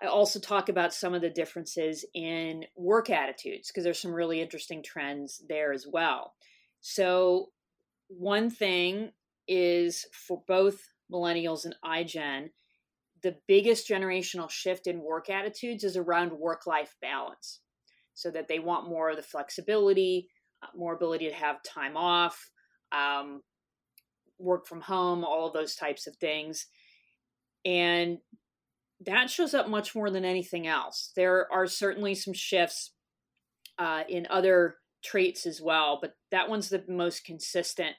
I 0.00 0.06
also 0.06 0.38
talk 0.38 0.68
about 0.68 0.94
some 0.94 1.14
of 1.14 1.22
the 1.22 1.30
differences 1.30 2.04
in 2.14 2.64
work 2.76 3.10
attitudes 3.10 3.68
because 3.68 3.84
there's 3.84 4.00
some 4.00 4.14
really 4.14 4.40
interesting 4.40 4.82
trends 4.82 5.42
there 5.48 5.72
as 5.72 5.86
well. 5.90 6.34
So, 6.80 7.50
one 8.08 8.50
thing 8.50 9.12
is 9.48 10.06
for 10.12 10.42
both 10.46 10.80
millennials 11.12 11.64
and 11.64 11.74
iGen, 11.84 12.50
the 13.22 13.36
biggest 13.48 13.88
generational 13.88 14.50
shift 14.50 14.86
in 14.86 15.00
work 15.02 15.30
attitudes 15.30 15.84
is 15.84 15.96
around 15.96 16.32
work 16.32 16.66
life 16.66 16.94
balance. 17.00 17.60
So 18.16 18.30
that 18.30 18.46
they 18.46 18.60
want 18.60 18.88
more 18.88 19.10
of 19.10 19.16
the 19.16 19.22
flexibility, 19.22 20.28
more 20.76 20.94
ability 20.94 21.28
to 21.28 21.34
have 21.34 21.62
time 21.62 21.96
off, 21.96 22.50
um, 22.92 23.42
work 24.38 24.66
from 24.66 24.80
home, 24.80 25.24
all 25.24 25.46
of 25.46 25.52
those 25.52 25.74
types 25.74 26.06
of 26.06 26.16
things. 26.16 26.66
And 27.64 28.18
that 29.06 29.30
shows 29.30 29.54
up 29.54 29.68
much 29.68 29.94
more 29.94 30.10
than 30.10 30.24
anything 30.24 30.66
else. 30.66 31.12
There 31.16 31.50
are 31.52 31.66
certainly 31.66 32.14
some 32.14 32.34
shifts 32.34 32.92
uh, 33.78 34.02
in 34.08 34.26
other 34.30 34.76
traits 35.04 35.46
as 35.46 35.60
well, 35.60 35.98
but 36.00 36.14
that 36.30 36.48
one's 36.48 36.68
the 36.68 36.84
most 36.88 37.24
consistent 37.24 37.94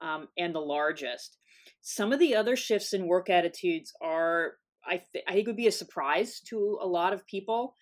um, 0.00 0.28
and 0.38 0.54
the 0.54 0.60
largest. 0.60 1.38
Some 1.82 2.12
of 2.12 2.18
the 2.18 2.34
other 2.34 2.56
shifts 2.56 2.92
in 2.92 3.06
work 3.06 3.28
attitudes 3.30 3.92
are, 4.00 4.54
I, 4.84 5.02
th- 5.12 5.24
I 5.28 5.32
think, 5.32 5.46
would 5.46 5.56
be 5.56 5.66
a 5.66 5.72
surprise 5.72 6.40
to 6.46 6.78
a 6.80 6.86
lot 6.86 7.12
of 7.12 7.26
people. 7.26 7.74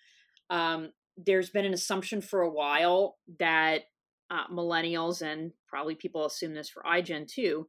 Um, 0.49 0.91
there's 1.17 1.49
been 1.49 1.65
an 1.65 1.73
assumption 1.73 2.21
for 2.21 2.41
a 2.41 2.49
while 2.49 3.17
that 3.39 3.83
uh, 4.31 4.47
millennials 4.51 5.21
and 5.21 5.51
probably 5.67 5.95
people 5.95 6.25
assume 6.25 6.53
this 6.53 6.69
for 6.69 6.83
iGen 6.83 7.27
too 7.27 7.67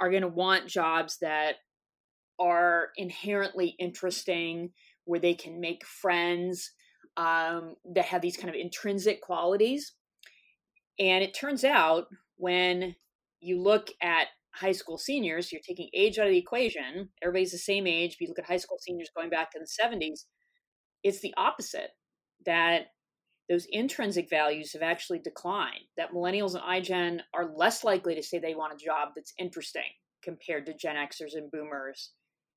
are 0.00 0.10
going 0.10 0.22
to 0.22 0.28
want 0.28 0.66
jobs 0.66 1.18
that 1.20 1.56
are 2.38 2.90
inherently 2.96 3.74
interesting, 3.78 4.70
where 5.04 5.20
they 5.20 5.34
can 5.34 5.60
make 5.60 5.84
friends, 5.84 6.72
um, 7.16 7.74
that 7.94 8.04
have 8.04 8.22
these 8.22 8.36
kind 8.36 8.48
of 8.48 8.54
intrinsic 8.54 9.20
qualities. 9.20 9.94
And 10.98 11.24
it 11.24 11.34
turns 11.34 11.64
out 11.64 12.06
when 12.36 12.94
you 13.40 13.60
look 13.60 13.88
at 14.00 14.28
high 14.54 14.72
school 14.72 14.98
seniors, 14.98 15.52
you're 15.52 15.60
taking 15.66 15.88
age 15.94 16.18
out 16.18 16.26
of 16.26 16.32
the 16.32 16.38
equation. 16.38 17.08
Everybody's 17.22 17.52
the 17.52 17.58
same 17.58 17.86
age. 17.86 18.14
If 18.14 18.20
you 18.20 18.28
look 18.28 18.38
at 18.38 18.46
high 18.46 18.56
school 18.56 18.78
seniors 18.80 19.10
going 19.14 19.30
back 19.30 19.50
to 19.52 19.58
the 19.58 19.66
70s, 19.66 20.24
it's 21.02 21.20
the 21.20 21.34
opposite 21.36 21.90
that 22.46 22.86
those 23.48 23.66
intrinsic 23.70 24.28
values 24.28 24.72
have 24.72 24.82
actually 24.82 25.20
declined. 25.20 25.84
That 25.96 26.12
millennials 26.12 26.54
and 26.54 26.62
iGen 26.62 27.20
are 27.34 27.50
less 27.56 27.82
likely 27.82 28.14
to 28.14 28.22
say 28.22 28.38
they 28.38 28.54
want 28.54 28.74
a 28.74 28.84
job 28.84 29.10
that's 29.14 29.32
interesting 29.38 29.90
compared 30.22 30.66
to 30.66 30.74
Gen 30.74 30.96
Xers 30.96 31.34
and 31.34 31.50
boomers 31.50 32.12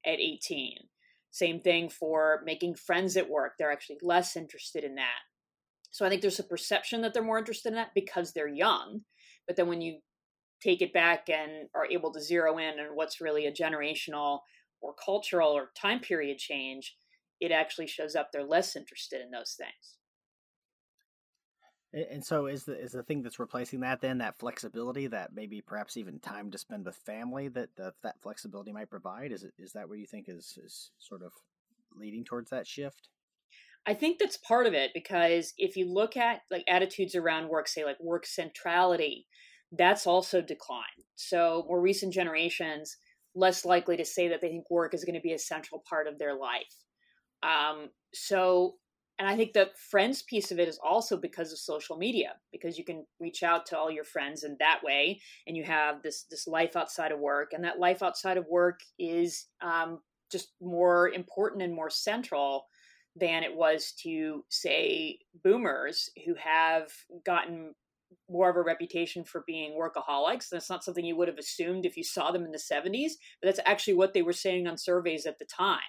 at 0.05 0.19
18. 0.19 0.75
Same 1.31 1.59
thing 1.61 1.89
for 1.89 2.41
making 2.45 2.75
friends 2.75 3.15
at 3.15 3.29
work. 3.29 3.53
They're 3.57 3.71
actually 3.71 3.99
less 4.01 4.35
interested 4.35 4.83
in 4.83 4.95
that. 4.95 5.19
So 5.91 6.05
I 6.05 6.09
think 6.09 6.21
there's 6.21 6.39
a 6.39 6.43
perception 6.43 7.01
that 7.01 7.13
they're 7.13 7.23
more 7.23 7.39
interested 7.39 7.69
in 7.69 7.75
that 7.75 7.91
because 7.95 8.33
they're 8.33 8.47
young. 8.47 9.01
But 9.47 9.55
then 9.55 9.67
when 9.67 9.81
you 9.81 9.99
take 10.61 10.81
it 10.81 10.93
back 10.93 11.29
and 11.29 11.69
are 11.73 11.85
able 11.85 12.11
to 12.13 12.21
zero 12.21 12.57
in 12.57 12.79
on 12.79 12.95
what's 12.95 13.21
really 13.21 13.45
a 13.45 13.51
generational 13.51 14.39
or 14.81 14.93
cultural 14.93 15.51
or 15.51 15.71
time 15.75 15.99
period 15.99 16.37
change, 16.37 16.95
it 17.39 17.51
actually 17.51 17.87
shows 17.87 18.15
up 18.15 18.29
they're 18.31 18.43
less 18.43 18.75
interested 18.75 19.21
in 19.21 19.31
those 19.31 19.55
things. 19.57 19.97
And 21.93 22.23
so 22.23 22.45
is 22.45 22.63
the 22.63 22.79
is 22.79 22.93
the 22.93 23.03
thing 23.03 23.21
that's 23.21 23.39
replacing 23.39 23.81
that 23.81 23.99
then 23.99 24.19
that 24.19 24.39
flexibility 24.39 25.07
that 25.07 25.33
maybe 25.33 25.59
perhaps 25.59 25.97
even 25.97 26.19
time 26.19 26.49
to 26.51 26.57
spend 26.57 26.85
with 26.85 26.95
family 26.95 27.49
that 27.49 27.75
that, 27.75 27.95
that 28.03 28.21
flexibility 28.21 28.71
might 28.71 28.89
provide 28.89 29.33
is 29.33 29.43
it 29.43 29.53
is 29.59 29.73
that 29.73 29.89
what 29.89 29.99
you 29.99 30.05
think 30.05 30.29
is 30.29 30.57
is 30.63 30.91
sort 30.99 31.21
of 31.21 31.33
leading 31.93 32.23
towards 32.23 32.49
that 32.49 32.65
shift? 32.65 33.09
I 33.85 33.93
think 33.93 34.19
that's 34.19 34.37
part 34.37 34.67
of 34.67 34.73
it 34.73 34.91
because 34.93 35.53
if 35.57 35.75
you 35.75 35.91
look 35.91 36.15
at 36.15 36.41
like 36.49 36.63
attitudes 36.67 37.15
around 37.15 37.49
work, 37.49 37.67
say 37.67 37.83
like 37.83 37.99
work 37.99 38.25
centrality, 38.25 39.25
that's 39.71 40.05
also 40.05 40.41
declined. 40.41 40.85
So 41.15 41.65
more 41.67 41.81
recent 41.81 42.13
generations 42.13 42.95
less 43.33 43.65
likely 43.65 43.97
to 43.97 44.05
say 44.05 44.27
that 44.27 44.41
they 44.41 44.49
think 44.49 44.69
work 44.69 44.93
is 44.93 45.03
going 45.03 45.15
to 45.15 45.21
be 45.21 45.33
a 45.33 45.39
central 45.39 45.83
part 45.89 46.07
of 46.07 46.19
their 46.19 46.37
life. 46.37 46.75
Um, 47.43 47.89
so 48.13 48.75
and 49.20 49.28
I 49.28 49.36
think 49.36 49.53
the 49.53 49.70
friends 49.89 50.24
piece 50.24 50.51
of 50.51 50.59
it 50.59 50.68
is 50.68 50.80
also 50.84 51.16
because 51.16 51.51
of 51.51 51.59
social 51.59 51.97
media, 51.97 52.34
because 52.51 52.78
you 52.78 52.84
can 52.84 53.05
reach 53.20 53.43
out 53.43 53.66
to 53.68 53.78
all 53.78 53.91
your 53.91 54.03
friends 54.03 54.43
in 54.43 54.55
that 54.59 54.82
way, 54.84 55.22
and 55.45 55.55
you 55.55 55.64
have 55.64 56.01
this 56.01 56.26
this 56.30 56.47
life 56.47 56.76
outside 56.76 57.12
of 57.12 57.20
work, 57.20 57.53
and 57.53 57.64
that 57.64 57.80
life 57.80 58.01
outside 58.01 58.38
of 58.38 58.47
work 58.49 58.80
is 58.97 59.47
um, 59.62 59.99
just 60.32 60.53
more 60.62 61.09
important 61.09 61.62
and 61.62 61.74
more 61.74 61.89
central 61.89 62.66
than 63.16 63.43
it 63.43 63.53
was 63.53 63.91
to 64.03 64.43
say 64.49 65.20
boomers 65.43 66.09
who 66.26 66.34
have 66.36 66.89
gotten 67.26 67.76
more 68.30 68.49
of 68.49 68.55
a 68.55 68.62
reputation 68.62 69.24
for 69.24 69.43
being 69.45 69.78
workaholics. 69.78 70.49
That's 70.49 70.70
not 70.70 70.84
something 70.84 71.05
you 71.05 71.16
would 71.16 71.28
have 71.28 71.38
assumed 71.38 71.86
if 71.86 71.97
you 71.97 72.03
saw 72.03 72.32
them 72.32 72.45
in 72.45 72.51
the 72.51 72.57
70s, 72.57 73.14
but 73.41 73.47
that's 73.47 73.59
actually 73.66 73.95
what 73.95 74.14
they 74.14 74.22
were 74.22 74.34
saying 74.34 74.68
on 74.68 74.78
surveys 74.78 75.26
at 75.26 75.39
the 75.39 75.45
time. 75.45 75.80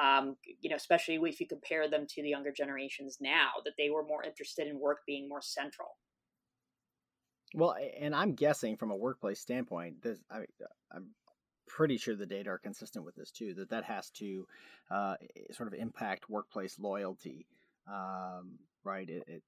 Um, 0.00 0.36
you 0.60 0.70
know, 0.70 0.76
especially 0.76 1.18
if 1.24 1.40
you 1.40 1.46
compare 1.46 1.88
them 1.88 2.06
to 2.08 2.22
the 2.22 2.28
younger 2.28 2.52
generations 2.52 3.18
now, 3.20 3.50
that 3.64 3.74
they 3.76 3.90
were 3.90 4.04
more 4.04 4.22
interested 4.22 4.68
in 4.68 4.78
work 4.78 4.98
being 5.06 5.28
more 5.28 5.42
central. 5.42 5.96
Well, 7.54 7.74
and 7.98 8.14
I'm 8.14 8.34
guessing 8.34 8.76
from 8.76 8.92
a 8.92 8.96
workplace 8.96 9.40
standpoint, 9.40 10.02
this 10.02 10.18
I, 10.30 10.42
I'm 10.92 11.08
pretty 11.66 11.96
sure 11.96 12.14
the 12.14 12.26
data 12.26 12.50
are 12.50 12.58
consistent 12.58 13.04
with 13.04 13.16
this 13.16 13.32
too. 13.32 13.54
That 13.54 13.70
that 13.70 13.84
has 13.84 14.10
to 14.10 14.46
uh, 14.90 15.14
sort 15.50 15.66
of 15.66 15.74
impact 15.74 16.30
workplace 16.30 16.78
loyalty, 16.78 17.46
um, 17.88 18.58
right? 18.84 19.08
It, 19.08 19.24
it, 19.26 19.42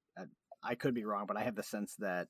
I 0.62 0.74
could 0.74 0.94
be 0.94 1.04
wrong, 1.04 1.26
but 1.26 1.36
I 1.36 1.42
have 1.42 1.56
the 1.56 1.62
sense 1.62 1.96
that 1.98 2.28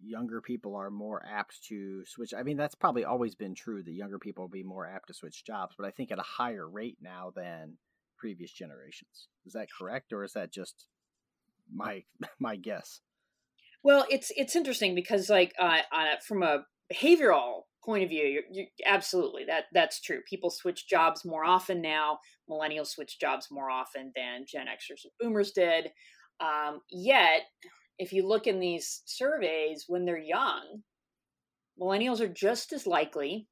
younger 0.00 0.40
people 0.40 0.74
are 0.76 0.90
more 0.90 1.22
apt 1.28 1.64
to 1.68 2.04
switch. 2.06 2.32
I 2.32 2.42
mean, 2.42 2.56
that's 2.56 2.74
probably 2.74 3.04
always 3.04 3.34
been 3.34 3.54
true 3.54 3.82
that 3.82 3.92
younger 3.92 4.18
people 4.18 4.44
will 4.44 4.48
be 4.48 4.62
more 4.62 4.86
apt 4.86 5.08
to 5.08 5.14
switch 5.14 5.44
jobs, 5.44 5.74
but 5.76 5.86
I 5.86 5.90
think 5.90 6.10
at 6.10 6.18
a 6.18 6.22
higher 6.22 6.68
rate 6.68 6.98
now 7.00 7.32
than 7.34 7.76
previous 8.16 8.52
generations. 8.52 9.28
Is 9.44 9.52
that 9.52 9.68
correct, 9.76 10.12
or 10.12 10.24
is 10.24 10.32
that 10.32 10.52
just 10.52 10.86
my 11.72 12.04
my 12.38 12.56
guess? 12.56 13.00
Well, 13.82 14.06
it's 14.10 14.32
it's 14.36 14.56
interesting 14.56 14.94
because, 14.94 15.28
like, 15.28 15.52
uh, 15.58 15.80
uh, 15.92 16.16
from 16.26 16.42
a 16.42 16.64
behavioral 16.92 17.62
point 17.84 18.02
of 18.02 18.10
view, 18.10 18.24
you're, 18.24 18.42
you're, 18.50 18.66
absolutely 18.84 19.44
that 19.44 19.64
that's 19.72 20.00
true. 20.00 20.20
People 20.28 20.50
switch 20.50 20.88
jobs 20.88 21.24
more 21.24 21.44
often 21.44 21.80
now. 21.80 22.18
Millennials 22.50 22.88
switch 22.88 23.18
jobs 23.20 23.48
more 23.50 23.70
often 23.70 24.12
than 24.16 24.44
Gen 24.46 24.66
Xers 24.66 25.04
and 25.04 25.12
Boomers 25.20 25.52
did. 25.52 25.90
Um, 26.40 26.80
yet, 26.90 27.42
if 27.98 28.12
you 28.12 28.26
look 28.26 28.46
in 28.46 28.60
these 28.60 29.02
surveys 29.06 29.84
when 29.88 30.04
they're 30.04 30.18
young, 30.18 30.82
millennials 31.80 32.20
are 32.20 32.28
just 32.28 32.72
as 32.72 32.86
likely, 32.86 33.48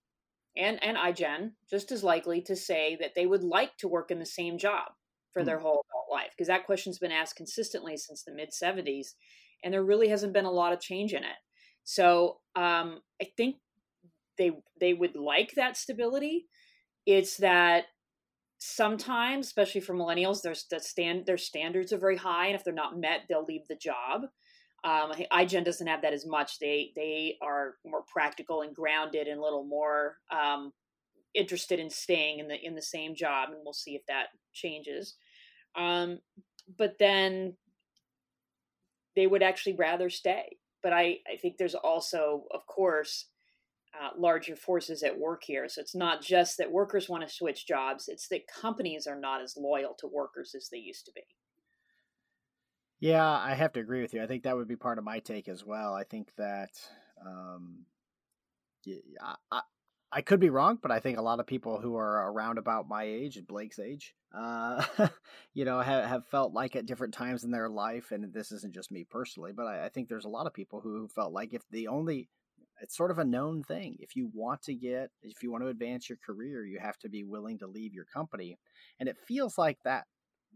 and 0.56 0.82
and 0.82 0.96
iGen 0.96 1.52
just 1.68 1.90
as 1.90 2.04
likely 2.04 2.40
to 2.42 2.54
say 2.54 2.96
that 3.00 3.14
they 3.14 3.26
would 3.26 3.42
like 3.42 3.76
to 3.78 3.88
work 3.88 4.10
in 4.10 4.18
the 4.18 4.26
same 4.26 4.56
job 4.58 4.92
for 5.32 5.42
mm. 5.42 5.46
their 5.46 5.58
whole 5.58 5.84
adult 5.90 6.06
life 6.10 6.30
because 6.30 6.46
that 6.46 6.66
question's 6.66 6.98
been 6.98 7.10
asked 7.10 7.36
consistently 7.36 7.96
since 7.96 8.22
the 8.22 8.32
mid 8.32 8.50
70s, 8.50 9.14
and 9.62 9.72
there 9.72 9.84
really 9.84 10.08
hasn't 10.08 10.32
been 10.32 10.44
a 10.44 10.50
lot 10.50 10.72
of 10.72 10.80
change 10.80 11.12
in 11.12 11.24
it. 11.24 11.36
So 11.84 12.38
um, 12.56 13.00
I 13.20 13.28
think 13.36 13.56
they 14.38 14.52
they 14.80 14.94
would 14.94 15.16
like 15.16 15.52
that 15.56 15.76
stability. 15.76 16.46
It's 17.06 17.36
that 17.38 17.84
sometimes, 18.64 19.46
especially 19.46 19.82
for 19.82 19.94
millennials, 19.94 20.40
there's 20.40 20.64
the 20.70 20.80
stand 20.80 21.26
their 21.26 21.36
standards 21.36 21.92
are 21.92 21.98
very 21.98 22.16
high, 22.16 22.46
and 22.46 22.54
if 22.54 22.64
they're 22.64 22.72
not 22.72 22.98
met, 22.98 23.22
they'll 23.28 23.44
leave 23.44 23.66
the 23.68 23.76
job. 23.76 24.22
Um, 24.84 25.12
iGen 25.32 25.64
doesn't 25.64 25.86
have 25.86 26.02
that 26.02 26.14
as 26.14 26.26
much. 26.26 26.58
They 26.58 26.92
they 26.96 27.36
are 27.42 27.74
more 27.84 28.04
practical 28.10 28.62
and 28.62 28.74
grounded, 28.74 29.28
and 29.28 29.38
a 29.38 29.42
little 29.42 29.64
more 29.64 30.16
um, 30.30 30.72
interested 31.34 31.78
in 31.78 31.90
staying 31.90 32.38
in 32.38 32.48
the 32.48 32.56
in 32.64 32.74
the 32.74 32.82
same 32.82 33.14
job, 33.14 33.50
and 33.50 33.58
we'll 33.64 33.74
see 33.74 33.94
if 33.96 34.02
that 34.08 34.28
changes. 34.54 35.16
Um, 35.76 36.20
but 36.78 36.94
then 36.98 37.56
they 39.14 39.26
would 39.26 39.42
actually 39.42 39.76
rather 39.76 40.08
stay. 40.08 40.56
But 40.82 40.94
I 40.94 41.18
I 41.30 41.36
think 41.40 41.58
there's 41.58 41.74
also, 41.74 42.44
of 42.50 42.66
course, 42.66 43.26
uh, 44.00 44.10
larger 44.18 44.56
forces 44.56 45.02
at 45.02 45.18
work 45.18 45.42
here. 45.44 45.68
So 45.68 45.80
it's 45.80 45.94
not 45.94 46.22
just 46.22 46.58
that 46.58 46.70
workers 46.70 47.08
want 47.08 47.26
to 47.26 47.32
switch 47.32 47.66
jobs, 47.66 48.08
it's 48.08 48.28
that 48.28 48.46
companies 48.48 49.06
are 49.06 49.18
not 49.18 49.42
as 49.42 49.56
loyal 49.56 49.94
to 50.00 50.06
workers 50.06 50.54
as 50.56 50.68
they 50.68 50.78
used 50.78 51.06
to 51.06 51.12
be. 51.14 51.22
Yeah, 53.00 53.28
I 53.28 53.54
have 53.54 53.72
to 53.74 53.80
agree 53.80 54.02
with 54.02 54.14
you. 54.14 54.22
I 54.22 54.26
think 54.26 54.44
that 54.44 54.56
would 54.56 54.68
be 54.68 54.76
part 54.76 54.98
of 54.98 55.04
my 55.04 55.18
take 55.18 55.48
as 55.48 55.64
well. 55.64 55.94
I 55.94 56.04
think 56.04 56.30
that 56.38 56.70
um, 57.24 57.84
I, 59.20 59.34
I, 59.50 59.60
I 60.10 60.22
could 60.22 60.40
be 60.40 60.50
wrong, 60.50 60.78
but 60.80 60.90
I 60.90 61.00
think 61.00 61.18
a 61.18 61.22
lot 61.22 61.40
of 61.40 61.46
people 61.46 61.80
who 61.80 61.96
are 61.96 62.30
around 62.30 62.58
about 62.58 62.88
my 62.88 63.02
age, 63.02 63.36
and 63.36 63.46
Blake's 63.46 63.78
age, 63.78 64.14
uh, 64.32 64.84
you 65.54 65.64
know, 65.64 65.80
have, 65.80 66.04
have 66.04 66.26
felt 66.28 66.52
like 66.52 66.76
at 66.76 66.86
different 66.86 67.14
times 67.14 67.44
in 67.44 67.50
their 67.50 67.68
life, 67.68 68.12
and 68.12 68.32
this 68.32 68.52
isn't 68.52 68.74
just 68.74 68.92
me 68.92 69.04
personally, 69.04 69.52
but 69.52 69.66
I, 69.66 69.86
I 69.86 69.88
think 69.88 70.08
there's 70.08 70.24
a 70.24 70.30
lot 70.30 70.46
of 70.46 70.54
people 70.54 70.80
who 70.80 71.08
felt 71.08 71.32
like 71.32 71.52
if 71.52 71.62
the 71.70 71.88
only 71.88 72.28
it's 72.80 72.96
sort 72.96 73.10
of 73.10 73.18
a 73.18 73.24
known 73.24 73.62
thing. 73.62 73.96
If 74.00 74.16
you 74.16 74.30
want 74.32 74.62
to 74.62 74.74
get, 74.74 75.10
if 75.22 75.42
you 75.42 75.50
want 75.50 75.64
to 75.64 75.68
advance 75.68 76.08
your 76.08 76.18
career, 76.24 76.64
you 76.64 76.78
have 76.80 76.98
to 76.98 77.08
be 77.08 77.24
willing 77.24 77.58
to 77.58 77.66
leave 77.66 77.94
your 77.94 78.06
company. 78.06 78.58
And 78.98 79.08
it 79.08 79.16
feels 79.26 79.56
like 79.58 79.78
that 79.84 80.04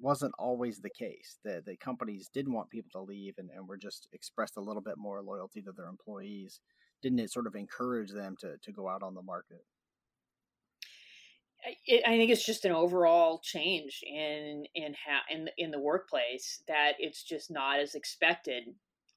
wasn't 0.01 0.35
always 0.39 0.81
the 0.81 0.91
case. 0.91 1.39
The, 1.45 1.63
the 1.65 1.77
companies 1.77 2.31
didn't 2.33 2.53
want 2.53 2.71
people 2.71 2.91
to 2.93 3.01
leave 3.01 3.35
and, 3.39 3.51
and 3.55 3.69
were 3.69 3.77
just 3.77 4.09
expressed 4.13 4.57
a 4.57 4.61
little 4.63 4.83
bit 4.83 4.97
more 4.97 5.23
loyalty 5.23 5.63
to 5.63 5.73
their 5.73 5.87
employees. 5.87 6.61
Didn't 7.03 7.21
it 7.21 7.33
sort 7.33 7.47
of 7.47 7.55
encourage 7.55 8.13
them 8.13 8.37
to, 8.41 8.57
to 8.63 8.73
go 8.73 8.89
out 8.89 9.03
on 9.03 9.15
the 9.15 9.23
market? 9.23 9.65
I 11.67 12.17
think 12.17 12.31
it's 12.31 12.47
just 12.47 12.65
an 12.65 12.73
overall 12.73 13.41
change 13.43 14.01
in 14.07 14.65
in 14.77 14.95
how 14.95 15.21
in 15.29 15.49
in 15.59 15.73
the 15.73 15.81
workplace 15.81 16.63
that 16.69 16.93
it's 17.01 17.23
just 17.25 17.51
not 17.51 17.81
as 17.81 17.97
expected 17.97 18.63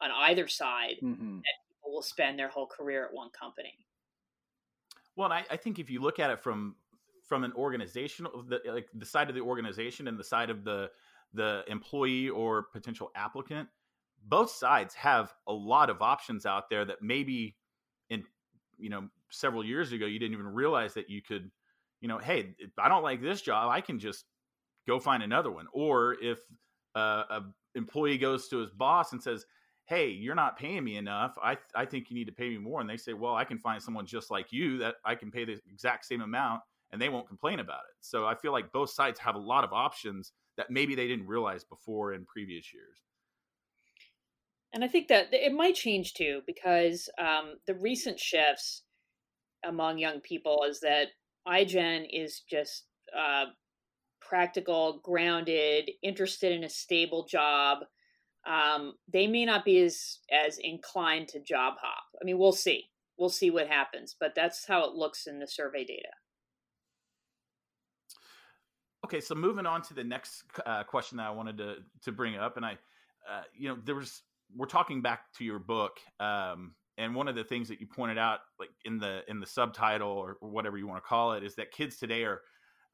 on 0.02 0.10
either 0.12 0.47
side 0.47 0.95
mm-hmm. 1.04 1.38
that 1.38 1.70
will 1.91 2.01
spend 2.01 2.37
their 2.37 2.49
whole 2.49 2.67
career 2.67 3.05
at 3.05 3.13
one 3.13 3.29
company. 3.29 3.73
Well, 5.15 5.31
I, 5.31 5.43
I 5.49 5.57
think 5.57 5.79
if 5.79 5.89
you 5.89 6.01
look 6.01 6.19
at 6.19 6.29
it 6.29 6.39
from 6.39 6.75
from 7.27 7.43
an 7.43 7.53
organizational 7.53 8.43
the, 8.43 8.59
like 8.65 8.87
the 8.93 9.05
side 9.05 9.29
of 9.29 9.35
the 9.35 9.41
organization 9.41 10.07
and 10.07 10.19
the 10.19 10.23
side 10.23 10.49
of 10.49 10.63
the 10.63 10.89
the 11.33 11.63
employee 11.67 12.29
or 12.29 12.63
potential 12.63 13.11
applicant, 13.15 13.69
both 14.25 14.51
sides 14.51 14.93
have 14.95 15.33
a 15.47 15.53
lot 15.53 15.89
of 15.89 16.01
options 16.01 16.45
out 16.45 16.69
there 16.69 16.85
that 16.85 17.01
maybe 17.01 17.55
in 18.09 18.23
you 18.77 18.89
know 18.89 19.07
several 19.29 19.63
years 19.63 19.91
ago 19.91 20.05
you 20.05 20.19
didn't 20.19 20.33
even 20.33 20.47
realize 20.47 20.93
that 20.93 21.09
you 21.09 21.21
could 21.21 21.49
you 22.01 22.07
know 22.07 22.17
hey 22.17 22.53
i 22.77 22.89
don't 22.89 23.03
like 23.03 23.21
this 23.21 23.41
job 23.41 23.69
i 23.71 23.79
can 23.79 23.97
just 23.97 24.25
go 24.87 24.99
find 24.99 25.23
another 25.23 25.51
one 25.51 25.67
or 25.71 26.17
if 26.21 26.39
uh, 26.95 27.23
a 27.29 27.41
employee 27.75 28.17
goes 28.17 28.49
to 28.49 28.57
his 28.57 28.71
boss 28.71 29.13
and 29.13 29.23
says 29.23 29.45
hey 29.91 30.09
you're 30.09 30.35
not 30.35 30.57
paying 30.57 30.85
me 30.85 30.95
enough. 30.95 31.35
I, 31.43 31.57
I 31.75 31.83
think 31.85 32.09
you 32.09 32.15
need 32.15 32.27
to 32.27 32.31
pay 32.31 32.47
me 32.47 32.57
more. 32.57 32.79
And 32.79 32.89
they 32.89 32.97
say 32.97 33.13
well 33.13 33.35
i 33.35 33.43
can 33.43 33.59
find 33.59 33.83
someone 33.83 34.05
just 34.05 34.31
like 34.31 34.51
you 34.51 34.77
that 34.79 34.95
i 35.05 35.15
can 35.15 35.29
pay 35.29 35.43
the 35.43 35.59
exact 35.71 36.05
same 36.05 36.21
amount 36.21 36.61
and 36.91 37.01
they 37.01 37.09
won't 37.09 37.27
complain 37.27 37.59
about 37.59 37.81
it. 37.89 37.95
So 37.99 38.25
i 38.25 38.35
feel 38.35 38.53
like 38.53 38.71
both 38.71 38.89
sides 38.89 39.19
have 39.19 39.35
a 39.35 39.39
lot 39.39 39.63
of 39.63 39.73
options 39.73 40.31
that 40.57 40.71
maybe 40.71 40.95
they 40.95 41.07
didn't 41.07 41.27
realize 41.27 41.63
before 41.63 42.13
in 42.13 42.25
previous 42.25 42.73
years. 42.73 42.97
And 44.73 44.83
i 44.83 44.87
think 44.87 45.09
that 45.09 45.33
it 45.33 45.53
might 45.53 45.75
change 45.75 46.13
too 46.13 46.41
because 46.47 47.09
um, 47.17 47.55
the 47.67 47.75
recent 47.75 48.17
shifts 48.17 48.83
among 49.65 49.97
young 49.97 50.21
people 50.21 50.63
is 50.67 50.79
that 50.79 51.07
iGen 51.47 52.05
is 52.09 52.41
just 52.49 52.85
uh, 53.17 53.45
practical, 54.21 55.01
grounded, 55.03 55.91
interested 56.01 56.53
in 56.53 56.63
a 56.63 56.69
stable 56.69 57.25
job. 57.25 57.79
Um, 58.45 58.93
they 59.11 59.27
may 59.27 59.45
not 59.45 59.63
be 59.63 59.81
as 59.81 60.19
as 60.31 60.57
inclined 60.57 61.27
to 61.29 61.39
job 61.39 61.75
hop. 61.81 62.03
I 62.19 62.25
mean, 62.25 62.37
we'll 62.37 62.51
see. 62.51 62.85
We'll 63.17 63.29
see 63.29 63.51
what 63.51 63.67
happens, 63.67 64.15
but 64.19 64.33
that's 64.35 64.65
how 64.65 64.83
it 64.85 64.95
looks 64.95 65.27
in 65.27 65.39
the 65.39 65.47
survey 65.47 65.85
data. 65.85 66.09
Okay, 69.05 69.19
so 69.19 69.35
moving 69.35 69.65
on 69.65 69.81
to 69.83 69.93
the 69.93 70.03
next 70.03 70.43
uh, 70.65 70.83
question 70.83 71.17
that 71.17 71.27
I 71.27 71.31
wanted 71.31 71.57
to 71.57 71.75
to 72.03 72.11
bring 72.11 72.35
up, 72.35 72.57
and 72.57 72.65
I, 72.65 72.73
uh, 73.29 73.43
you 73.55 73.69
know, 73.69 73.77
there 73.85 73.95
was 73.95 74.23
we're 74.55 74.65
talking 74.65 75.01
back 75.01 75.31
to 75.37 75.43
your 75.43 75.59
book, 75.59 75.99
um, 76.19 76.73
and 76.97 77.15
one 77.15 77.27
of 77.27 77.35
the 77.35 77.43
things 77.43 77.67
that 77.69 77.79
you 77.79 77.87
pointed 77.87 78.17
out 78.17 78.39
like 78.59 78.69
in 78.85 78.97
the 78.97 79.21
in 79.27 79.39
the 79.39 79.45
subtitle 79.45 80.09
or, 80.09 80.37
whatever 80.39 80.77
you 80.77 80.87
want 80.87 81.03
to 81.03 81.07
call 81.07 81.33
it 81.33 81.43
is 81.43 81.55
that 81.55 81.71
kids 81.71 81.97
today 81.97 82.23
are, 82.23 82.41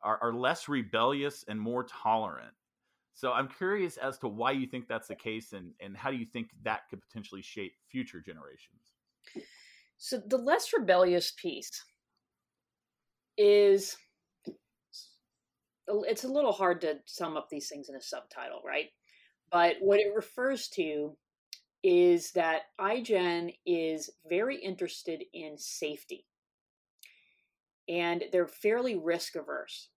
are 0.01 0.17
are 0.21 0.33
less 0.33 0.67
rebellious 0.67 1.45
and 1.47 1.59
more 1.59 1.83
tolerant 1.83 2.53
so 3.17 3.31
i'm 3.33 3.47
curious 3.47 3.97
as 3.97 4.17
to 4.17 4.27
why 4.27 4.51
you 4.51 4.67
think 4.67 4.87
that's 4.87 5.07
the 5.07 5.15
case 5.15 5.53
and 5.53 5.71
and 5.79 5.97
how 5.97 6.11
do 6.11 6.17
you 6.17 6.25
think 6.25 6.49
that 6.63 6.81
could 6.89 7.01
potentially 7.01 7.41
shape 7.41 7.73
future 7.89 8.21
generations 8.21 8.93
so 9.97 10.21
the 10.27 10.37
less 10.37 10.71
rebellious 10.77 11.33
piece 11.41 11.83
is 13.37 13.97
it's 15.87 16.23
a 16.23 16.27
little 16.27 16.51
hard 16.51 16.81
to 16.81 16.95
sum 17.05 17.37
up 17.37 17.49
these 17.49 17.69
things 17.69 17.89
in 17.89 17.95
a 17.95 18.01
subtitle 18.01 18.61
right 18.65 18.89
but 19.51 19.77
what 19.79 19.99
it 19.99 20.13
refers 20.15 20.67
to 20.69 21.15
is 21.83 22.31
that 22.31 22.63
iGen 22.79 23.53
is 23.65 24.09
very 24.27 24.57
interested 24.57 25.23
in 25.33 25.57
safety. 25.57 26.25
And 27.87 28.25
they're 28.31 28.47
fairly 28.47 28.95
risk 28.95 29.35
averse, 29.35 29.89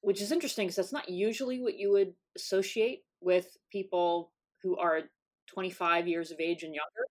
which 0.00 0.22
is 0.22 0.32
interesting 0.32 0.66
because 0.66 0.76
that's 0.76 0.92
not 0.92 1.10
usually 1.10 1.60
what 1.60 1.76
you 1.76 1.92
would 1.92 2.14
associate 2.36 3.00
with 3.20 3.56
people 3.70 4.32
who 4.62 4.76
are 4.76 5.02
25 5.48 6.08
years 6.08 6.30
of 6.30 6.40
age 6.40 6.62
and 6.62 6.74
younger. 6.74 7.06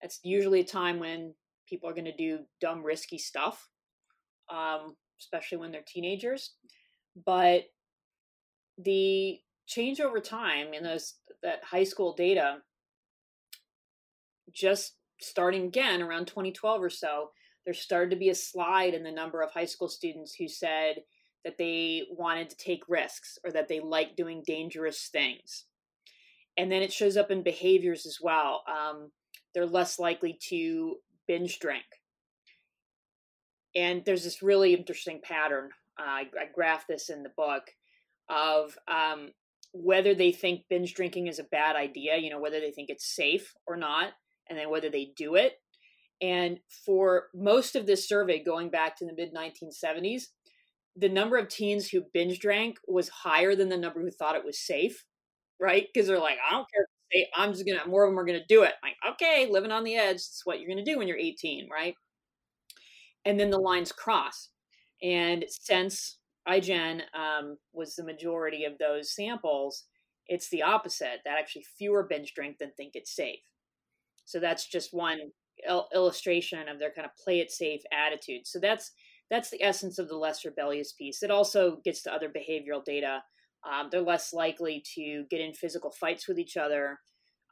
That's 0.00 0.20
usually 0.22 0.60
a 0.60 0.64
time 0.64 0.98
when 0.98 1.34
people 1.68 1.88
are 1.88 1.94
going 1.94 2.06
to 2.06 2.16
do 2.16 2.40
dumb, 2.60 2.82
risky 2.82 3.18
stuff, 3.18 3.68
um, 4.48 4.96
especially 5.20 5.58
when 5.58 5.70
they're 5.70 5.82
teenagers. 5.86 6.54
But 7.24 7.64
the 8.78 9.38
change 9.66 10.00
over 10.00 10.20
time 10.20 10.72
in 10.72 10.82
those 10.82 11.14
that 11.42 11.62
high 11.62 11.84
school 11.84 12.14
data 12.14 12.58
just 14.52 14.94
starting 15.20 15.66
again 15.66 16.02
around 16.02 16.26
2012 16.26 16.82
or 16.82 16.90
so, 16.90 17.30
there 17.64 17.74
started 17.74 18.10
to 18.10 18.16
be 18.16 18.30
a 18.30 18.34
slide 18.34 18.94
in 18.94 19.04
the 19.04 19.12
number 19.12 19.42
of 19.42 19.52
high 19.52 19.64
school 19.66 19.88
students 19.88 20.34
who 20.34 20.48
said 20.48 20.96
that 21.44 21.58
they 21.58 22.02
wanted 22.10 22.50
to 22.50 22.56
take 22.56 22.82
risks 22.88 23.38
or 23.44 23.52
that 23.52 23.68
they 23.68 23.80
like 23.80 24.16
doing 24.16 24.42
dangerous 24.46 25.08
things. 25.10 25.64
And 26.56 26.70
then 26.70 26.82
it 26.82 26.92
shows 26.92 27.16
up 27.16 27.30
in 27.30 27.42
behaviors 27.42 28.06
as 28.06 28.18
well. 28.20 28.62
Um, 28.68 29.10
they're 29.54 29.66
less 29.66 29.98
likely 29.98 30.38
to 30.48 30.96
binge 31.26 31.58
drink. 31.58 31.84
And 33.74 34.04
there's 34.04 34.24
this 34.24 34.42
really 34.42 34.74
interesting 34.74 35.20
pattern. 35.22 35.70
Uh, 35.98 36.04
I, 36.04 36.20
I 36.38 36.46
graph 36.54 36.86
this 36.86 37.08
in 37.08 37.22
the 37.22 37.32
book 37.36 37.62
of 38.28 38.76
um, 38.88 39.30
whether 39.72 40.14
they 40.14 40.32
think 40.32 40.62
binge 40.68 40.94
drinking 40.94 41.28
is 41.28 41.38
a 41.38 41.44
bad 41.44 41.76
idea, 41.76 42.16
you 42.16 42.30
know, 42.30 42.40
whether 42.40 42.60
they 42.60 42.72
think 42.72 42.90
it's 42.90 43.14
safe 43.14 43.54
or 43.66 43.76
not 43.76 44.12
and 44.48 44.58
then 44.58 44.70
whether 44.70 44.90
they 44.90 45.12
do 45.16 45.36
it. 45.36 45.54
And 46.20 46.58
for 46.84 47.28
most 47.34 47.76
of 47.76 47.86
this 47.86 48.06
survey, 48.06 48.42
going 48.42 48.68
back 48.68 48.96
to 48.98 49.06
the 49.06 49.14
mid 49.14 49.32
1970s, 49.32 50.24
the 51.00 51.08
number 51.08 51.36
of 51.38 51.48
teens 51.48 51.88
who 51.88 52.02
binge 52.12 52.38
drank 52.40 52.78
was 52.86 53.08
higher 53.08 53.54
than 53.56 53.68
the 53.68 53.76
number 53.78 54.00
who 54.00 54.10
thought 54.10 54.36
it 54.36 54.44
was 54.44 54.60
safe, 54.60 55.04
right? 55.60 55.86
Because 55.92 56.08
they're 56.08 56.18
like, 56.18 56.38
I 56.48 56.52
don't 56.52 56.66
care 56.72 56.86
I'm 57.34 57.52
just 57.52 57.66
gonna, 57.66 57.86
more 57.88 58.04
of 58.04 58.10
them 58.10 58.18
are 58.18 58.24
gonna 58.24 58.46
do 58.48 58.62
it. 58.62 58.74
Like, 58.82 58.94
okay, 59.14 59.48
living 59.50 59.72
on 59.72 59.84
the 59.84 59.96
edge, 59.96 60.16
it's 60.16 60.42
what 60.44 60.60
you're 60.60 60.68
gonna 60.68 60.84
do 60.84 60.98
when 60.98 61.08
you're 61.08 61.16
18, 61.16 61.68
right? 61.70 61.94
And 63.24 63.38
then 63.38 63.50
the 63.50 63.58
lines 63.58 63.92
cross. 63.92 64.48
And 65.02 65.44
since 65.48 66.18
iGen 66.48 67.02
um, 67.14 67.58
was 67.72 67.94
the 67.94 68.04
majority 68.04 68.64
of 68.64 68.78
those 68.78 69.14
samples, 69.14 69.84
it's 70.26 70.48
the 70.50 70.62
opposite 70.62 71.20
that 71.24 71.38
actually 71.38 71.64
fewer 71.76 72.06
binge 72.08 72.34
drink 72.34 72.58
than 72.58 72.70
think 72.76 72.92
it's 72.94 73.14
safe. 73.14 73.40
So 74.24 74.38
that's 74.38 74.66
just 74.68 74.94
one 74.94 75.18
il- 75.68 75.88
illustration 75.94 76.68
of 76.68 76.78
their 76.78 76.92
kind 76.92 77.06
of 77.06 77.16
play 77.22 77.40
it 77.40 77.50
safe 77.50 77.82
attitude. 77.92 78.46
So 78.46 78.60
that's 78.60 78.92
that's 79.30 79.50
the 79.50 79.62
essence 79.62 79.98
of 79.98 80.08
the 80.08 80.16
less 80.16 80.44
rebellious 80.44 80.92
piece. 80.92 81.22
It 81.22 81.30
also 81.30 81.78
gets 81.84 82.02
to 82.02 82.12
other 82.12 82.28
behavioral 82.28 82.84
data. 82.84 83.22
Um, 83.70 83.88
they're 83.90 84.00
less 84.00 84.32
likely 84.32 84.82
to 84.94 85.24
get 85.30 85.40
in 85.40 85.52
physical 85.54 85.90
fights 85.90 86.26
with 86.26 86.38
each 86.38 86.56
other. 86.56 86.98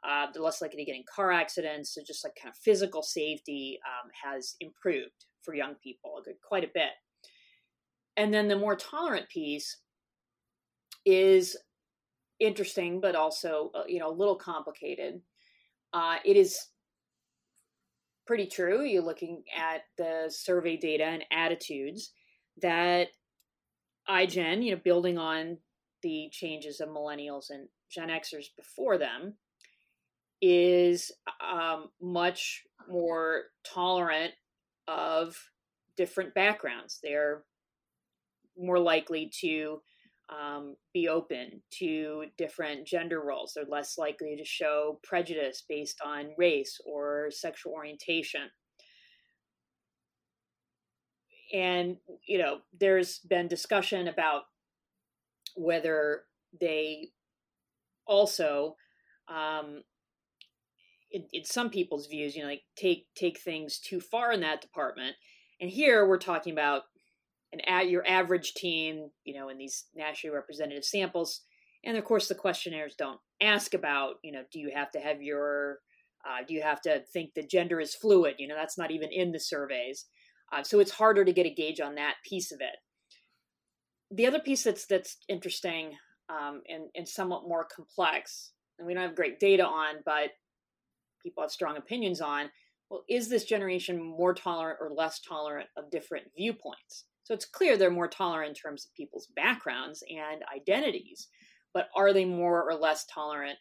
Uh, 0.03 0.27
they're 0.33 0.43
less 0.43 0.61
likely 0.61 0.77
to 0.77 0.85
get 0.85 0.95
in 0.95 1.03
car 1.13 1.31
accidents. 1.31 1.93
So 1.93 2.01
just 2.05 2.23
like 2.23 2.33
kind 2.41 2.51
of 2.51 2.57
physical 2.57 3.03
safety 3.03 3.79
um, 3.85 4.09
has 4.23 4.55
improved 4.59 5.25
for 5.43 5.53
young 5.53 5.75
people 5.83 6.21
quite 6.47 6.63
a 6.63 6.71
bit. 6.73 6.91
And 8.17 8.33
then 8.33 8.47
the 8.47 8.57
more 8.57 8.75
tolerant 8.75 9.29
piece 9.29 9.77
is 11.05 11.55
interesting, 12.39 12.99
but 12.99 13.15
also 13.15 13.71
uh, 13.75 13.83
you 13.87 13.99
know 13.99 14.09
a 14.09 14.15
little 14.15 14.35
complicated. 14.35 15.21
Uh, 15.93 16.17
it 16.25 16.35
is 16.35 16.67
pretty 18.29 18.45
true. 18.45 18.83
You're 18.83 19.01
looking 19.01 19.41
at 19.57 19.85
the 19.97 20.27
survey 20.29 20.77
data 20.77 21.03
and 21.03 21.25
attitudes 21.31 22.11
that 22.61 23.07
iGen, 24.07 24.63
you 24.63 24.69
know, 24.69 24.81
building 24.83 25.17
on 25.17 25.57
the 26.03 26.29
changes 26.31 26.79
of 26.79 26.89
millennials 26.89 27.49
and 27.49 27.67
Gen 27.89 28.09
Xers 28.09 28.45
before 28.55 28.99
them, 28.99 29.33
is 30.43 31.11
um, 31.41 31.89
much 31.99 32.65
more 32.87 33.45
tolerant 33.65 34.33
of 34.87 35.35
different 35.97 36.35
backgrounds. 36.35 36.99
They're 37.01 37.41
more 38.55 38.77
likely 38.77 39.31
to 39.41 39.81
um, 40.29 40.75
be 40.93 41.07
open 41.07 41.61
to 41.79 42.25
different 42.37 42.85
gender 42.85 43.21
roles. 43.21 43.53
They're 43.55 43.65
less 43.67 43.97
likely 43.97 44.35
to 44.37 44.45
show 44.45 44.99
prejudice 45.03 45.63
based 45.67 45.99
on 46.05 46.31
race 46.37 46.79
or 46.85 47.29
sexual 47.31 47.73
orientation. 47.73 48.49
And, 51.51 51.97
you 52.27 52.37
know, 52.37 52.59
there's 52.79 53.19
been 53.19 53.47
discussion 53.47 54.07
about 54.07 54.43
whether 55.55 56.25
they 56.59 57.09
also, 58.05 58.75
um, 59.27 59.81
in, 61.11 61.25
in 61.33 61.43
some 61.43 61.71
people's 61.71 62.05
views, 62.05 62.35
you 62.35 62.43
know, 62.43 62.49
like 62.49 62.61
take 62.75 63.07
take 63.15 63.39
things 63.39 63.79
too 63.79 63.99
far 63.99 64.31
in 64.31 64.41
that 64.41 64.61
department. 64.61 65.15
And 65.59 65.71
here 65.71 66.07
we're 66.07 66.19
talking 66.19 66.53
about 66.53 66.83
an 67.53 67.61
at 67.67 67.89
your 67.89 68.07
average 68.07 68.53
teen, 68.53 69.11
you 69.23 69.33
know, 69.39 69.49
in 69.49 69.57
these 69.57 69.85
nationally 69.95 70.35
representative 70.35 70.85
samples. 70.85 71.41
And 71.83 71.97
of 71.97 72.03
course, 72.05 72.27
the 72.27 72.35
questionnaires 72.35 72.95
don't 72.97 73.19
ask 73.41 73.73
about, 73.73 74.15
you 74.23 74.31
know, 74.31 74.43
do 74.51 74.59
you 74.59 74.71
have 74.75 74.91
to 74.91 74.99
have 74.99 75.21
your, 75.21 75.79
uh, 76.25 76.43
do 76.47 76.53
you 76.53 76.61
have 76.61 76.81
to 76.81 77.01
think 77.13 77.33
that 77.35 77.49
gender 77.49 77.79
is 77.79 77.95
fluid? 77.95 78.35
You 78.37 78.47
know, 78.47 78.55
that's 78.55 78.77
not 78.77 78.91
even 78.91 79.09
in 79.11 79.31
the 79.31 79.39
surveys. 79.39 80.05
Uh, 80.51 80.63
so 80.63 80.79
it's 80.79 80.91
harder 80.91 81.23
to 81.25 81.33
get 81.33 81.45
a 81.45 81.53
gauge 81.53 81.79
on 81.79 81.95
that 81.95 82.15
piece 82.27 82.51
of 82.51 82.59
it. 82.61 82.75
the 84.11 84.25
other 84.27 84.39
piece 84.39 84.63
that's 84.63 84.85
that's 84.85 85.17
interesting 85.27 85.91
um, 86.29 86.61
and 86.67 86.89
and 86.95 87.07
somewhat 87.07 87.47
more 87.47 87.67
complex, 87.73 88.51
and 88.77 88.87
we 88.87 88.93
don't 88.93 89.03
have 89.03 89.15
great 89.15 89.39
data 89.39 89.63
on, 89.63 89.95
but 90.05 90.31
people 91.23 91.43
have 91.43 91.51
strong 91.51 91.77
opinions 91.77 92.21
on. 92.21 92.49
Well, 92.89 93.03
is 93.07 93.29
this 93.29 93.43
generation 93.45 94.01
more 94.01 94.33
tolerant 94.33 94.79
or 94.81 94.91
less 94.91 95.19
tolerant 95.21 95.69
of 95.77 95.91
different 95.91 96.25
viewpoints? 96.35 97.05
So 97.29 97.35
it's 97.35 97.45
clear 97.45 97.77
they're 97.77 97.91
more 97.91 98.07
tolerant 98.07 98.49
in 98.49 98.55
terms 98.55 98.85
of 98.85 98.95
people's 98.95 99.27
backgrounds 99.35 100.03
and 100.09 100.41
identities, 100.55 101.27
but 101.75 101.89
are 101.95 102.11
they 102.11 102.25
more 102.25 102.67
or 102.67 102.73
less 102.73 103.05
tolerant 103.05 103.59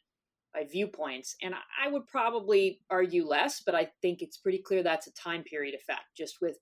by 0.55 0.65
viewpoints? 0.65 1.37
And 1.43 1.55
I 1.55 1.91
would 1.91 2.07
probably 2.07 2.81
argue 2.89 3.27
less, 3.27 3.61
but 3.61 3.75
I 3.75 3.91
think 4.01 4.23
it's 4.23 4.39
pretty 4.39 4.63
clear 4.63 4.83
that's 4.83 5.07
a 5.07 5.13
time 5.13 5.43
period 5.43 5.75
effect, 5.75 6.17
just 6.17 6.37
with 6.41 6.57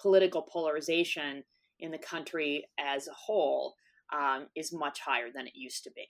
political 0.00 0.42
polarization 0.42 1.42
in 1.80 1.90
the 1.90 1.98
country 1.98 2.64
as 2.78 3.08
a 3.08 3.12
whole 3.12 3.74
um, 4.16 4.46
is 4.54 4.72
much 4.72 5.00
higher 5.00 5.32
than 5.34 5.48
it 5.48 5.56
used 5.56 5.82
to 5.82 5.90
be. 5.90 6.04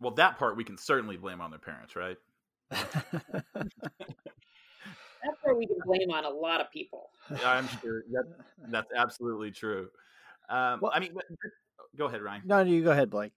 Well, 0.00 0.14
that 0.14 0.38
part 0.38 0.56
we 0.56 0.64
can 0.64 0.78
certainly 0.78 1.18
blame 1.18 1.42
on 1.42 1.50
their 1.50 1.58
parents, 1.58 1.94
right? 1.94 2.16
that's 5.26 5.38
where 5.42 5.54
we 5.54 5.66
can 5.66 5.76
blame 5.84 6.10
on 6.10 6.24
a 6.24 6.30
lot 6.30 6.60
of 6.60 6.70
people. 6.70 7.10
Yeah, 7.30 7.50
I'm 7.50 7.68
sure 7.82 8.04
that, 8.12 8.24
that's 8.68 8.92
absolutely 8.96 9.50
true. 9.50 9.88
Um, 10.48 10.78
well, 10.80 10.92
I 10.94 11.00
mean, 11.00 11.12
go 11.96 12.06
ahead, 12.06 12.22
Ryne. 12.22 12.42
No, 12.44 12.60
you 12.60 12.84
go 12.84 12.92
ahead, 12.92 13.10
Blake. 13.10 13.32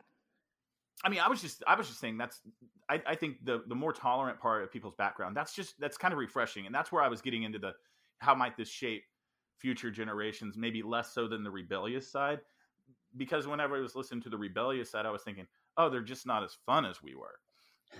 I 1.03 1.09
mean, 1.09 1.19
I 1.19 1.27
was 1.27 1.41
just, 1.41 1.63
I 1.65 1.75
was 1.75 1.87
just 1.87 1.99
saying 1.99 2.17
that's, 2.17 2.41
I, 2.87 3.01
I 3.07 3.15
think 3.15 3.43
the 3.45 3.63
the 3.67 3.73
more 3.73 3.91
tolerant 3.91 4.39
part 4.39 4.63
of 4.63 4.71
people's 4.71 4.93
background, 4.93 5.35
that's 5.35 5.55
just, 5.55 5.79
that's 5.79 5.97
kind 5.97 6.13
of 6.13 6.19
refreshing, 6.19 6.67
and 6.67 6.75
that's 6.75 6.91
where 6.91 7.01
I 7.01 7.07
was 7.07 7.19
getting 7.19 7.43
into 7.43 7.57
the, 7.57 7.73
how 8.19 8.35
might 8.35 8.57
this 8.57 8.69
shape 8.69 9.05
future 9.57 9.89
generations, 9.89 10.55
maybe 10.55 10.83
less 10.83 11.11
so 11.11 11.27
than 11.27 11.43
the 11.43 11.49
rebellious 11.51 12.07
side, 12.11 12.41
because 13.17 13.47
whenever 13.47 13.75
I 13.75 13.79
was 13.79 13.95
listening 13.95 14.21
to 14.23 14.29
the 14.29 14.37
rebellious 14.37 14.91
side, 14.91 15.05
I 15.07 15.11
was 15.11 15.23
thinking, 15.23 15.47
oh, 15.77 15.89
they're 15.89 16.01
just 16.01 16.27
not 16.27 16.43
as 16.43 16.57
fun 16.65 16.85
as 16.85 17.01
we 17.01 17.15
were, 17.15 17.39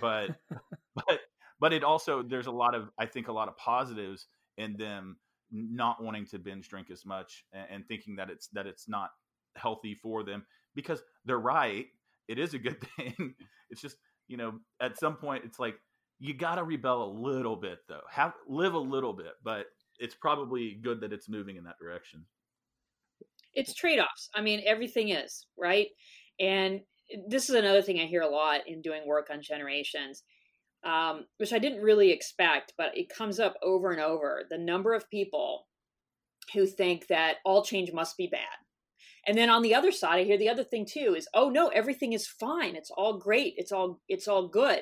but, 0.00 0.36
but 0.94 1.20
but 1.60 1.72
it 1.72 1.84
also 1.84 2.22
there's 2.22 2.46
a 2.46 2.52
lot 2.52 2.74
of 2.74 2.90
I 2.98 3.06
think 3.06 3.28
a 3.28 3.32
lot 3.32 3.48
of 3.48 3.56
positives 3.56 4.26
in 4.56 4.76
them 4.76 5.16
not 5.52 6.02
wanting 6.02 6.26
to 6.26 6.38
binge 6.38 6.68
drink 6.68 6.90
as 6.90 7.04
much 7.04 7.44
and, 7.52 7.66
and 7.70 7.86
thinking 7.86 8.16
that 8.16 8.30
it's 8.30 8.48
that 8.48 8.66
it's 8.66 8.88
not 8.88 9.10
healthy 9.56 9.94
for 9.94 10.22
them 10.22 10.44
because 10.74 11.02
they're 11.24 11.38
right. 11.38 11.86
It 12.28 12.38
is 12.38 12.54
a 12.54 12.58
good 12.58 12.80
thing. 12.96 13.34
it's 13.68 13.80
just 13.80 13.96
you 14.26 14.36
know 14.36 14.54
at 14.80 14.98
some 14.98 15.16
point 15.16 15.44
it's 15.44 15.58
like 15.58 15.76
you 16.18 16.34
got 16.34 16.56
to 16.56 16.64
rebel 16.64 17.04
a 17.04 17.12
little 17.12 17.56
bit 17.56 17.78
though. 17.88 18.02
Have 18.10 18.34
live 18.48 18.74
a 18.74 18.78
little 18.78 19.12
bit, 19.12 19.32
but 19.44 19.66
it's 19.98 20.14
probably 20.14 20.78
good 20.82 21.00
that 21.02 21.12
it's 21.12 21.28
moving 21.28 21.56
in 21.56 21.64
that 21.64 21.78
direction. 21.78 22.24
It's 23.52 23.74
trade-offs. 23.74 24.30
I 24.34 24.40
mean, 24.42 24.62
everything 24.64 25.08
is, 25.08 25.46
right? 25.58 25.88
And 26.38 26.80
eh, 27.12 27.18
this 27.28 27.50
is 27.50 27.56
another 27.56 27.82
thing 27.82 27.98
I 28.00 28.04
hear 28.04 28.22
a 28.22 28.28
lot 28.28 28.60
in 28.66 28.80
doing 28.80 29.06
work 29.06 29.28
on 29.30 29.42
generations 29.42 30.22
um, 30.84 31.26
which 31.38 31.52
I 31.52 31.58
didn't 31.58 31.82
really 31.82 32.10
expect, 32.10 32.72
but 32.78 32.96
it 32.96 33.08
comes 33.08 33.38
up 33.38 33.54
over 33.62 33.90
and 33.90 34.00
over. 34.00 34.44
The 34.48 34.58
number 34.58 34.94
of 34.94 35.10
people 35.10 35.66
who 36.54 36.66
think 36.66 37.06
that 37.08 37.36
all 37.44 37.62
change 37.62 37.92
must 37.92 38.16
be 38.16 38.26
bad. 38.26 38.40
And 39.26 39.36
then 39.36 39.50
on 39.50 39.62
the 39.62 39.74
other 39.74 39.92
side, 39.92 40.18
I 40.18 40.24
hear 40.24 40.38
the 40.38 40.48
other 40.48 40.64
thing 40.64 40.86
too 40.86 41.14
is, 41.16 41.28
oh 41.34 41.50
no, 41.50 41.68
everything 41.68 42.14
is 42.14 42.26
fine. 42.26 42.74
It's 42.74 42.90
all 42.90 43.18
great. 43.18 43.54
It's 43.56 43.72
all 43.72 44.00
it's 44.08 44.26
all 44.26 44.48
good. 44.48 44.80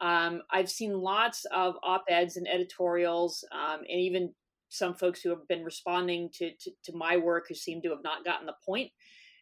Um, 0.00 0.42
I've 0.50 0.70
seen 0.70 0.92
lots 0.94 1.44
of 1.54 1.74
op-eds 1.82 2.36
and 2.36 2.48
editorials, 2.48 3.44
um, 3.52 3.80
and 3.80 4.00
even 4.00 4.32
some 4.70 4.94
folks 4.94 5.20
who 5.20 5.30
have 5.30 5.46
been 5.48 5.64
responding 5.64 6.30
to, 6.34 6.52
to, 6.60 6.70
to 6.84 6.96
my 6.96 7.16
work 7.16 7.46
who 7.48 7.54
seem 7.54 7.82
to 7.82 7.90
have 7.90 8.02
not 8.02 8.24
gotten 8.24 8.46
the 8.46 8.54
point, 8.64 8.90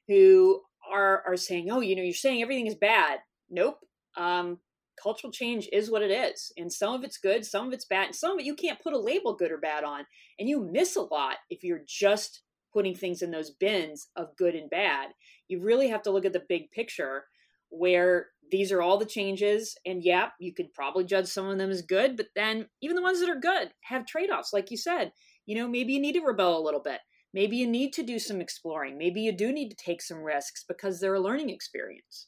who 0.08 0.62
are 0.90 1.22
are 1.26 1.36
saying, 1.36 1.68
oh, 1.70 1.80
you 1.80 1.94
know, 1.94 2.02
you're 2.02 2.14
saying 2.14 2.42
everything 2.42 2.66
is 2.66 2.74
bad. 2.74 3.18
Nope. 3.50 3.78
Um, 4.16 4.58
cultural 5.02 5.32
change 5.32 5.68
is 5.72 5.90
what 5.90 6.02
it 6.02 6.10
is. 6.10 6.52
And 6.56 6.72
some 6.72 6.94
of 6.94 7.04
it's 7.04 7.18
good, 7.18 7.44
some 7.44 7.66
of 7.66 7.72
it's 7.72 7.84
bad, 7.84 8.06
and 8.06 8.14
some 8.14 8.32
of 8.32 8.38
it 8.38 8.46
you 8.46 8.54
can't 8.54 8.80
put 8.80 8.92
a 8.92 8.98
label 8.98 9.34
good 9.34 9.52
or 9.52 9.58
bad 9.58 9.84
on. 9.84 10.04
And 10.38 10.48
you 10.48 10.60
miss 10.60 10.96
a 10.96 11.02
lot 11.02 11.36
if 11.50 11.62
you're 11.62 11.82
just 11.86 12.42
putting 12.72 12.94
things 12.94 13.22
in 13.22 13.30
those 13.30 13.50
bins 13.50 14.08
of 14.16 14.36
good 14.36 14.54
and 14.54 14.70
bad. 14.70 15.08
You 15.48 15.60
really 15.60 15.88
have 15.88 16.02
to 16.02 16.10
look 16.10 16.24
at 16.24 16.32
the 16.32 16.44
big 16.48 16.70
picture 16.70 17.24
where 17.70 18.28
these 18.50 18.72
are 18.72 18.82
all 18.82 18.98
the 18.98 19.06
changes. 19.06 19.76
And 19.84 20.02
yeah, 20.02 20.28
you 20.38 20.54
could 20.54 20.72
probably 20.74 21.04
judge 21.04 21.26
some 21.26 21.48
of 21.48 21.58
them 21.58 21.70
as 21.70 21.82
good, 21.82 22.16
but 22.16 22.28
then 22.34 22.66
even 22.82 22.96
the 22.96 23.02
ones 23.02 23.20
that 23.20 23.28
are 23.28 23.40
good 23.40 23.70
have 23.82 24.06
trade 24.06 24.30
offs. 24.30 24.52
Like 24.52 24.70
you 24.70 24.76
said, 24.76 25.12
you 25.46 25.56
know, 25.56 25.68
maybe 25.68 25.94
you 25.94 26.00
need 26.00 26.14
to 26.14 26.20
rebel 26.20 26.58
a 26.58 26.64
little 26.64 26.80
bit. 26.80 27.00
Maybe 27.34 27.56
you 27.56 27.66
need 27.66 27.92
to 27.94 28.02
do 28.02 28.18
some 28.18 28.40
exploring. 28.40 28.96
Maybe 28.96 29.20
you 29.20 29.32
do 29.32 29.52
need 29.52 29.70
to 29.70 29.76
take 29.76 30.00
some 30.00 30.22
risks 30.22 30.64
because 30.66 31.00
they're 31.00 31.14
a 31.14 31.20
learning 31.20 31.50
experience 31.50 32.27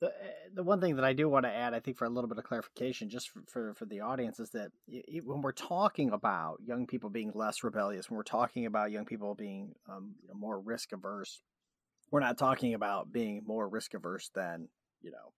the 0.00 0.08
eh, 0.08 0.48
the 0.54 0.62
one 0.62 0.80
thing 0.80 0.96
that 0.96 1.04
I 1.04 1.12
do 1.12 1.28
want 1.28 1.44
to 1.44 1.52
add, 1.52 1.74
I 1.74 1.80
think, 1.80 1.96
for 1.96 2.04
a 2.04 2.10
little 2.10 2.28
bit 2.28 2.38
of 2.38 2.44
clarification, 2.44 3.08
just 3.08 3.30
for, 3.30 3.42
for, 3.48 3.74
for 3.74 3.84
the 3.86 4.00
audience, 4.00 4.38
is 4.40 4.50
that 4.50 4.70
it, 4.88 5.24
when 5.24 5.42
we're 5.42 5.52
talking 5.52 6.10
about 6.10 6.60
young 6.64 6.86
people 6.86 7.10
being 7.10 7.32
less 7.34 7.62
rebellious, 7.64 8.10
when 8.10 8.16
we're 8.16 8.22
talking 8.22 8.66
about 8.66 8.90
young 8.90 9.04
people 9.04 9.34
being 9.34 9.74
um, 9.88 10.14
more 10.34 10.60
risk 10.60 10.92
averse, 10.92 11.42
we're 12.10 12.20
not 12.20 12.38
talking 12.38 12.74
about 12.74 13.12
being 13.12 13.42
more 13.46 13.68
risk 13.68 13.94
averse 13.94 14.30
than 14.34 14.68
you 15.02 15.10
know 15.10 15.32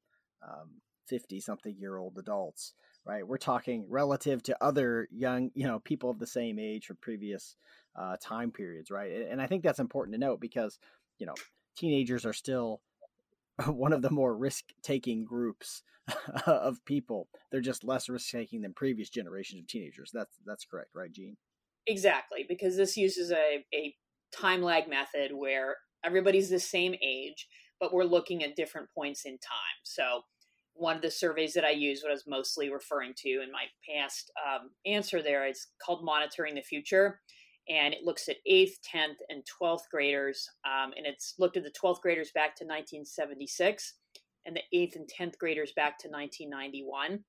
fifty 1.08 1.36
um, 1.36 1.40
something 1.40 1.76
year 1.78 1.96
old 1.96 2.18
adults, 2.18 2.74
right? 3.04 3.26
We're 3.26 3.38
talking 3.38 3.86
relative 3.88 4.42
to 4.44 4.64
other 4.64 5.08
young 5.10 5.50
you 5.54 5.66
know 5.66 5.78
people 5.80 6.10
of 6.10 6.18
the 6.18 6.26
same 6.26 6.58
age 6.58 6.86
from 6.86 6.98
previous 7.00 7.56
uh, 7.96 8.16
time 8.20 8.50
periods, 8.50 8.90
right? 8.90 9.26
And 9.30 9.40
I 9.40 9.46
think 9.46 9.62
that's 9.62 9.80
important 9.80 10.14
to 10.14 10.20
note 10.20 10.40
because 10.40 10.78
you 11.18 11.26
know 11.26 11.34
teenagers 11.76 12.26
are 12.26 12.32
still 12.32 12.80
one 13.66 13.92
of 13.92 14.02
the 14.02 14.10
more 14.10 14.36
risk 14.36 14.64
taking 14.82 15.24
groups 15.24 15.82
of 16.46 16.84
people. 16.84 17.28
They're 17.50 17.60
just 17.60 17.84
less 17.84 18.08
risk 18.08 18.30
taking 18.30 18.62
than 18.62 18.72
previous 18.74 19.10
generations 19.10 19.62
of 19.62 19.66
teenagers. 19.66 20.10
That's 20.12 20.36
that's 20.46 20.64
correct, 20.64 20.90
right, 20.94 21.12
Jean? 21.12 21.36
Exactly, 21.86 22.44
because 22.48 22.76
this 22.76 22.96
uses 22.96 23.30
a, 23.30 23.64
a 23.74 23.94
time 24.32 24.62
lag 24.62 24.88
method 24.88 25.32
where 25.34 25.76
everybody's 26.04 26.50
the 26.50 26.60
same 26.60 26.94
age, 27.02 27.48
but 27.80 27.92
we're 27.92 28.04
looking 28.04 28.44
at 28.44 28.56
different 28.56 28.88
points 28.94 29.24
in 29.24 29.32
time. 29.32 29.80
So 29.84 30.22
one 30.74 30.96
of 30.96 31.02
the 31.02 31.10
surveys 31.10 31.54
that 31.54 31.64
I 31.64 31.70
use, 31.70 32.02
what 32.02 32.10
I 32.10 32.12
was 32.12 32.24
mostly 32.26 32.70
referring 32.70 33.14
to 33.18 33.28
in 33.42 33.50
my 33.50 33.64
past 33.88 34.30
um, 34.46 34.70
answer 34.86 35.22
there, 35.22 35.48
is 35.48 35.66
called 35.84 36.04
Monitoring 36.04 36.54
the 36.54 36.62
Future 36.62 37.20
and 37.68 37.92
it 37.92 38.04
looks 38.04 38.28
at 38.28 38.36
8th, 38.50 38.78
10th, 38.94 39.16
and 39.28 39.42
12th 39.60 39.88
graders. 39.90 40.48
Um, 40.64 40.92
and 40.96 41.06
it's 41.06 41.34
looked 41.38 41.56
at 41.56 41.64
the 41.64 41.70
12th 41.70 42.00
graders 42.00 42.30
back 42.34 42.56
to 42.56 42.64
1976 42.64 43.94
and 44.46 44.56
the 44.56 44.76
8th 44.76 44.96
and 44.96 45.08
10th 45.08 45.38
graders 45.38 45.72
back 45.76 45.98
to 45.98 46.08
1991. 46.08 47.24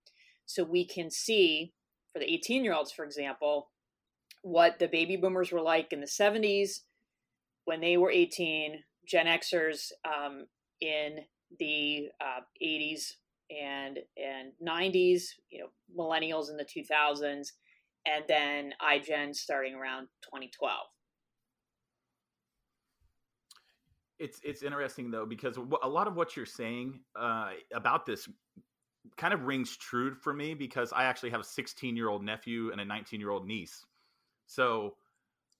So 0.45 0.63
we 0.63 0.85
can 0.85 1.11
see 1.11 1.73
for 2.13 2.19
the 2.19 2.33
18 2.33 2.63
year 2.63 2.73
olds, 2.73 2.91
for 2.91 3.03
example, 3.03 3.69
what 4.41 4.79
the 4.79 4.87
baby 4.87 5.17
boomers 5.17 5.51
were 5.51 5.61
like 5.61 5.91
in 5.91 5.99
the 5.99 6.07
70s 6.07 6.79
when 7.65 7.81
they 7.81 7.97
were 7.97 8.09
18, 8.09 8.79
Gen 9.07 9.25
Xers 9.25 9.91
um, 10.05 10.45
in 10.81 11.19
the 11.59 12.07
uh, 12.21 12.41
80s 12.63 13.13
and 13.51 13.99
and 14.17 14.51
90s, 14.65 15.23
you 15.49 15.59
know, 15.59 15.67
millennials 15.97 16.49
in 16.49 16.57
the 16.57 16.65
2000s, 16.65 17.49
and 18.09 18.23
then 18.27 18.73
iGen 18.81 19.35
starting 19.35 19.75
around 19.75 20.07
2012. 20.23 20.71
It's 24.17 24.39
it's 24.43 24.63
interesting 24.63 25.11
though 25.11 25.25
because 25.25 25.57
a 25.81 25.87
lot 25.87 26.07
of 26.07 26.15
what 26.15 26.35
you're 26.35 26.45
saying 26.45 26.99
uh, 27.17 27.51
about 27.73 28.05
this 28.05 28.27
kind 29.15 29.33
of 29.33 29.43
rings 29.43 29.77
true 29.77 30.13
for 30.13 30.33
me 30.33 30.53
because 30.53 30.91
I 30.91 31.05
actually 31.05 31.29
have 31.29 31.39
a 31.39 31.45
16 31.45 31.95
year 31.95 32.09
old 32.09 32.23
nephew 32.23 32.71
and 32.71 32.81
a 32.81 32.85
19 32.85 33.19
year 33.19 33.29
old 33.29 33.47
niece. 33.47 33.85
So 34.45 34.95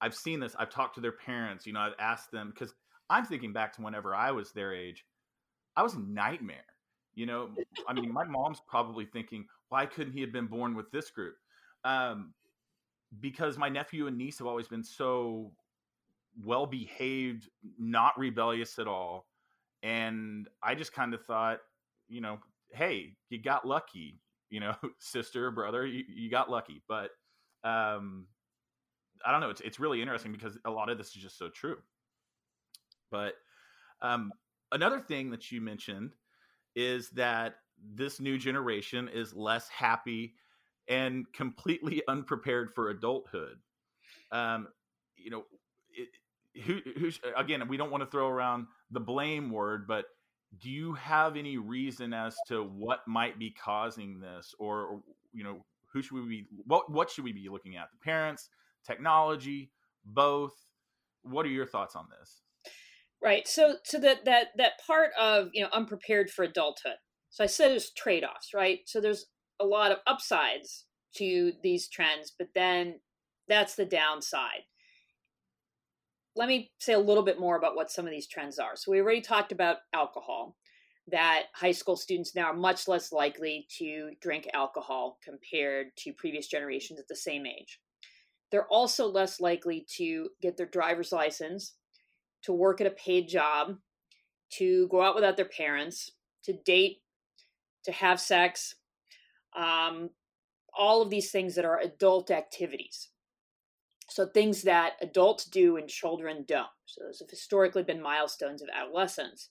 I've 0.02 0.16
seen 0.16 0.42
this. 0.42 0.56
I've 0.60 0.70
talked 0.70 0.96
to 0.96 1.02
their 1.02 1.14
parents. 1.14 1.66
You 1.66 1.74
know, 1.74 1.80
I've 1.80 1.94
asked 2.00 2.32
them 2.32 2.52
because 2.54 2.74
I'm 3.10 3.26
thinking 3.26 3.54
back 3.54 3.74
to 3.74 3.82
whenever 3.82 4.14
I 4.14 4.32
was 4.32 4.52
their 4.52 4.74
age. 4.76 5.06
I 5.78 5.84
was 5.84 5.94
a 5.94 6.00
nightmare. 6.00 6.58
You 7.16 7.28
know, 7.28 7.50
I 7.88 7.94
mean, 7.94 8.12
my 8.12 8.26
mom's 8.26 8.62
probably 8.68 9.06
thinking, 9.06 9.46
why 9.70 9.86
couldn't 9.86 10.14
he 10.14 10.22
have 10.22 10.32
been 10.32 10.48
born 10.48 10.76
with 10.76 10.92
this 10.92 11.10
group? 11.12 11.36
um, 11.84 12.34
because 13.20 13.58
my 13.58 13.70
nephew 13.70 14.08
and 14.08 14.18
niece 14.18 14.38
have 14.40 14.48
always 14.48 14.68
been 14.68 14.84
so 14.84 15.52
well 16.44 16.66
behaved, 16.66 17.50
not 17.78 18.18
rebellious 18.18 18.80
at 18.80 18.88
all. 18.88 19.26
And 19.82 20.48
I 20.62 20.76
just 20.76 20.94
kind 20.94 21.14
of 21.14 21.24
thought, 21.26 21.60
you 22.08 22.22
know, 22.22 22.40
hey, 22.72 23.14
you 23.30 23.42
got 23.42 23.68
lucky, 23.68 24.20
you 24.50 24.60
know, 24.60 24.76
sister, 25.00 25.52
brother, 25.52 25.86
you, 25.86 26.04
you 26.08 26.30
got 26.30 26.50
lucky. 26.50 26.82
But 26.88 27.12
um, 27.64 28.28
I 29.26 29.32
don't 29.32 29.42
know. 29.42 29.50
It's 29.50 29.62
it's 29.62 29.80
really 29.80 30.02
interesting 30.02 30.32
because 30.32 30.58
a 30.66 30.72
lot 30.72 30.90
of 30.90 30.98
this 30.98 31.16
is 31.16 31.22
just 31.22 31.38
so 31.38 31.50
true. 31.50 31.78
But 33.12 33.34
um, 34.02 34.32
another 34.72 35.00
thing 35.00 35.32
that 35.32 35.52
you 35.52 35.62
mentioned 35.62 36.14
is 36.76 37.10
that 37.12 37.56
this 37.94 38.20
new 38.20 38.38
generation 38.38 39.10
is 39.12 39.34
less 39.34 39.68
happy 39.70 40.36
and 40.90 41.32
completely 41.34 42.02
unprepared 42.08 42.74
for 42.74 42.90
adulthood. 42.90 43.58
Um, 44.32 44.68
you 45.16 45.32
know, 45.32 45.46
who, 46.66 46.80
who 46.98 47.12
again, 47.38 47.68
we 47.68 47.78
don't 47.78 47.92
want 47.92 48.04
to 48.04 48.10
throw 48.10 48.28
around 48.28 48.68
the 48.92 49.00
blame 49.00 49.52
word, 49.52 49.88
but 49.88 50.06
do 50.60 50.70
you 50.70 50.94
have 50.94 51.38
any 51.38 51.58
reason 51.58 52.14
as 52.14 52.36
to 52.48 52.64
what 52.64 53.08
might 53.08 53.38
be 53.38 53.52
causing 53.52 54.20
this, 54.20 54.56
or, 54.58 54.82
or 54.82 55.02
you 55.32 55.44
know, 55.44 55.64
who 55.94 56.02
should 56.02 56.14
we 56.14 56.28
be? 56.28 56.46
What 56.66 56.92
what 56.92 57.10
should 57.10 57.24
we 57.24 57.32
be 57.32 57.50
looking 57.50 57.76
at? 57.76 57.90
The 57.92 58.04
parents, 58.04 58.50
technology, 58.86 59.72
both. 60.06 60.54
What 61.22 61.46
are 61.46 61.50
your 61.50 61.66
thoughts 61.66 61.96
on 61.96 62.08
this? 62.20 62.42
Right. 63.22 63.48
So 63.48 63.76
so 63.84 64.00
that 64.00 64.26
that 64.26 64.48
that 64.58 64.74
part 64.86 65.12
of 65.20 65.50
you 65.54 65.64
know 65.64 65.70
unprepared 65.72 66.30
for 66.30 66.44
adulthood. 66.44 66.98
So 67.30 67.44
I 67.44 67.48
said 67.48 67.72
there's 67.72 67.92
trade 67.92 68.24
offs, 68.24 68.54
right? 68.54 68.80
So 68.86 69.00
there's 69.00 69.26
a 69.60 69.66
lot 69.66 69.92
of 69.92 70.00
upsides 70.08 70.86
to 71.16 71.54
these 71.64 71.88
trends, 71.88 72.34
but 72.38 72.50
then 72.54 73.00
that's 73.48 73.76
the 73.76 73.86
downside 73.86 74.64
let 76.40 76.48
me 76.48 76.72
say 76.80 76.94
a 76.94 77.00
little 77.00 77.24
bit 77.24 77.38
more 77.38 77.58
about 77.58 77.76
what 77.76 77.92
some 77.92 78.06
of 78.06 78.12
these 78.12 78.28
trends 78.28 78.60
are. 78.60 78.76
So, 78.76 78.92
we 78.92 79.02
already 79.02 79.22
talked 79.22 79.52
about 79.52 79.78
alcohol, 79.94 80.56
that 81.12 81.48
high 81.54 81.74
school 81.74 81.98
students 81.98 82.34
now 82.34 82.46
are 82.46 82.54
much 82.54 82.88
less 82.88 83.12
likely 83.12 83.68
to 83.78 84.12
drink 84.22 84.48
alcohol 84.54 85.18
compared 85.24 85.88
to 85.98 86.14
previous 86.14 86.48
generations 86.48 87.00
at 87.00 87.08
the 87.10 87.16
same 87.16 87.46
age. 87.46 87.80
They're 88.52 88.68
also 88.68 89.08
less 89.08 89.42
likely 89.42 89.86
to 89.98 90.30
get 90.42 90.56
their 90.56 90.66
driver's 90.66 91.12
license, 91.12 91.76
to 92.44 92.54
work 92.54 92.80
at 92.80 92.88
a 92.88 92.92
paid 92.92 93.28
job, 93.28 93.76
to 94.54 94.88
go 94.88 95.02
out 95.02 95.16
without 95.16 95.36
their 95.36 95.46
parents, 95.46 96.12
to 96.46 96.54
date, 96.54 97.00
to 97.84 97.92
have 97.92 98.20
sex, 98.20 98.76
um, 99.58 100.10
all 100.78 101.02
of 101.02 101.10
these 101.10 101.32
things 101.32 101.56
that 101.56 101.66
are 101.66 101.80
adult 101.80 102.32
activities. 102.32 103.10
So 104.10 104.26
things 104.26 104.64
that 104.64 104.94
adults 105.02 105.46
do 105.46 105.78
and 105.78 105.88
children 105.88 106.46
don't. 106.48 106.68
So 106.86 107.04
those 107.04 107.20
have 107.20 107.30
historically 107.30 107.84
been 107.84 108.02
milestones 108.02 108.62
of 108.62 108.70
adolescence. 108.74 109.50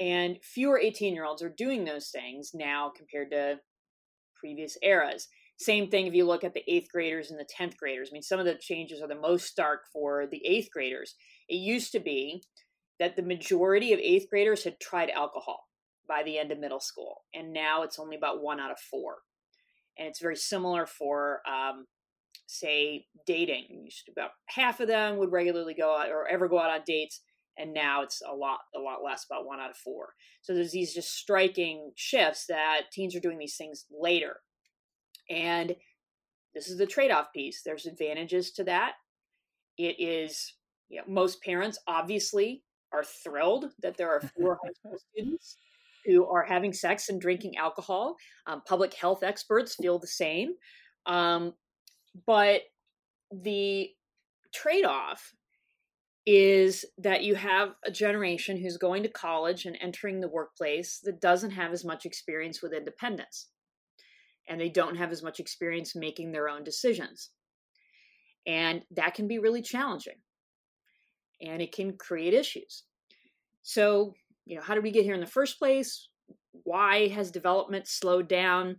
And 0.00 0.38
fewer 0.42 0.78
18 0.78 1.14
year 1.14 1.24
olds 1.24 1.42
are 1.42 1.50
doing 1.50 1.84
those 1.84 2.08
things 2.08 2.52
now 2.54 2.90
compared 2.96 3.30
to 3.30 3.60
previous 4.36 4.76
eras. 4.82 5.28
Same 5.58 5.88
thing 5.88 6.06
if 6.06 6.14
you 6.14 6.24
look 6.24 6.42
at 6.44 6.54
the 6.54 6.64
eighth 6.66 6.88
graders 6.90 7.30
and 7.30 7.38
the 7.38 7.46
10th 7.46 7.76
graders. 7.76 8.08
I 8.10 8.12
mean, 8.12 8.22
some 8.22 8.40
of 8.40 8.46
the 8.46 8.56
changes 8.56 9.00
are 9.00 9.08
the 9.08 9.14
most 9.14 9.46
stark 9.46 9.82
for 9.92 10.26
the 10.26 10.44
eighth 10.44 10.68
graders. 10.72 11.14
It 11.48 11.56
used 11.56 11.92
to 11.92 12.00
be 12.00 12.42
that 12.98 13.16
the 13.16 13.22
majority 13.22 13.92
of 13.92 14.00
eighth 14.00 14.28
graders 14.30 14.64
had 14.64 14.80
tried 14.80 15.10
alcohol 15.10 15.64
by 16.08 16.22
the 16.22 16.38
end 16.38 16.52
of 16.52 16.58
middle 16.58 16.80
school, 16.80 17.22
and 17.32 17.52
now 17.52 17.82
it's 17.82 17.98
only 17.98 18.16
about 18.16 18.42
one 18.42 18.60
out 18.60 18.70
of 18.70 18.78
four. 18.78 19.16
And 19.98 20.08
it's 20.08 20.20
very 20.20 20.36
similar 20.36 20.86
for 20.86 21.40
um, 21.48 21.86
say 22.46 23.06
dating. 23.26 23.88
About 24.10 24.30
half 24.46 24.80
of 24.80 24.88
them 24.88 25.18
would 25.18 25.32
regularly 25.32 25.74
go 25.74 25.96
out 25.96 26.10
or 26.10 26.26
ever 26.26 26.48
go 26.48 26.58
out 26.58 26.70
on 26.70 26.80
dates 26.84 27.20
and 27.58 27.72
now 27.72 28.02
it's 28.02 28.20
a 28.28 28.34
lot 28.34 28.60
a 28.74 28.78
lot 28.78 29.02
less 29.04 29.24
about 29.24 29.46
one 29.46 29.60
out 29.60 29.70
of 29.70 29.76
four. 29.76 30.14
So 30.42 30.54
there's 30.54 30.72
these 30.72 30.94
just 30.94 31.14
striking 31.14 31.92
shifts 31.96 32.46
that 32.48 32.82
teens 32.92 33.14
are 33.14 33.20
doing 33.20 33.38
these 33.38 33.56
things 33.56 33.86
later. 33.90 34.36
And 35.30 35.76
this 36.54 36.68
is 36.68 36.78
the 36.78 36.86
trade-off 36.86 37.28
piece. 37.34 37.62
There's 37.64 37.86
advantages 37.86 38.52
to 38.52 38.64
that. 38.64 38.92
It 39.78 39.96
is 39.98 40.54
you 40.88 40.98
know, 40.98 41.04
most 41.08 41.42
parents 41.42 41.78
obviously 41.86 42.62
are 42.92 43.04
thrilled 43.04 43.66
that 43.82 43.96
there 43.96 44.10
are 44.10 44.20
fewer 44.20 44.58
high 44.62 44.72
school 44.72 44.98
students 45.12 45.56
who 46.04 46.26
are 46.26 46.44
having 46.44 46.72
sex 46.72 47.08
and 47.08 47.20
drinking 47.20 47.56
alcohol 47.56 48.16
um, 48.46 48.62
public 48.66 48.94
health 48.94 49.22
experts 49.22 49.76
feel 49.76 49.98
the 49.98 50.06
same 50.06 50.54
um, 51.06 51.52
but 52.26 52.62
the 53.30 53.90
trade 54.52 54.84
off 54.84 55.32
is 56.26 56.86
that 56.96 57.22
you 57.22 57.34
have 57.34 57.74
a 57.84 57.90
generation 57.90 58.56
who's 58.56 58.78
going 58.78 59.02
to 59.02 59.08
college 59.10 59.66
and 59.66 59.76
entering 59.80 60.20
the 60.20 60.28
workplace 60.28 61.00
that 61.04 61.20
doesn't 61.20 61.50
have 61.50 61.72
as 61.72 61.84
much 61.84 62.06
experience 62.06 62.62
with 62.62 62.72
independence. 62.72 63.48
And 64.48 64.60
they 64.60 64.70
don't 64.70 64.96
have 64.96 65.12
as 65.12 65.22
much 65.22 65.38
experience 65.38 65.94
making 65.94 66.32
their 66.32 66.48
own 66.48 66.64
decisions. 66.64 67.30
And 68.46 68.82
that 68.92 69.14
can 69.14 69.28
be 69.28 69.38
really 69.38 69.62
challenging. 69.62 70.16
And 71.42 71.60
it 71.60 71.72
can 71.72 71.96
create 71.96 72.32
issues. 72.32 72.84
So, 73.62 74.14
you 74.46 74.56
know, 74.56 74.62
how 74.62 74.74
did 74.74 74.82
we 74.82 74.90
get 74.90 75.04
here 75.04 75.14
in 75.14 75.20
the 75.20 75.26
first 75.26 75.58
place? 75.58 76.08
Why 76.52 77.08
has 77.08 77.30
development 77.30 77.88
slowed 77.88 78.28
down? 78.28 78.76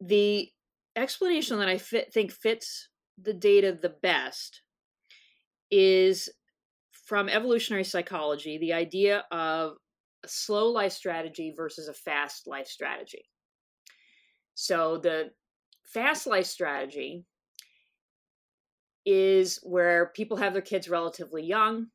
The 0.00 0.48
explanation 0.94 1.58
that 1.58 1.68
I 1.68 1.78
fit, 1.78 2.12
think 2.12 2.32
fits 2.32 2.88
the 3.20 3.34
data 3.34 3.76
the 3.80 3.94
best 4.02 4.62
is 5.70 6.28
from 7.06 7.28
evolutionary 7.28 7.84
psychology 7.84 8.58
the 8.58 8.72
idea 8.72 9.24
of 9.30 9.74
a 10.24 10.28
slow 10.28 10.68
life 10.68 10.92
strategy 10.92 11.54
versus 11.56 11.88
a 11.88 11.94
fast 11.94 12.46
life 12.46 12.66
strategy. 12.66 13.24
So 14.54 14.98
the 14.98 15.30
fast 15.84 16.26
life 16.26 16.46
strategy 16.46 17.24
is 19.04 19.60
where 19.62 20.10
people 20.14 20.36
have 20.38 20.52
their 20.52 20.62
kids 20.62 20.88
relatively 20.88 21.44
young 21.44 21.86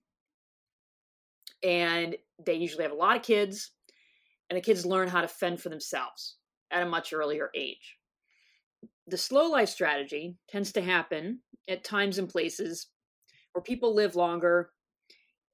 and 1.63 2.15
they 2.45 2.53
usually 2.53 2.83
have 2.83 2.91
a 2.91 2.95
lot 2.95 3.15
of 3.15 3.23
kids 3.23 3.71
and 4.49 4.57
the 4.57 4.61
kids 4.61 4.85
learn 4.85 5.07
how 5.07 5.21
to 5.21 5.27
fend 5.27 5.61
for 5.61 5.69
themselves 5.69 6.37
at 6.71 6.83
a 6.83 6.89
much 6.89 7.13
earlier 7.13 7.49
age 7.55 7.97
the 9.07 9.17
slow 9.17 9.49
life 9.49 9.69
strategy 9.69 10.37
tends 10.49 10.71
to 10.71 10.81
happen 10.81 11.39
at 11.67 11.83
times 11.83 12.17
and 12.17 12.29
places 12.29 12.87
where 13.51 13.61
people 13.61 13.93
live 13.93 14.15
longer, 14.15 14.71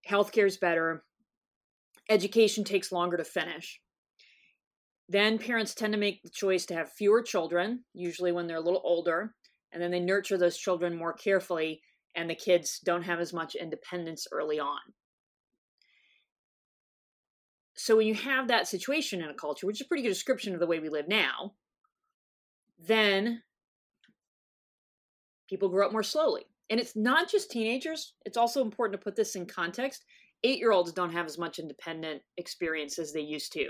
healthcare 0.07 0.45
is 0.45 0.57
better, 0.57 1.03
education 2.09 2.63
takes 2.63 2.91
longer 2.91 3.17
to 3.17 3.23
finish. 3.23 3.81
Then 5.09 5.39
parents 5.39 5.73
tend 5.73 5.93
to 5.93 5.99
make 5.99 6.21
the 6.21 6.29
choice 6.29 6.65
to 6.67 6.75
have 6.75 6.91
fewer 6.91 7.21
children, 7.21 7.83
usually 7.93 8.31
when 8.31 8.45
they're 8.45 8.57
a 8.57 8.61
little 8.61 8.81
older, 8.83 9.33
and 9.71 9.81
then 9.81 9.91
they 9.91 9.99
nurture 9.99 10.37
those 10.37 10.57
children 10.57 10.95
more 10.95 11.13
carefully, 11.13 11.81
and 12.15 12.29
the 12.29 12.35
kids 12.35 12.79
don't 12.83 13.03
have 13.03 13.19
as 13.19 13.33
much 13.33 13.55
independence 13.55 14.27
early 14.31 14.59
on. 14.59 14.79
So, 17.78 17.95
when 17.95 18.07
you 18.07 18.15
have 18.15 18.47
that 18.47 18.67
situation 18.67 19.21
in 19.21 19.30
a 19.30 19.34
culture, 19.34 19.67
which 19.67 19.80
is 19.80 19.86
a 19.86 19.88
pretty 19.88 20.03
good 20.03 20.09
description 20.09 20.53
of 20.53 20.59
the 20.59 20.67
way 20.67 20.80
we 20.80 20.89
live 20.89 21.07
now, 21.07 21.53
then 22.80 23.43
people 25.47 25.69
grow 25.69 25.86
up 25.86 25.91
more 25.91 26.03
slowly. 26.03 26.45
And 26.69 26.80
it's 26.80 26.95
not 26.95 27.30
just 27.30 27.51
teenagers, 27.51 28.15
it's 28.25 28.38
also 28.38 28.61
important 28.61 28.99
to 28.99 29.03
put 29.03 29.15
this 29.15 29.36
in 29.36 29.45
context. 29.45 30.05
Eight 30.43 30.59
year 30.59 30.71
olds 30.71 30.91
don't 30.91 31.13
have 31.13 31.25
as 31.25 31.38
much 31.38 31.59
independent 31.59 32.21
experience 32.38 32.99
as 32.99 33.13
they 33.13 33.21
used 33.21 33.53
to, 33.53 33.69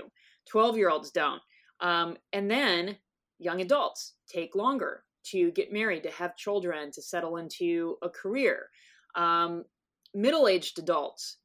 12 0.50 0.76
year 0.76 0.90
olds 0.90 1.10
don't. 1.10 1.40
Um, 1.80 2.16
and 2.32 2.50
then 2.50 2.96
young 3.38 3.60
adults 3.60 4.14
take 4.28 4.54
longer 4.54 5.04
to 5.26 5.50
get 5.52 5.72
married, 5.72 6.02
to 6.04 6.10
have 6.10 6.36
children, 6.36 6.90
to 6.92 7.02
settle 7.02 7.36
into 7.36 7.96
a 8.02 8.08
career. 8.08 8.68
Um, 9.14 9.64
Middle 10.14 10.48
aged 10.48 10.78
adults, 10.78 11.36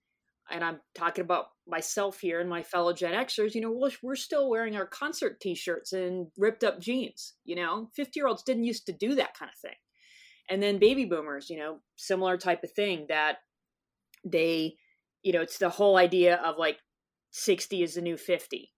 and 0.49 0.63
I'm 0.63 0.79
talking 0.95 1.23
about 1.23 1.47
myself 1.67 2.19
here 2.19 2.39
and 2.41 2.49
my 2.49 2.61
fellow 2.61 2.93
Gen 2.93 3.13
Xers, 3.13 3.55
you 3.55 3.61
know, 3.61 3.89
we're, 4.01 4.15
still 4.15 4.49
wearing 4.49 4.75
our 4.75 4.85
concert 4.85 5.39
t 5.39 5.55
shirts 5.55 5.93
and 5.93 6.27
ripped 6.37 6.63
up 6.63 6.79
jeans. 6.79 7.33
You 7.45 7.55
know, 7.55 7.89
50 7.95 8.11
year 8.19 8.27
olds 8.27 8.43
didn't 8.43 8.65
used 8.65 8.85
to 8.87 8.93
do 8.93 9.15
that 9.15 9.37
kind 9.37 9.49
of 9.53 9.59
thing. 9.59 9.77
And 10.49 10.61
then 10.61 10.77
baby 10.77 11.05
boomers 11.05 11.49
you 11.49 11.57
know 11.57 11.79
similar 11.95 12.37
type 12.37 12.63
of 12.63 12.71
thing 12.71 13.05
that 13.09 13.37
they 14.25 14.75
you 15.21 15.33
know 15.33 15.41
it's 15.41 15.57
the 15.57 15.69
whole 15.69 15.97
idea 15.97 16.35
of 16.37 16.57
like 16.57 16.77
60 17.31 17.81
is 17.81 17.95
the 17.95 18.01
new 18.01 18.17
50 18.17 18.71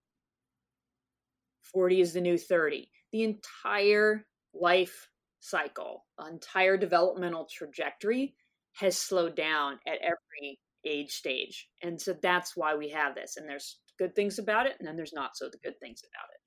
40 1.62 2.02
is 2.02 2.14
the 2.14 2.22
new 2.22 2.38
30 2.38 2.90
the 3.12 3.24
entire 3.24 4.26
life 4.54 5.10
cycle 5.40 6.06
entire 6.28 6.78
developmental 6.78 7.48
trajectory 7.52 8.36
has 8.74 8.98
slowed 8.98 9.36
down 9.36 9.80
at 9.88 10.00
every 10.02 10.60
age 10.86 11.12
stage 11.12 11.68
and 11.82 12.00
so 12.00 12.16
that's 12.22 12.56
why 12.56 12.76
we 12.76 12.90
have 12.90 13.16
this 13.16 13.38
and 13.38 13.48
there's 13.50 13.80
good 13.98 14.16
things 14.16 14.40
about 14.40 14.66
it 14.66 14.76
and 14.80 14.88
then 14.88 14.96
there's 14.96 15.14
not 15.14 15.36
so 15.36 15.50
the 15.50 15.58
good 15.64 15.80
things 15.80 16.02
about 16.04 16.30
it 16.34 16.40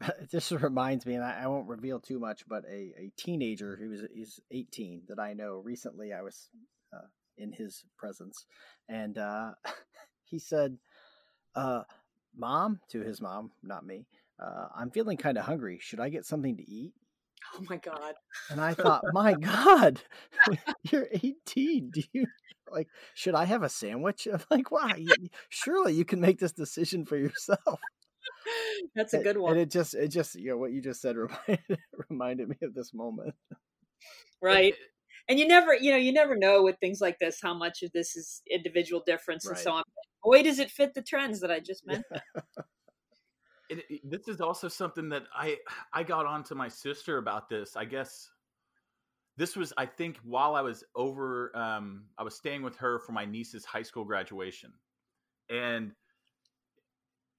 this 0.30 0.52
reminds 0.52 1.06
me, 1.06 1.14
and 1.14 1.24
I, 1.24 1.40
I, 1.42 1.46
won't 1.46 1.68
reveal 1.68 1.98
too 1.98 2.18
much, 2.18 2.44
but 2.48 2.64
a, 2.70 2.92
a 2.98 3.12
teenager 3.16 3.76
who's 3.76 4.02
was 4.02 4.10
is 4.14 4.40
18 4.50 5.02
that 5.08 5.18
I 5.18 5.32
know 5.32 5.60
recently, 5.64 6.12
I 6.12 6.22
was 6.22 6.48
uh, 6.92 7.06
in 7.36 7.52
his 7.52 7.84
presence, 7.96 8.46
and 8.88 9.18
uh, 9.18 9.52
he 10.24 10.38
said, 10.38 10.78
uh, 11.54 11.82
"Mom," 12.36 12.80
to 12.90 13.00
his 13.00 13.20
mom, 13.20 13.50
not 13.62 13.84
me. 13.84 14.06
Uh, 14.40 14.66
I'm 14.76 14.90
feeling 14.90 15.16
kind 15.16 15.36
of 15.36 15.44
hungry. 15.44 15.78
Should 15.80 16.00
I 16.00 16.10
get 16.10 16.24
something 16.24 16.56
to 16.56 16.70
eat? 16.70 16.92
Oh 17.54 17.64
my 17.68 17.76
god! 17.76 18.14
And 18.50 18.60
I 18.60 18.74
thought, 18.74 19.02
my 19.12 19.34
god, 19.34 20.00
you're 20.84 21.08
18. 21.12 21.90
Do 21.90 22.02
you 22.12 22.26
like? 22.72 22.88
Should 23.14 23.34
I 23.34 23.44
have 23.44 23.62
a 23.62 23.68
sandwich? 23.68 24.26
I'm 24.32 24.40
like, 24.50 24.70
wow. 24.70 24.90
surely 25.48 25.94
you 25.94 26.04
can 26.04 26.20
make 26.20 26.38
this 26.38 26.52
decision 26.52 27.04
for 27.04 27.16
yourself. 27.16 27.80
That's 28.94 29.14
a 29.14 29.22
good 29.22 29.38
one. 29.38 29.52
And 29.52 29.60
it 29.60 29.70
just, 29.70 29.94
it 29.94 30.08
just, 30.08 30.34
you 30.34 30.50
know, 30.50 30.56
what 30.56 30.72
you 30.72 30.80
just 30.80 31.00
said 31.00 31.16
reminded, 31.48 31.78
reminded 32.08 32.48
me 32.48 32.56
of 32.62 32.74
this 32.74 32.92
moment. 32.94 33.34
Right. 34.40 34.74
and 35.28 35.38
you 35.38 35.48
never 35.48 35.74
you 35.74 35.90
know 35.90 35.96
you 35.96 36.12
never 36.12 36.36
know 36.36 36.62
with 36.62 36.76
things 36.78 37.00
like 37.00 37.18
this 37.18 37.40
how 37.42 37.52
much 37.52 37.82
of 37.82 37.90
this 37.92 38.14
is 38.14 38.40
individual 38.48 39.02
difference 39.04 39.44
right. 39.44 39.56
and 39.56 39.62
so 39.64 39.72
on 39.72 39.82
boy 40.22 40.44
does 40.44 40.60
it 40.60 40.70
fit 40.70 40.94
the 40.94 41.02
trends 41.02 41.40
that 41.40 41.50
i 41.50 41.58
just 41.58 41.84
mentioned 41.84 42.22
it, 43.68 43.78
it, 43.78 43.84
eh, 43.90 43.96
this 44.04 44.28
is 44.28 44.40
also 44.40 44.68
something 44.68 45.08
that 45.08 45.24
i 45.34 45.56
i 45.92 46.04
got 46.04 46.24
on 46.24 46.44
to 46.44 46.54
my 46.54 46.68
sister 46.68 47.18
about 47.18 47.48
this 47.48 47.76
i 47.76 47.84
guess 47.84 48.30
this 49.38 49.56
was 49.56 49.72
i 49.78 49.86
think 49.86 50.18
while 50.24 50.54
i 50.56 50.60
was 50.60 50.84
over 50.96 51.56
um 51.56 52.02
i 52.18 52.22
was 52.22 52.34
staying 52.34 52.60
with 52.62 52.76
her 52.76 52.98
for 52.98 53.12
my 53.12 53.24
niece's 53.24 53.64
high 53.64 53.82
school 53.82 54.04
graduation. 54.04 54.72
And 55.48 55.92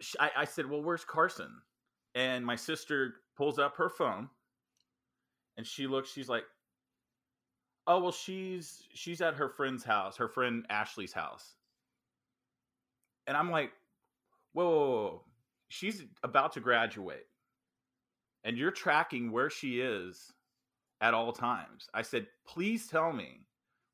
she, 0.02 0.18
I, 0.20 0.32
I 0.38 0.46
said 0.46 0.68
well 0.68 0.82
where's 0.82 1.06
carson? 1.06 1.52
And 2.16 2.44
my 2.44 2.56
sister 2.56 3.16
pulls 3.38 3.60
up 3.60 3.76
her 3.76 3.90
phone 3.90 4.30
and 5.58 5.68
she 5.68 5.86
looks 5.86 6.10
she's 6.12 6.30
like 6.30 6.46
oh 7.86 8.00
well 8.00 8.12
she's 8.12 8.82
she's 8.94 9.22
at 9.22 9.36
her 9.36 9.50
friend's 9.50 9.84
house 9.84 10.18
her 10.18 10.30
friend 10.30 10.66
ashley's 10.70 11.14
house. 11.14 11.56
And 13.28 13.38
i'm 13.38 13.52
like 13.52 13.72
whoa, 14.54 14.66
whoa, 14.66 14.80
whoa. 14.80 15.24
she's 15.68 16.04
about 16.24 16.54
to 16.54 16.62
graduate 16.62 17.28
and 18.46 18.58
you're 18.58 18.72
tracking 18.72 19.32
where 19.32 19.50
she 19.50 19.82
is 19.82 20.32
at 21.02 21.14
all 21.14 21.32
times 21.32 21.88
i 21.94 22.02
said 22.02 22.28
please 22.48 22.88
tell 22.88 23.12
me 23.12 23.42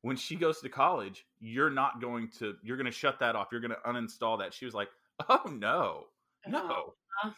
when 0.02 0.16
she 0.16 0.36
goes 0.36 0.60
to 0.60 0.68
college 0.68 1.24
you're 1.40 1.70
not 1.70 2.00
going 2.00 2.28
to 2.28 2.54
you're 2.62 2.76
going 2.76 2.86
to 2.86 2.92
shut 2.92 3.18
that 3.18 3.36
off 3.36 3.48
you're 3.50 3.60
going 3.60 3.70
to 3.70 3.90
uninstall 3.90 4.38
that 4.38 4.52
she 4.52 4.64
was 4.64 4.74
like 4.74 4.88
oh 5.28 5.42
no 5.58 6.04
no 6.46 6.94
uh-huh. 7.24 7.30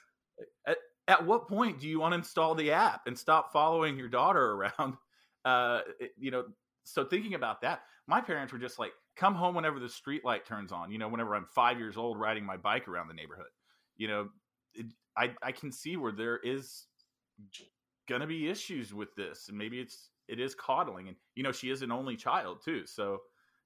at, 0.67 0.77
at 1.07 1.25
what 1.25 1.49
point 1.49 1.81
do 1.81 1.89
you 1.89 2.01
uninstall 2.01 2.57
the 2.57 2.71
app 2.71 3.07
and 3.07 3.19
stop 3.19 3.53
following 3.53 3.97
your 3.99 4.09
daughter 4.09 4.53
around 4.53 4.97
uh, 5.45 5.81
you 6.19 6.31
know, 6.31 6.45
so 6.85 7.05
thinking 7.05 7.35
about 7.35 7.61
that, 7.63 7.83
my 8.07 8.21
parents 8.21 8.53
were 8.53 8.59
just 8.59 8.79
like, 8.79 8.93
come 9.17 9.35
home 9.35 9.55
whenever 9.55 9.81
the 9.81 9.89
street 9.89 10.25
light 10.25 10.47
turns 10.47 10.73
on. 10.73 10.91
You 10.91 10.99
know, 10.99 11.09
whenever 11.09 11.35
I'm 11.35 11.47
five 11.47 11.79
years 11.79 11.97
old 11.97 12.19
riding 12.19 12.45
my 12.45 12.57
bike 12.57 12.89
around 12.89 13.09
the 13.09 13.15
neighborhood. 13.15 13.47
You 13.97 14.09
know, 14.09 14.29
it, 14.75 14.87
I 15.17 15.35
I 15.43 15.53
can 15.53 15.73
see 15.73 15.97
where 15.97 16.13
there 16.13 16.39
is 16.39 16.85
gonna 18.09 18.27
be 18.27 18.49
issues 18.49 18.95
with 18.95 19.15
this, 19.15 19.49
and 19.49 19.59
maybe 19.59 19.81
it's 19.81 20.11
it 20.29 20.41
is 20.41 20.55
coddling, 20.55 21.09
and 21.09 21.17
you 21.35 21.43
know, 21.43 21.53
she 21.53 21.71
is 21.71 21.83
an 21.83 21.93
only 21.93 22.17
child 22.17 22.59
too, 22.65 22.87
so 22.87 23.19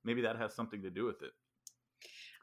maybe 0.05 0.22
that 0.22 0.36
has 0.36 0.55
something 0.55 0.82
to 0.82 0.90
do 0.90 1.05
with 1.05 1.22
it. 1.22 1.30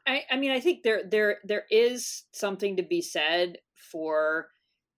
I, 0.06 0.22
I 0.30 0.36
mean, 0.36 0.50
I 0.50 0.60
think 0.60 0.82
there 0.82 1.02
there 1.08 1.38
there 1.44 1.64
is 1.70 2.24
something 2.32 2.76
to 2.76 2.82
be 2.82 3.02
said 3.02 3.58
for 3.74 4.48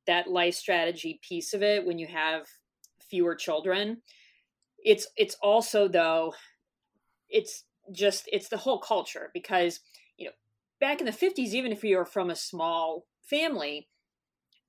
that 0.06 0.28
life 0.28 0.54
strategy 0.54 1.20
piece 1.26 1.54
of 1.54 1.62
it 1.62 1.86
when 1.86 1.98
you 1.98 2.06
have 2.06 2.46
fewer 3.08 3.34
children 3.34 3.98
it's 4.84 5.06
it's 5.16 5.36
also 5.42 5.88
though 5.88 6.34
it's 7.28 7.64
just 7.90 8.28
it's 8.32 8.48
the 8.48 8.56
whole 8.56 8.78
culture 8.78 9.30
because 9.32 9.80
you 10.16 10.26
know 10.26 10.32
back 10.80 11.00
in 11.00 11.06
the 11.06 11.12
50s 11.12 11.52
even 11.52 11.72
if 11.72 11.82
you 11.84 11.96
were 11.96 12.04
from 12.04 12.30
a 12.30 12.36
small 12.36 13.06
family 13.22 13.88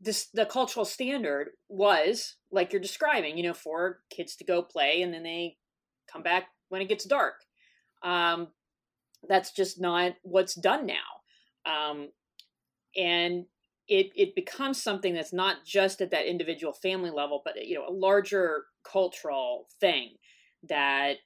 this 0.03 0.27
the 0.33 0.45
cultural 0.45 0.85
standard 0.85 1.49
was 1.69 2.35
like 2.51 2.71
you're 2.71 2.81
describing 2.81 3.37
you 3.37 3.43
know 3.43 3.53
for 3.53 3.99
kids 4.09 4.35
to 4.35 4.43
go 4.43 4.61
play 4.61 5.01
and 5.01 5.13
then 5.13 5.23
they 5.23 5.55
come 6.11 6.23
back 6.23 6.47
when 6.69 6.81
it 6.81 6.89
gets 6.89 7.05
dark 7.05 7.35
um, 8.03 8.47
that's 9.29 9.51
just 9.51 9.79
not 9.79 10.13
what's 10.23 10.55
done 10.55 10.85
now 10.85 10.95
um, 11.65 12.09
and 12.95 13.45
it 13.87 14.11
it 14.15 14.35
becomes 14.35 14.81
something 14.81 15.13
that's 15.13 15.33
not 15.33 15.65
just 15.65 16.01
at 16.01 16.11
that 16.11 16.25
individual 16.25 16.73
family 16.73 17.11
level, 17.11 17.41
but 17.43 17.55
you 17.65 17.75
know, 17.75 17.85
a 17.87 17.91
larger 17.91 18.65
cultural 18.89 19.67
thing 19.79 20.15
that 20.69 21.17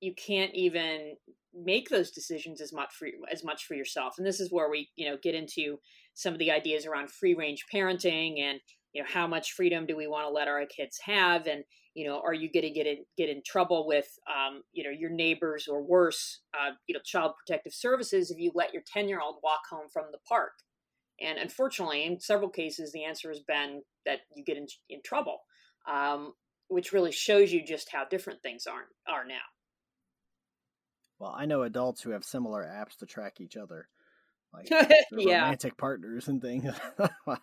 you 0.00 0.14
can't 0.14 0.54
even 0.54 1.14
make 1.54 1.88
those 1.88 2.10
decisions 2.10 2.60
as 2.60 2.72
much 2.72 2.94
for 2.98 3.08
as 3.32 3.42
much 3.42 3.64
for 3.64 3.74
yourself. 3.74 4.14
And 4.18 4.26
this 4.26 4.40
is 4.40 4.52
where 4.52 4.70
we, 4.70 4.90
you 4.96 5.08
know, 5.08 5.16
get 5.22 5.34
into 5.34 5.78
some 6.16 6.32
of 6.32 6.38
the 6.38 6.50
ideas 6.50 6.86
around 6.86 7.10
free 7.10 7.34
range 7.34 7.66
parenting 7.72 8.40
and 8.40 8.58
you 8.92 9.02
know 9.02 9.08
how 9.12 9.26
much 9.26 9.52
freedom 9.52 9.84
do 9.84 9.94
we 9.94 10.06
want 10.06 10.26
to 10.26 10.32
let 10.32 10.48
our 10.48 10.64
kids 10.64 10.98
have? 11.04 11.46
And 11.46 11.62
you 11.94 12.06
know 12.06 12.20
are 12.24 12.34
you 12.34 12.50
going 12.50 12.64
to 12.64 12.70
get 12.70 12.86
in 12.86 13.04
get 13.16 13.28
in 13.28 13.42
trouble 13.44 13.86
with 13.86 14.08
um, 14.26 14.62
you 14.72 14.82
know 14.82 14.90
your 14.90 15.10
neighbors 15.10 15.68
or 15.68 15.82
worse 15.82 16.40
uh, 16.54 16.72
you 16.86 16.94
know 16.94 17.00
child 17.04 17.32
protective 17.38 17.74
services 17.74 18.30
if 18.30 18.38
you 18.38 18.50
let 18.54 18.72
your 18.72 18.82
10 18.92 19.08
year 19.08 19.20
old 19.20 19.36
walk 19.44 19.60
home 19.70 19.88
from 19.92 20.06
the 20.10 20.18
park? 20.26 20.52
And 21.20 21.38
unfortunately, 21.38 22.04
in 22.04 22.20
several 22.20 22.50
cases, 22.50 22.92
the 22.92 23.04
answer 23.04 23.28
has 23.28 23.40
been 23.40 23.82
that 24.04 24.20
you 24.34 24.44
get 24.44 24.58
in, 24.58 24.66
in 24.90 25.00
trouble, 25.02 25.40
um, 25.90 26.32
which 26.68 26.92
really 26.92 27.12
shows 27.12 27.52
you 27.52 27.64
just 27.64 27.90
how 27.90 28.04
different 28.04 28.42
things 28.42 28.66
are 28.66 28.86
are 29.06 29.26
now. 29.26 29.46
Well, 31.18 31.34
I 31.36 31.46
know 31.46 31.62
adults 31.62 32.02
who 32.02 32.10
have 32.10 32.24
similar 32.24 32.64
apps 32.64 32.96
to 32.98 33.06
track 33.06 33.40
each 33.40 33.56
other, 33.56 33.88
like 34.56 34.70
yeah. 35.12 35.42
romantic 35.42 35.76
partners 35.76 36.28
and 36.28 36.40
things. 36.40 36.64
yeah. 36.98 37.36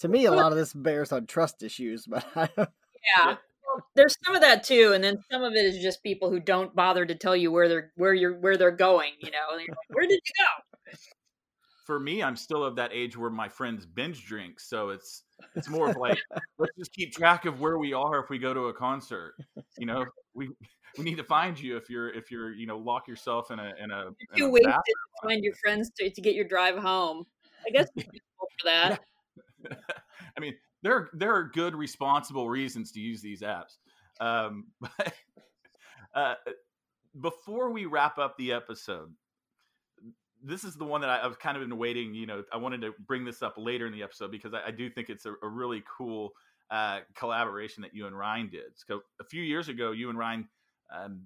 To 0.00 0.08
me, 0.08 0.24
a 0.24 0.32
lot 0.32 0.52
of 0.52 0.58
this 0.58 0.72
bears 0.72 1.12
on 1.12 1.26
trust 1.26 1.62
issues, 1.62 2.06
but 2.08 2.24
I 2.34 2.48
don't... 2.56 2.68
yeah. 3.16 3.36
Well, 3.66 3.84
there's 3.94 4.16
some 4.24 4.34
of 4.34 4.42
that 4.42 4.64
too, 4.64 4.92
and 4.94 5.02
then 5.02 5.18
some 5.30 5.42
of 5.42 5.52
it 5.54 5.64
is 5.64 5.82
just 5.82 6.02
people 6.02 6.30
who 6.30 6.40
don't 6.40 6.74
bother 6.74 7.06
to 7.06 7.14
tell 7.14 7.34
you 7.34 7.50
where 7.50 7.68
they're 7.68 7.92
where 7.96 8.14
you're 8.14 8.38
where 8.38 8.56
they're 8.56 8.70
going. 8.70 9.12
You 9.20 9.30
know, 9.30 9.56
like, 9.56 9.68
where 9.88 10.06
did 10.06 10.20
you 10.24 10.44
go? 10.44 10.96
for 11.84 12.00
me, 12.00 12.22
I'm 12.22 12.36
still 12.36 12.64
of 12.64 12.76
that 12.76 12.92
age 12.92 13.16
where 13.16 13.30
my 13.30 13.48
friends 13.48 13.84
binge 13.84 14.24
drink, 14.26 14.58
so 14.58 14.88
it's 14.88 15.24
it's 15.54 15.68
more 15.68 15.90
of 15.90 15.96
like 15.96 16.18
let's 16.58 16.76
just 16.78 16.92
keep 16.92 17.12
track 17.12 17.44
of 17.44 17.60
where 17.60 17.78
we 17.78 17.92
are 17.92 18.22
if 18.22 18.30
we 18.30 18.38
go 18.38 18.54
to 18.54 18.68
a 18.68 18.74
concert. 18.74 19.34
You 19.78 19.86
know, 19.86 20.04
we 20.34 20.48
we 20.98 21.04
need 21.04 21.16
to 21.16 21.24
find 21.24 21.58
you 21.58 21.76
if 21.76 21.90
you're 21.90 22.10
if 22.10 22.30
you're 22.30 22.52
you 22.52 22.66
know 22.66 22.78
lock 22.78 23.08
yourself 23.08 23.50
in 23.50 23.58
a 23.58 23.72
in 23.82 23.90
a. 23.90 24.10
You're 24.34 24.48
too 24.48 24.50
wasted 24.50 24.72
to 24.74 25.28
find 25.28 25.44
your 25.44 25.54
friends 25.54 25.90
to, 25.98 26.10
to 26.10 26.20
get 26.20 26.34
your 26.34 26.46
drive 26.46 26.76
home. 26.78 27.26
I 27.66 27.70
guess 27.70 27.88
for 27.94 28.02
that. 28.64 29.00
I 30.36 30.40
mean, 30.40 30.54
there 30.82 31.08
there 31.14 31.34
are 31.34 31.44
good 31.44 31.74
responsible 31.74 32.48
reasons 32.48 32.92
to 32.92 33.00
use 33.00 33.20
these 33.20 33.40
apps, 33.40 33.78
um, 34.20 34.66
but 34.80 35.14
uh, 36.14 36.34
before 37.20 37.70
we 37.70 37.86
wrap 37.86 38.18
up 38.18 38.36
the 38.36 38.52
episode, 38.52 39.12
this 40.42 40.64
is 40.64 40.76
the 40.76 40.84
one 40.84 41.00
that 41.00 41.10
I, 41.10 41.18
have 41.18 41.38
kind 41.38 41.56
of 41.56 41.66
been 41.68 41.78
waiting. 41.78 42.14
You 42.14 42.26
know, 42.26 42.44
I 42.52 42.56
wanted 42.56 42.82
to 42.82 42.92
bring 43.06 43.24
this 43.24 43.42
up 43.42 43.54
later 43.56 43.86
in 43.86 43.92
the 43.92 44.02
episode 44.02 44.30
because 44.30 44.54
I, 44.54 44.68
I 44.68 44.70
do 44.70 44.90
think 44.90 45.08
it's 45.08 45.26
a, 45.26 45.34
a 45.42 45.48
really 45.48 45.82
cool 45.98 46.32
uh, 46.70 47.00
collaboration 47.14 47.82
that 47.82 47.94
you 47.94 48.06
and 48.06 48.16
Ryne 48.16 48.48
did. 48.48 48.72
So 48.74 49.02
a 49.20 49.24
few 49.24 49.42
years 49.42 49.68
ago, 49.68 49.92
you 49.92 50.10
and 50.10 50.18
Ryne 50.18 50.48
um, 50.92 51.22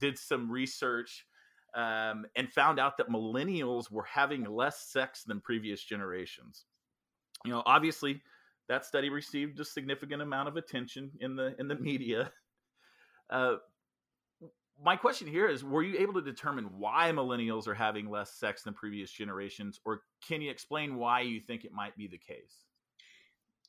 did 0.00 0.18
some 0.18 0.50
research 0.50 1.26
um, 1.74 2.26
and 2.36 2.52
found 2.52 2.78
out 2.78 2.96
that 2.98 3.08
millennials 3.08 3.90
were 3.90 4.04
having 4.04 4.44
less 4.44 4.90
sex 4.90 5.24
than 5.24 5.40
previous 5.40 5.82
generations. 5.82 6.64
You 7.44 7.52
know, 7.52 7.62
obviously, 7.66 8.22
that 8.68 8.84
study 8.84 9.08
received 9.08 9.58
a 9.60 9.64
significant 9.64 10.22
amount 10.22 10.48
of 10.48 10.56
attention 10.56 11.10
in 11.20 11.36
the 11.36 11.54
in 11.58 11.68
the 11.68 11.76
media. 11.76 12.32
Uh, 13.30 13.56
my 14.84 14.96
question 14.96 15.26
here 15.26 15.48
is 15.48 15.64
were 15.64 15.82
you 15.82 15.98
able 15.98 16.14
to 16.14 16.20
determine 16.20 16.64
why 16.76 17.10
millennials 17.12 17.66
are 17.66 17.74
having 17.74 18.10
less 18.10 18.32
sex 18.34 18.62
than 18.62 18.74
previous 18.74 19.10
generations 19.10 19.80
or 19.84 20.02
can 20.26 20.42
you 20.42 20.50
explain 20.50 20.96
why 20.96 21.20
you 21.20 21.40
think 21.40 21.64
it 21.64 21.72
might 21.72 21.96
be 21.96 22.06
the 22.06 22.18
case 22.18 22.66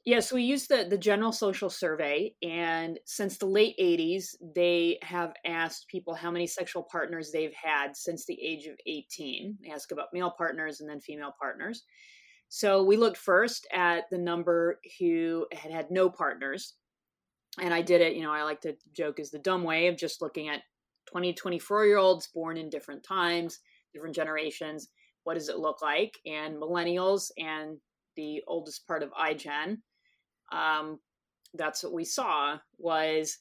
yes 0.06 0.32
we 0.32 0.44
used 0.44 0.70
the, 0.70 0.86
the 0.90 0.98
general 0.98 1.32
social 1.32 1.70
survey 1.70 2.34
and 2.42 3.00
since 3.06 3.38
the 3.38 3.46
late 3.46 3.76
80s 3.80 4.36
they 4.56 4.98
have 5.02 5.34
asked 5.46 5.88
people 5.88 6.14
how 6.14 6.32
many 6.32 6.48
sexual 6.48 6.84
partners 6.84 7.32
they've 7.32 7.54
had 7.54 7.96
since 7.96 8.26
the 8.26 8.40
age 8.42 8.66
of 8.66 8.76
18 8.86 9.58
they 9.64 9.72
ask 9.72 9.92
about 9.92 10.14
male 10.14 10.34
partners 10.38 10.82
and 10.82 10.90
then 10.90 11.00
female 11.00 11.34
partners 11.40 11.84
so 12.50 12.84
we 12.84 12.98
looked 12.98 13.18
first 13.18 13.68
at 13.74 14.04
the 14.12 14.18
number 14.18 14.80
who 15.00 15.48
had 15.52 15.72
had 15.72 15.90
no 15.90 16.10
partners 16.10 16.76
and 17.60 17.74
I 17.74 17.82
did 17.82 18.02
it, 18.02 18.16
you 18.16 18.24
know, 18.24 18.32
I 18.32 18.44
like 18.44 18.62
to 18.62 18.76
joke 18.94 19.20
is 19.20 19.30
the 19.30 19.40
dumb 19.40 19.64
way 19.64 19.88
of 19.88 19.98
just 19.98 20.22
looking 20.22 20.50
at 20.50 20.62
20, 21.08 21.34
24 21.34 21.86
year 21.86 21.98
olds 21.98 22.28
born 22.28 22.58
in 22.58 22.70
different 22.70 23.04
times, 23.04 23.60
different 23.94 24.16
generations. 24.16 24.90
What 25.24 25.36
does 25.36 25.50
it 25.50 25.60
look 25.60 25.82
like? 25.82 26.18
And 26.26 26.56
millennials 26.56 27.30
and 27.38 27.78
the 28.16 28.42
oldest 28.48 28.88
part 28.88 29.04
of 29.04 29.12
iGen, 29.12 29.78
um, 30.54 31.00
that's 31.54 31.84
what 31.84 31.94
we 31.94 32.06
saw 32.06 32.58
was 32.78 33.40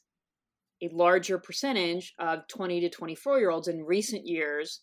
a 0.82 0.88
larger 0.92 1.38
percentage 1.38 2.12
of 2.18 2.48
20 2.48 2.80
to 2.80 2.90
24 2.90 3.38
year 3.38 3.50
olds 3.50 3.68
in 3.68 3.84
recent 3.84 4.26
years 4.26 4.80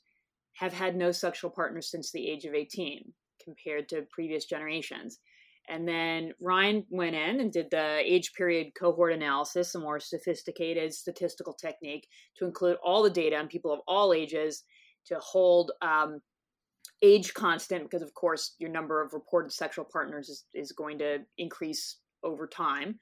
have 0.53 0.73
had 0.73 0.95
no 0.95 1.11
sexual 1.11 1.49
partners 1.49 1.89
since 1.89 2.11
the 2.11 2.29
age 2.29 2.45
of 2.45 2.53
18 2.53 3.13
compared 3.43 3.89
to 3.89 4.05
previous 4.11 4.45
generations. 4.45 5.19
And 5.69 5.87
then 5.87 6.33
Ryne 6.41 6.83
went 6.89 7.15
in 7.15 7.39
and 7.39 7.51
did 7.51 7.69
the 7.69 7.99
age 8.03 8.33
period 8.33 8.73
cohort 8.77 9.13
analysis, 9.13 9.75
a 9.75 9.79
more 9.79 9.99
sophisticated 9.99 10.93
statistical 10.93 11.53
technique 11.53 12.07
to 12.37 12.45
include 12.45 12.77
all 12.83 13.03
the 13.03 13.09
data 13.09 13.35
on 13.37 13.47
people 13.47 13.71
of 13.71 13.81
all 13.87 14.13
ages 14.13 14.63
to 15.05 15.19
hold 15.19 15.71
um, 15.81 16.21
age 17.03 17.33
constant, 17.33 17.83
because 17.83 18.01
of 18.01 18.13
course 18.15 18.55
your 18.57 18.71
number 18.71 19.01
of 19.01 19.13
reported 19.13 19.51
sexual 19.51 19.85
partners 19.85 20.27
is, 20.27 20.45
is 20.53 20.71
going 20.71 20.97
to 20.99 21.19
increase 21.37 21.97
over 22.23 22.47
time. 22.47 22.99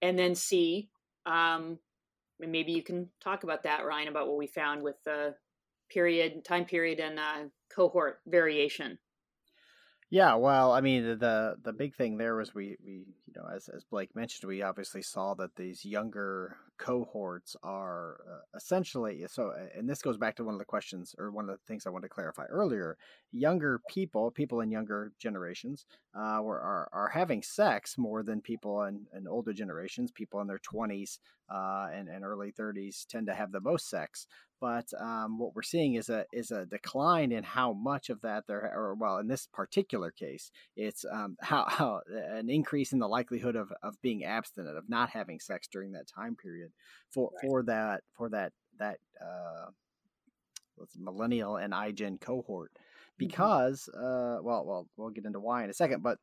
And 0.00 0.18
then 0.18 0.34
see 0.34 0.90
um, 1.26 1.78
maybe 2.40 2.72
you 2.72 2.82
can 2.82 3.08
talk 3.20 3.44
about 3.44 3.62
that, 3.62 3.84
Ryne, 3.84 4.08
about 4.08 4.26
what 4.26 4.36
we 4.36 4.46
found 4.46 4.82
with 4.82 4.96
the 5.04 5.34
period, 5.90 6.44
time 6.44 6.64
period, 6.64 7.00
and 7.00 7.18
uh, 7.18 7.44
cohort 7.70 8.20
variation. 8.26 8.98
Yeah, 10.10 10.34
well, 10.34 10.72
I 10.72 10.80
mean, 10.80 11.18
the 11.18 11.56
the 11.62 11.72
big 11.72 11.94
thing 11.94 12.18
there 12.18 12.34
was 12.34 12.54
we 12.54 12.76
we 12.84 13.04
you 13.34 13.40
know 13.40 13.48
as 13.54 13.68
as 13.68 13.84
Blake 13.84 14.14
mentioned, 14.14 14.48
we 14.48 14.62
obviously 14.62 15.02
saw 15.02 15.34
that 15.34 15.56
these 15.56 15.84
younger 15.84 16.56
cohorts 16.78 17.56
are 17.62 18.18
uh, 18.28 18.56
essentially 18.56 19.24
so, 19.28 19.52
and 19.76 19.88
this 19.88 20.02
goes 20.02 20.16
back 20.16 20.36
to 20.36 20.44
one 20.44 20.54
of 20.54 20.58
the 20.58 20.64
questions 20.64 21.14
or 21.18 21.30
one 21.30 21.48
of 21.48 21.50
the 21.50 21.66
things 21.66 21.86
I 21.86 21.90
wanted 21.90 22.08
to 22.08 22.14
clarify 22.14 22.44
earlier. 22.46 22.96
Younger 23.30 23.80
people, 23.88 24.30
people 24.30 24.60
in 24.60 24.70
younger 24.70 25.12
generations, 25.18 25.86
uh, 26.14 26.40
were 26.42 26.60
are 26.60 26.88
are 26.92 27.08
having 27.08 27.42
sex 27.42 27.96
more 27.96 28.22
than 28.22 28.40
people 28.40 28.82
in, 28.84 29.06
in 29.16 29.26
older 29.26 29.52
generations. 29.52 30.10
People 30.10 30.40
in 30.40 30.46
their 30.46 30.58
twenties 30.58 31.18
uh, 31.52 31.88
and 31.92 32.08
and 32.08 32.24
early 32.24 32.50
thirties 32.50 33.06
tend 33.08 33.26
to 33.26 33.34
have 33.34 33.52
the 33.52 33.60
most 33.60 33.88
sex 33.88 34.26
but 34.62 34.86
um, 35.00 35.40
what 35.40 35.56
we're 35.56 35.62
seeing 35.62 35.96
is 35.96 36.08
a 36.08 36.24
is 36.32 36.52
a 36.52 36.64
decline 36.64 37.32
in 37.32 37.42
how 37.42 37.72
much 37.72 38.10
of 38.10 38.20
that 38.20 38.46
there 38.46 38.72
or 38.74 38.94
well 38.94 39.18
in 39.18 39.26
this 39.26 39.48
particular 39.52 40.12
case 40.12 40.52
it's 40.76 41.04
um, 41.12 41.36
how, 41.40 41.66
how 41.68 42.00
an 42.30 42.48
increase 42.48 42.92
in 42.92 43.00
the 43.00 43.08
likelihood 43.22 43.56
of, 43.56 43.72
of 43.82 44.00
being 44.02 44.24
abstinent 44.24 44.76
of 44.76 44.88
not 44.88 45.10
having 45.10 45.40
sex 45.40 45.68
during 45.72 45.92
that 45.92 46.06
time 46.06 46.36
period 46.36 46.70
for 47.10 47.30
right. 47.34 47.48
for 47.48 47.62
that 47.62 48.00
for 48.16 48.28
that 48.28 48.52
that 48.78 48.98
uh, 49.20 49.70
millennial 50.98 51.56
and 51.56 51.72
iGen 51.72 52.20
cohort 52.20 52.72
mm-hmm. 52.74 53.26
because 53.26 53.88
mm-hmm. 53.94 54.04
uh, 54.04 54.42
well 54.42 54.64
well 54.66 54.88
we'll 54.96 55.10
get 55.10 55.24
into 55.24 55.40
why 55.40 55.62
in 55.64 55.70
a 55.70 55.74
second 55.74 56.02
but 56.02 56.18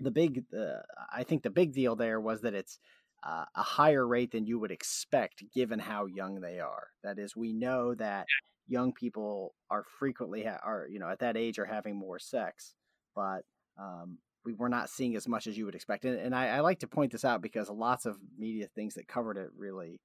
the 0.00 0.10
big 0.10 0.44
uh, 0.56 0.80
I 1.12 1.24
think 1.24 1.42
the 1.42 1.50
big 1.50 1.72
deal 1.72 1.96
there 1.96 2.20
was 2.20 2.40
that 2.42 2.54
it's 2.54 2.78
uh, 3.22 3.44
a 3.54 3.62
higher 3.62 4.06
rate 4.06 4.32
than 4.32 4.46
you 4.46 4.58
would 4.58 4.70
expect 4.70 5.44
given 5.54 5.78
how 5.78 6.06
young 6.06 6.40
they 6.40 6.58
are. 6.58 6.88
That 7.04 7.18
is, 7.18 7.36
we 7.36 7.52
know 7.52 7.94
that 7.96 8.26
young 8.66 8.92
people 8.92 9.54
are 9.70 9.84
frequently 9.98 10.44
ha- 10.44 10.60
are 10.64 10.86
you 10.90 10.98
know 10.98 11.08
at 11.08 11.18
that 11.20 11.36
age 11.36 11.58
are 11.58 11.66
having 11.66 11.96
more 11.96 12.18
sex, 12.18 12.74
but 13.14 13.42
um, 13.78 14.18
we 14.44 14.52
were 14.52 14.68
not 14.68 14.90
seeing 14.90 15.16
as 15.16 15.28
much 15.28 15.46
as 15.46 15.56
you 15.56 15.66
would 15.66 15.74
expect. 15.74 16.04
And, 16.04 16.18
and 16.18 16.34
I, 16.34 16.48
I, 16.48 16.60
like 16.60 16.80
to 16.80 16.86
point 16.86 17.12
this 17.12 17.24
out 17.24 17.42
because 17.42 17.68
lots 17.68 18.06
of 18.06 18.18
media 18.38 18.68
things 18.74 18.94
that 18.94 19.08
covered 19.08 19.36
it 19.36 19.50
really 19.56 20.00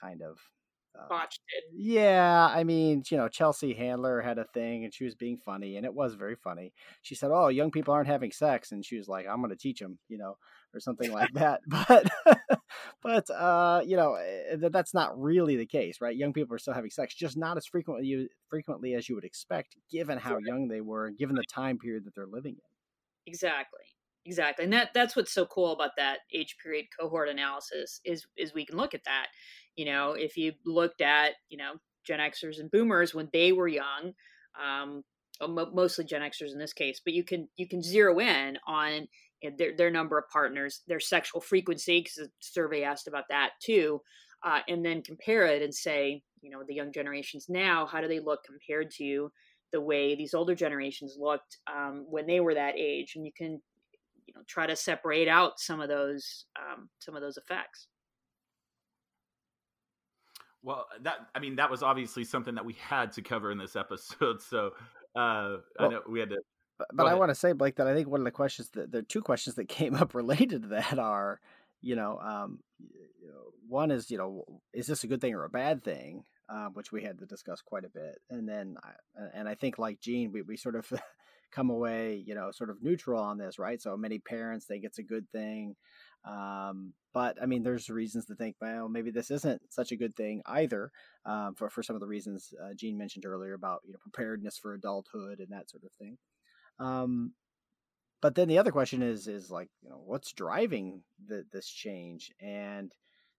kind 0.00 0.22
of 0.22 0.38
uh, 0.98 1.08
botched 1.08 1.40
it. 1.48 1.64
Yeah, 1.74 2.48
I 2.50 2.64
mean, 2.64 3.02
you 3.10 3.16
know, 3.16 3.28
Chelsea 3.28 3.74
Handler 3.74 4.20
had 4.20 4.38
a 4.38 4.46
thing 4.54 4.84
and 4.84 4.94
she 4.94 5.04
was 5.04 5.14
being 5.14 5.38
funny 5.38 5.76
and 5.76 5.84
it 5.84 5.94
was 5.94 6.14
very 6.14 6.36
funny. 6.36 6.72
She 7.02 7.14
said, 7.14 7.30
"Oh, 7.32 7.48
young 7.48 7.70
people 7.70 7.92
aren't 7.94 8.06
having 8.06 8.32
sex," 8.32 8.72
and 8.72 8.84
she 8.84 8.96
was 8.96 9.08
like, 9.08 9.26
"I'm 9.26 9.38
going 9.38 9.50
to 9.50 9.56
teach 9.56 9.80
them," 9.80 9.98
you 10.08 10.18
know, 10.18 10.36
or 10.72 10.80
something 10.80 11.12
like 11.12 11.32
that. 11.34 11.60
But, 13.02 13.26
but 13.26 13.30
uh, 13.30 13.82
you 13.84 13.96
know, 13.96 14.14
eh, 14.14 14.68
that's 14.70 14.94
not 14.94 15.20
really 15.20 15.56
the 15.56 15.66
case, 15.66 16.00
right? 16.00 16.16
Young 16.16 16.32
people 16.32 16.54
are 16.54 16.58
still 16.58 16.74
having 16.74 16.90
sex, 16.90 17.14
just 17.14 17.36
not 17.36 17.56
as 17.56 17.66
frequently 17.66 18.28
frequently 18.48 18.94
as 18.94 19.08
you 19.08 19.14
would 19.14 19.24
expect, 19.24 19.76
given 19.90 20.18
how 20.18 20.38
young 20.38 20.68
they 20.68 20.80
were 20.80 21.06
and 21.06 21.18
given 21.18 21.36
the 21.36 21.44
time 21.44 21.78
period 21.78 22.04
that 22.04 22.14
they're 22.14 22.26
living 22.26 22.54
in. 22.54 22.73
Exactly 23.26 23.80
exactly 24.26 24.64
and 24.64 24.72
that 24.72 24.88
that's 24.94 25.14
what's 25.14 25.32
so 25.34 25.44
cool 25.44 25.72
about 25.72 25.90
that 25.98 26.20
age 26.32 26.56
period 26.62 26.86
cohort 26.98 27.28
analysis 27.28 28.00
is 28.06 28.26
is 28.38 28.54
we 28.54 28.64
can 28.64 28.76
look 28.76 28.94
at 28.94 29.04
that 29.04 29.26
you 29.76 29.84
know, 29.86 30.12
if 30.12 30.36
you 30.36 30.52
looked 30.64 31.00
at, 31.00 31.32
you 31.48 31.58
know, 31.58 31.72
Gen 32.06 32.20
Xers 32.20 32.60
and 32.60 32.70
Boomers 32.70 33.12
when 33.12 33.28
they 33.32 33.50
were 33.50 33.66
young, 33.66 34.12
um, 34.62 35.02
mostly 35.40 36.04
Gen 36.04 36.20
Xers 36.22 36.52
in 36.52 36.60
this 36.60 36.72
case, 36.72 37.00
but 37.04 37.12
you 37.12 37.24
can 37.24 37.48
you 37.56 37.66
can 37.66 37.82
zero 37.82 38.20
in 38.20 38.56
on 38.68 39.08
their 39.58 39.76
their 39.76 39.90
number 39.90 40.16
of 40.16 40.28
partners, 40.28 40.82
their 40.86 41.00
sexual 41.00 41.40
frequency, 41.40 41.98
because 42.00 42.14
the 42.14 42.30
survey 42.38 42.84
asked 42.84 43.08
about 43.08 43.24
that 43.30 43.50
too, 43.60 44.00
uh, 44.44 44.60
and 44.68 44.84
then 44.84 45.02
compare 45.02 45.44
it 45.46 45.60
and 45.60 45.74
say, 45.74 46.22
you 46.40 46.50
know, 46.50 46.62
the 46.66 46.74
young 46.74 46.92
generations 46.92 47.46
now, 47.48 47.84
how 47.86 48.00
do 48.00 48.06
they 48.06 48.20
look 48.20 48.44
compared 48.44 48.92
to 48.98 49.32
the 49.74 49.80
way 49.80 50.14
these 50.14 50.34
older 50.34 50.54
generations 50.54 51.16
looked 51.18 51.58
um, 51.66 52.06
when 52.08 52.26
they 52.26 52.38
were 52.38 52.54
that 52.54 52.76
age, 52.78 53.14
and 53.16 53.26
you 53.26 53.32
can, 53.36 53.60
you 54.24 54.32
know, 54.32 54.42
try 54.46 54.68
to 54.68 54.76
separate 54.76 55.26
out 55.26 55.58
some 55.58 55.80
of 55.80 55.88
those 55.88 56.46
um, 56.56 56.88
some 57.00 57.16
of 57.16 57.22
those 57.22 57.36
effects. 57.36 57.88
Well, 60.62 60.86
that 61.02 61.16
I 61.34 61.40
mean, 61.40 61.56
that 61.56 61.72
was 61.72 61.82
obviously 61.82 62.22
something 62.22 62.54
that 62.54 62.64
we 62.64 62.74
had 62.74 63.10
to 63.14 63.22
cover 63.22 63.50
in 63.50 63.58
this 63.58 63.74
episode. 63.76 64.40
So 64.40 64.68
uh, 65.16 65.58
well, 65.78 65.88
I 65.88 65.88
know 65.88 66.00
we 66.08 66.20
had 66.20 66.30
to. 66.30 66.38
But, 66.78 66.88
but 66.92 67.06
I 67.06 67.14
want 67.14 67.30
to 67.30 67.34
say, 67.34 67.52
Blake, 67.52 67.76
that 67.76 67.88
I 67.88 67.94
think 67.94 68.08
one 68.08 68.20
of 68.20 68.24
the 68.24 68.30
questions 68.30 68.70
that 68.70 68.92
there 68.92 69.00
are 69.00 69.02
two 69.02 69.22
questions 69.22 69.56
that 69.56 69.68
came 69.68 69.96
up 69.96 70.14
related 70.14 70.62
to 70.62 70.68
that 70.68 71.00
are, 71.00 71.40
you 71.82 71.96
know, 71.96 72.20
um, 72.20 72.60
you 73.20 73.28
know, 73.28 73.42
one 73.68 73.90
is, 73.90 74.08
you 74.08 74.18
know, 74.18 74.44
is 74.72 74.86
this 74.86 75.02
a 75.02 75.08
good 75.08 75.20
thing 75.20 75.34
or 75.34 75.44
a 75.44 75.50
bad 75.50 75.82
thing? 75.82 76.24
Uh, 76.46 76.66
which 76.74 76.92
we 76.92 77.02
had 77.02 77.18
to 77.18 77.24
discuss 77.24 77.62
quite 77.62 77.84
a 77.84 77.88
bit, 77.88 78.20
and 78.28 78.46
then, 78.46 78.76
and 79.32 79.48
I 79.48 79.54
think 79.54 79.78
like 79.78 79.98
Jean, 80.00 80.30
we 80.30 80.42
we 80.42 80.58
sort 80.58 80.76
of 80.76 80.92
come 81.54 81.70
away, 81.70 82.22
you 82.26 82.34
know, 82.34 82.50
sort 82.50 82.68
of 82.68 82.82
neutral 82.82 83.20
on 83.20 83.38
this, 83.38 83.58
right? 83.58 83.80
So 83.80 83.96
many 83.96 84.18
parents 84.18 84.66
think 84.66 84.84
it's 84.84 84.98
a 84.98 85.02
good 85.02 85.26
thing. 85.30 85.76
Um, 86.28 86.92
but 87.12 87.36
I 87.40 87.46
mean, 87.46 87.62
there's 87.62 87.88
reasons 87.88 88.26
to 88.26 88.34
think, 88.34 88.56
well, 88.60 88.88
maybe 88.88 89.10
this 89.10 89.30
isn't 89.30 89.62
such 89.70 89.92
a 89.92 89.96
good 89.96 90.16
thing 90.16 90.42
either. 90.46 90.90
Um, 91.24 91.54
for 91.54 91.70
for 91.70 91.82
some 91.82 91.96
of 91.96 92.00
the 92.00 92.08
reasons 92.08 92.52
uh, 92.62 92.74
Jean 92.74 92.98
mentioned 92.98 93.24
earlier 93.24 93.54
about 93.54 93.80
you 93.84 93.92
know 93.92 93.98
preparedness 94.02 94.58
for 94.58 94.74
adulthood 94.74 95.38
and 95.38 95.48
that 95.50 95.70
sort 95.70 95.84
of 95.84 95.92
thing. 95.92 96.18
Um, 96.78 97.32
but 98.20 98.34
then 98.34 98.48
the 98.48 98.58
other 98.58 98.72
question 98.72 99.02
is 99.02 99.28
is 99.28 99.50
like 99.50 99.68
you 99.82 99.90
know 99.90 100.02
what's 100.04 100.32
driving 100.32 101.02
the, 101.26 101.44
this 101.52 101.68
change 101.68 102.32
and 102.40 102.92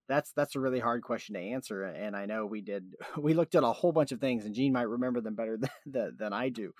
that's 0.07 0.31
that's 0.33 0.55
a 0.55 0.59
really 0.59 0.79
hard 0.79 1.01
question 1.01 1.35
to 1.35 1.41
answer 1.41 1.83
and 1.83 2.15
i 2.15 2.25
know 2.25 2.45
we 2.45 2.61
did 2.61 2.93
we 3.17 3.33
looked 3.33 3.55
at 3.55 3.63
a 3.63 3.71
whole 3.71 3.91
bunch 3.91 4.11
of 4.11 4.19
things 4.19 4.45
and 4.45 4.55
Jean 4.55 4.73
might 4.73 4.83
remember 4.83 5.21
them 5.21 5.35
better 5.35 5.57
than, 5.85 6.15
than 6.17 6.33
i 6.33 6.49
do 6.49 6.73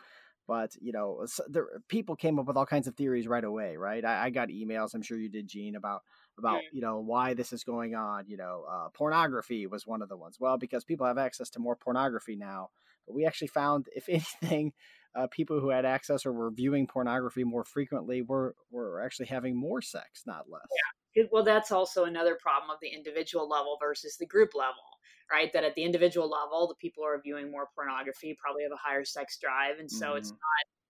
but 0.47 0.76
you 0.80 0.91
know, 0.91 1.26
there, 1.49 1.67
people 1.88 2.15
came 2.15 2.38
up 2.39 2.45
with 2.45 2.57
all 2.57 2.65
kinds 2.65 2.88
of 2.88 2.95
theories 2.95 3.28
right 3.28 3.43
away, 3.43 3.78
right? 3.78 4.03
I, 4.05 4.26
I 4.26 4.30
got 4.30 4.49
emails. 4.49 4.93
I'm 4.93 5.01
sure 5.01 5.17
you 5.17 5.30
did, 5.30 5.47
Jean, 5.47 5.76
about 5.76 6.01
about 6.38 6.61
you 6.71 6.82
know 6.82 6.99
why 6.99 7.34
this 7.34 7.51
is 7.51 7.63
going 7.63 7.95
on. 7.95 8.26
You 8.28 8.38
know, 8.38 8.65
uh, 8.69 8.89
pornography 8.93 9.65
was 9.65 9.88
one 9.88 10.01
of 10.01 10.09
the 10.09 10.17
ones. 10.17 10.38
Well, 10.39 10.57
because 10.57 10.84
people 10.84 11.07
have 11.07 11.17
access 11.17 11.49
to 11.51 11.59
more 11.59 11.76
pornography 11.76 12.36
now. 12.36 12.69
But 13.07 13.15
we 13.15 13.26
actually 13.26 13.47
found, 13.49 13.88
if 13.95 14.07
anything, 14.09 14.73
uh, 15.15 15.28
people 15.32 15.59
who 15.59 15.69
had 15.69 15.86
access 15.86 16.26
or 16.26 16.34
were 16.34 16.51
viewing 16.51 16.88
pornography 16.88 17.43
more 17.43 17.63
frequently 17.63 18.21
were 18.21 18.55
were 18.69 19.01
actually 19.01 19.28
having 19.28 19.59
more 19.59 19.82
sex, 19.82 20.23
not 20.28 20.45
less. 20.49 20.67
Yeah. 20.69 20.95
Well, 21.32 21.43
that's 21.43 21.72
also 21.72 22.05
another 22.05 22.36
problem 22.36 22.70
of 22.70 22.78
the 22.82 22.89
individual 22.89 23.47
level 23.47 23.78
versus 23.80 24.18
the 24.18 24.26
group 24.26 24.53
level 24.53 24.84
right? 25.32 25.51
That 25.53 25.63
at 25.63 25.76
the 25.76 25.84
individual 25.84 26.30
level, 26.30 26.68
the 26.68 26.76
people 26.76 27.03
who 27.03 27.09
are 27.09 27.22
viewing 27.22 27.51
more 27.51 27.70
pornography 27.74 28.38
probably 28.39 28.63
have 28.63 28.72
a 28.72 28.76
higher 28.76 29.05
sex 29.05 29.38
drive. 29.38 29.80
And 29.80 29.89
so 29.89 30.09
mm-hmm. 30.09 30.18
it's 30.18 30.30
not, 30.30 30.39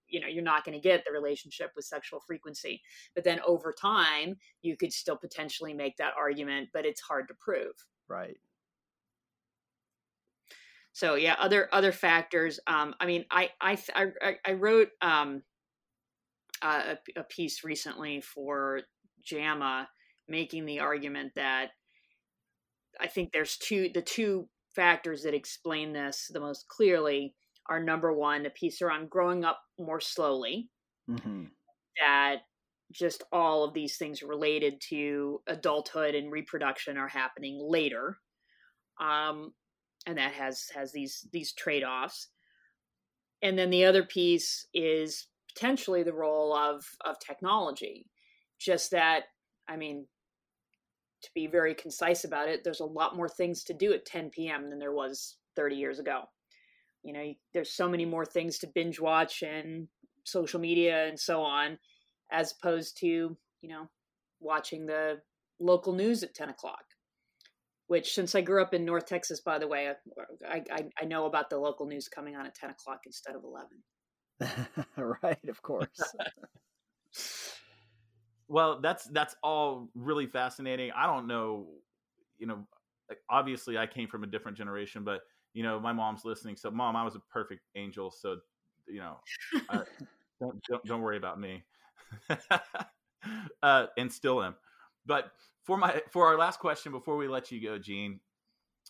you 0.07 0.19
know, 0.19 0.27
you're 0.27 0.43
not 0.43 0.65
going 0.65 0.77
to 0.77 0.81
get 0.81 1.03
the 1.05 1.11
relationship 1.11 1.71
with 1.75 1.85
sexual 1.85 2.19
frequency. 2.19 2.81
But 3.13 3.23
then 3.23 3.39
over 3.45 3.73
time, 3.73 4.35
you 4.61 4.77
could 4.77 4.93
still 4.93 5.17
potentially 5.17 5.73
make 5.73 5.97
that 5.97 6.13
argument, 6.17 6.69
but 6.73 6.85
it's 6.85 7.01
hard 7.01 7.27
to 7.29 7.33
prove. 7.33 7.73
Right. 8.07 8.37
So 10.93 11.15
yeah, 11.15 11.35
other 11.39 11.67
other 11.73 11.91
factors. 11.91 12.57
Um, 12.67 12.95
I 13.01 13.05
mean, 13.05 13.25
I 13.29 13.49
I 13.59 13.77
I, 13.93 14.35
I 14.45 14.53
wrote 14.53 14.91
um, 15.01 15.43
a, 16.61 16.97
a 17.17 17.23
piece 17.23 17.65
recently 17.65 18.21
for 18.21 18.79
JAMA, 19.25 19.89
making 20.27 20.65
the 20.65 20.79
argument 20.79 21.33
that 21.35 21.69
I 22.99 23.07
think 23.07 23.31
there's 23.31 23.57
two 23.57 23.89
the 23.93 24.01
two 24.01 24.47
factors 24.75 25.23
that 25.23 25.33
explain 25.33 25.93
this 25.93 26.29
the 26.33 26.39
most 26.39 26.67
clearly 26.67 27.33
are 27.67 27.83
number 27.83 28.13
one, 28.13 28.45
a 28.45 28.49
piece 28.49 28.81
around 28.81 29.09
growing 29.09 29.43
up 29.43 29.59
more 29.79 29.99
slowly. 29.99 30.69
Mm-hmm. 31.09 31.45
That 31.99 32.37
just 32.93 33.23
all 33.31 33.63
of 33.63 33.73
these 33.73 33.97
things 33.97 34.21
related 34.21 34.79
to 34.89 35.41
adulthood 35.47 36.13
and 36.13 36.31
reproduction 36.31 36.97
are 36.97 37.07
happening 37.07 37.59
later. 37.59 38.17
Um, 39.01 39.53
and 40.05 40.17
that 40.17 40.33
has 40.33 40.65
has 40.75 40.91
these 40.91 41.27
these 41.31 41.53
trade-offs. 41.53 42.29
And 43.41 43.57
then 43.57 43.69
the 43.69 43.85
other 43.85 44.03
piece 44.03 44.67
is 44.73 45.27
potentially 45.53 46.03
the 46.03 46.13
role 46.13 46.55
of 46.55 46.83
of 47.03 47.15
technology. 47.19 48.05
Just 48.59 48.91
that 48.91 49.23
I 49.67 49.77
mean, 49.77 50.07
to 51.25 51.31
be 51.35 51.47
very 51.47 51.73
concise 51.73 52.23
about 52.23 52.47
it, 52.47 52.63
there's 52.63 52.79
a 52.79 52.85
lot 52.85 53.15
more 53.15 53.29
things 53.29 53.63
to 53.65 53.73
do 53.73 53.93
at 53.93 54.05
10 54.05 54.29
p.m. 54.29 54.69
than 54.69 54.79
there 54.79 54.93
was 54.93 55.37
30 55.55 55.75
years 55.75 55.99
ago. 55.99 56.23
You 57.03 57.13
know, 57.13 57.33
there's 57.53 57.71
so 57.71 57.89
many 57.89 58.05
more 58.05 58.25
things 58.25 58.59
to 58.59 58.67
binge 58.73 58.99
watch 58.99 59.43
and 59.43 59.87
social 60.23 60.59
media 60.59 61.07
and 61.07 61.19
so 61.19 61.41
on, 61.41 61.77
as 62.31 62.53
opposed 62.53 62.97
to, 62.99 63.07
you 63.07 63.69
know, 63.69 63.89
watching 64.39 64.85
the 64.85 65.21
local 65.59 65.93
news 65.93 66.23
at 66.23 66.33
10 66.33 66.49
o'clock. 66.49 66.83
Which, 67.87 68.15
since 68.15 68.33
I 68.33 68.41
grew 68.41 68.63
up 68.63 68.73
in 68.73 68.83
North 68.83 69.05
Texas, 69.05 69.41
by 69.41 69.59
the 69.59 69.67
way, 69.67 69.87
uh, 69.89 69.93
I, 70.49 70.63
I, 70.71 70.85
I 70.99 71.05
know 71.05 71.27
about 71.27 71.51
the 71.51 71.59
local 71.59 71.85
news 71.85 72.07
coming 72.07 72.35
on 72.35 72.47
at 72.47 72.55
10 72.55 72.71
o'clock 72.71 73.01
instead 73.05 73.35
of 73.35 73.43
11. 73.43 74.77
right, 75.21 75.47
of 75.47 75.61
course. 75.61 75.87
Well, 78.47 78.79
that's 78.79 79.05
that's 79.05 79.35
all 79.41 79.89
really 79.95 80.27
fascinating. 80.27 80.91
I 80.95 81.07
don't 81.07 81.27
know, 81.27 81.67
you 82.37 82.45
know, 82.47 82.67
obviously 83.29 83.77
I 83.77 83.87
came 83.87 84.07
from 84.07 84.23
a 84.23 84.27
different 84.27 84.57
generation, 84.57 85.03
but 85.03 85.21
you 85.53 85.63
know, 85.63 85.79
my 85.79 85.93
mom's 85.93 86.25
listening. 86.25 86.55
So, 86.57 86.69
mom, 86.69 86.95
I 86.95 87.03
was 87.03 87.15
a 87.15 87.21
perfect 87.31 87.61
angel. 87.75 88.11
So, 88.11 88.37
you 88.87 88.99
know, 88.99 89.17
I, 89.69 89.81
don't, 90.39 90.61
don't, 90.69 90.85
don't 90.85 91.01
worry 91.01 91.17
about 91.17 91.39
me. 91.39 91.63
uh, 93.63 93.87
and 93.97 94.11
still 94.11 94.43
am. 94.43 94.55
But 95.05 95.31
for 95.63 95.77
my 95.77 96.01
for 96.11 96.27
our 96.27 96.37
last 96.37 96.59
question 96.59 96.91
before 96.91 97.17
we 97.17 97.27
let 97.27 97.51
you 97.51 97.61
go, 97.61 97.77
Jean, 97.77 98.19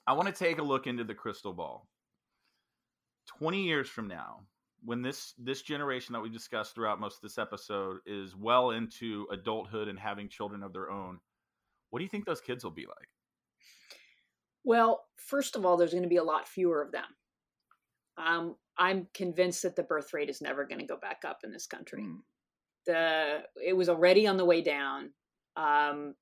I 0.08 0.14
want 0.14 0.28
to 0.28 0.34
take 0.34 0.60
a 0.60 0.64
look 0.64 0.88
into 0.88 1.04
the 1.04 1.16
crystal 1.16 1.54
ball. 1.54 1.88
Twenty 3.28 3.64
years 3.64 3.88
from 3.88 4.08
now, 4.08 4.48
when 4.84 5.02
this 5.02 5.34
this 5.38 5.62
generation 5.62 6.14
that 6.14 6.22
we 6.22 6.30
discussed 6.30 6.76
throughout 6.76 7.00
most 7.00 7.18
of 7.18 7.22
this 7.22 7.38
episode 7.38 7.98
is 8.06 8.36
well 8.36 8.72
into 8.72 9.28
adulthood 9.32 9.88
and 9.88 10.00
having 10.00 10.30
children 10.30 10.64
of 10.64 10.74
their 10.74 10.90
own, 10.92 11.20
what 11.90 12.00
do 12.00 12.04
you 12.04 12.10
think 12.10 12.26
those 12.26 12.42
kids 12.42 12.64
will 12.64 12.72
be 12.72 12.86
like? 12.86 13.10
Well, 14.64 15.06
first 15.16 15.56
of 15.56 15.66
all, 15.66 15.78
there's 15.78 15.92
going 15.92 16.04
to 16.04 16.10
be 16.10 16.18
a 16.18 16.24
lot 16.24 16.48
fewer 16.48 16.82
of 16.82 16.92
them. 16.92 17.06
Um, 18.18 18.56
I'm 18.78 19.08
convinced 19.14 19.62
that 19.64 19.76
the 19.76 19.84
birth 19.84 20.14
rate 20.14 20.30
is 20.30 20.42
never 20.42 20.66
going 20.66 20.80
to 20.80 20.88
go 20.88 20.98
back 20.98 21.24
up 21.26 21.40
in 21.44 21.52
this 21.52 21.68
country. 21.68 22.04
Mm. 22.04 22.18
The 22.86 23.44
it 23.64 23.74
was 23.74 23.90
already 23.90 24.28
on 24.28 24.38
the 24.38 24.46
way 24.46 24.62
down. 24.62 25.12
Um, 25.56 26.16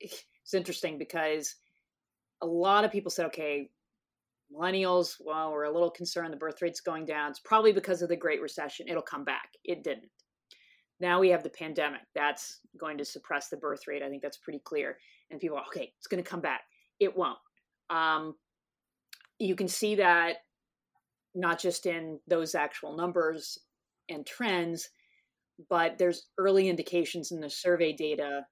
it's 0.00 0.54
interesting 0.54 0.98
because 0.98 1.56
a 2.40 2.46
lot 2.46 2.84
of 2.84 2.92
people 2.92 3.10
said, 3.10 3.26
okay, 3.26 3.70
millennials, 4.52 5.14
well, 5.20 5.52
we're 5.52 5.64
a 5.64 5.72
little 5.72 5.90
concerned 5.90 6.32
the 6.32 6.38
birth 6.38 6.60
rate's 6.62 6.80
going 6.80 7.04
down. 7.04 7.30
It's 7.30 7.40
probably 7.40 7.72
because 7.72 8.02
of 8.02 8.08
the 8.08 8.16
Great 8.16 8.40
Recession. 8.40 8.88
It'll 8.88 9.02
come 9.02 9.24
back. 9.24 9.50
It 9.64 9.84
didn't. 9.84 10.10
Now 11.00 11.20
we 11.20 11.28
have 11.30 11.42
the 11.42 11.50
pandemic. 11.50 12.00
That's 12.14 12.60
going 12.78 12.98
to 12.98 13.04
suppress 13.04 13.48
the 13.48 13.56
birth 13.56 13.86
rate. 13.86 14.02
I 14.02 14.08
think 14.08 14.22
that's 14.22 14.38
pretty 14.38 14.60
clear. 14.64 14.98
And 15.30 15.40
people 15.40 15.58
are, 15.58 15.64
okay, 15.68 15.92
it's 15.98 16.06
going 16.06 16.22
to 16.22 16.28
come 16.28 16.40
back. 16.40 16.62
It 16.98 17.16
won't. 17.16 17.38
Um, 17.90 18.34
you 19.38 19.54
can 19.54 19.68
see 19.68 19.94
that 19.96 20.36
not 21.34 21.60
just 21.60 21.86
in 21.86 22.18
those 22.26 22.54
actual 22.54 22.96
numbers 22.96 23.58
and 24.08 24.26
trends, 24.26 24.88
but 25.70 25.98
there's 25.98 26.26
early 26.38 26.68
indications 26.68 27.30
in 27.30 27.40
the 27.40 27.50
survey 27.50 27.92
data 27.92 28.42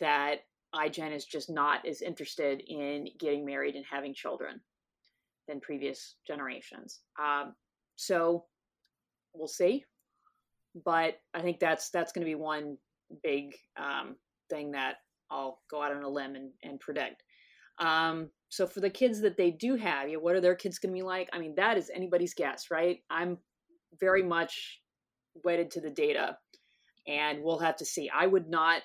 that 0.00 0.36
iGen 0.74 1.14
is 1.14 1.24
just 1.24 1.50
not 1.50 1.86
as 1.86 2.02
interested 2.02 2.62
in 2.66 3.06
getting 3.20 3.44
married 3.44 3.76
and 3.76 3.84
having 3.88 4.12
children 4.14 4.60
than 5.48 5.60
previous 5.60 6.16
generations. 6.26 7.00
Um, 7.20 7.54
so 7.96 8.44
we'll 9.34 9.48
see, 9.48 9.84
but 10.84 11.14
I 11.34 11.42
think 11.42 11.60
that's 11.60 11.90
that's 11.90 12.12
going 12.12 12.24
to 12.24 12.30
be 12.30 12.34
one 12.34 12.76
big 13.22 13.54
um, 13.76 14.16
thing 14.50 14.72
that 14.72 14.96
I'll 15.30 15.60
go 15.70 15.82
out 15.82 15.94
on 15.94 16.02
a 16.02 16.08
limb 16.08 16.34
and, 16.34 16.50
and 16.62 16.80
predict. 16.80 17.22
Um, 17.78 18.30
so 18.48 18.66
for 18.66 18.80
the 18.80 18.90
kids 18.90 19.20
that 19.20 19.36
they 19.36 19.50
do 19.50 19.76
have, 19.76 20.08
you 20.08 20.14
know, 20.14 20.22
what 20.22 20.36
are 20.36 20.40
their 20.40 20.54
kids 20.54 20.78
going 20.78 20.94
to 20.94 20.98
be 20.98 21.02
like? 21.02 21.28
I 21.32 21.38
mean, 21.38 21.54
that 21.56 21.76
is 21.76 21.90
anybody's 21.94 22.34
guess, 22.34 22.66
right? 22.70 22.98
I'm 23.10 23.38
very 23.98 24.22
much 24.22 24.80
wedded 25.44 25.70
to 25.72 25.80
the 25.80 25.90
data, 25.90 26.36
and 27.06 27.42
we'll 27.42 27.58
have 27.58 27.76
to 27.76 27.84
see. 27.84 28.10
I 28.14 28.26
would 28.26 28.48
not. 28.48 28.82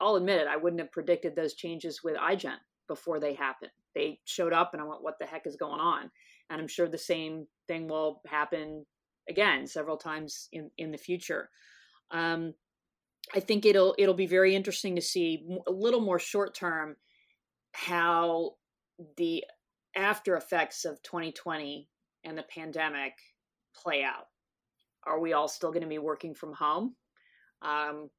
I'll 0.00 0.14
admit 0.14 0.40
it. 0.40 0.46
I 0.46 0.56
wouldn't 0.56 0.80
have 0.80 0.92
predicted 0.92 1.34
those 1.34 1.54
changes 1.54 2.00
with 2.04 2.16
iGen 2.16 2.58
before 2.88 3.20
they 3.20 3.34
happen. 3.34 3.68
They 3.94 4.20
showed 4.24 4.52
up, 4.52 4.72
and 4.72 4.82
I 4.82 4.84
went, 4.84 5.02
"What 5.02 5.18
the 5.18 5.26
heck 5.26 5.46
is 5.46 5.56
going 5.56 5.80
on?" 5.80 6.10
And 6.50 6.60
I'm 6.60 6.68
sure 6.68 6.88
the 6.88 6.98
same 6.98 7.46
thing 7.66 7.88
will 7.88 8.22
happen 8.26 8.86
again 9.28 9.66
several 9.66 9.96
times 9.96 10.48
in 10.52 10.70
in 10.78 10.90
the 10.90 10.98
future. 10.98 11.50
Um, 12.10 12.54
I 13.34 13.40
think 13.40 13.66
it'll 13.66 13.94
it'll 13.98 14.14
be 14.14 14.26
very 14.26 14.54
interesting 14.54 14.96
to 14.96 15.02
see 15.02 15.46
a 15.66 15.72
little 15.72 16.00
more 16.00 16.18
short 16.18 16.54
term 16.54 16.96
how 17.72 18.56
the 19.16 19.44
after 19.94 20.36
effects 20.36 20.84
of 20.84 21.02
2020 21.02 21.88
and 22.24 22.36
the 22.36 22.44
pandemic 22.44 23.12
play 23.74 24.02
out. 24.02 24.26
Are 25.04 25.20
we 25.20 25.32
all 25.32 25.48
still 25.48 25.70
going 25.70 25.82
to 25.82 25.88
be 25.88 25.98
working 25.98 26.34
from 26.34 26.52
home? 26.52 26.94
Um, 27.62 28.10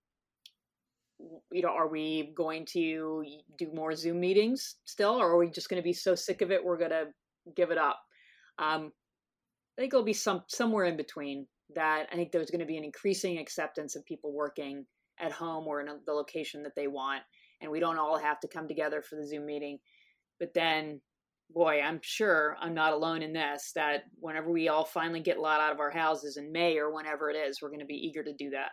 you 1.52 1.62
know, 1.62 1.70
are 1.70 1.88
we 1.88 2.34
going 2.36 2.66
to 2.74 3.26
do 3.58 3.72
more 3.74 3.96
Zoom 3.96 4.20
meetings 4.20 4.76
still, 4.86 5.22
or 5.22 5.32
are 5.32 5.38
we 5.38 5.50
just 5.50 5.70
going 5.70 5.82
to 5.82 5.86
be 5.86 5.94
so 5.94 6.16
sick 6.16 6.42
of 6.42 6.52
it 6.52 6.64
we're 6.64 6.78
going 6.78 6.92
to 6.92 7.06
give 7.56 7.72
it 7.72 7.78
up? 7.78 8.00
Um, 8.58 8.92
I 9.78 9.82
think 9.82 9.94
it'll 9.94 10.04
be 10.04 10.14
some 10.14 10.44
somewhere 10.48 10.86
in 10.86 10.98
between. 10.98 11.48
That 11.76 12.08
I 12.12 12.16
think 12.16 12.32
there's 12.32 12.50
going 12.50 12.62
to 12.62 12.66
be 12.66 12.78
an 12.78 12.84
increasing 12.84 13.38
acceptance 13.38 13.96
of 13.96 14.06
people 14.06 14.34
working 14.34 14.86
at 15.20 15.32
home 15.32 15.68
or 15.68 15.82
in 15.82 15.88
a, 15.88 15.98
the 16.06 16.14
location 16.14 16.64
that 16.64 16.76
they 16.76 16.88
want, 16.88 17.22
and 17.62 17.70
we 17.70 17.80
don't 17.80 18.00
all 18.00 18.18
have 18.18 18.40
to 18.40 18.48
come 18.48 18.68
together 18.68 19.02
for 19.02 19.16
the 19.16 19.28
Zoom 19.28 19.46
meeting. 19.46 19.78
But 20.40 20.54
then, 20.54 21.02
boy, 21.52 21.82
I'm 21.82 22.00
sure 22.02 22.56
I'm 22.60 22.74
not 22.74 22.94
alone 22.94 23.22
in 23.22 23.34
this 23.34 23.72
that 23.76 24.04
whenever 24.20 24.52
we 24.52 24.70
all 24.70 24.86
finally 24.86 25.20
get 25.20 25.38
a 25.38 25.42
lot 25.42 25.62
out 25.62 25.74
of 25.74 25.80
our 25.80 25.92
houses 25.92 26.38
in 26.38 26.52
May 26.52 26.78
or 26.78 26.94
whenever 26.94 27.30
it 27.30 27.36
is, 27.36 27.62
we're 27.62 27.70
going 27.70 27.82
to 27.82 27.86
be 27.86 27.96
eager 28.08 28.24
to 28.24 28.34
do 28.34 28.50
that. 28.52 28.72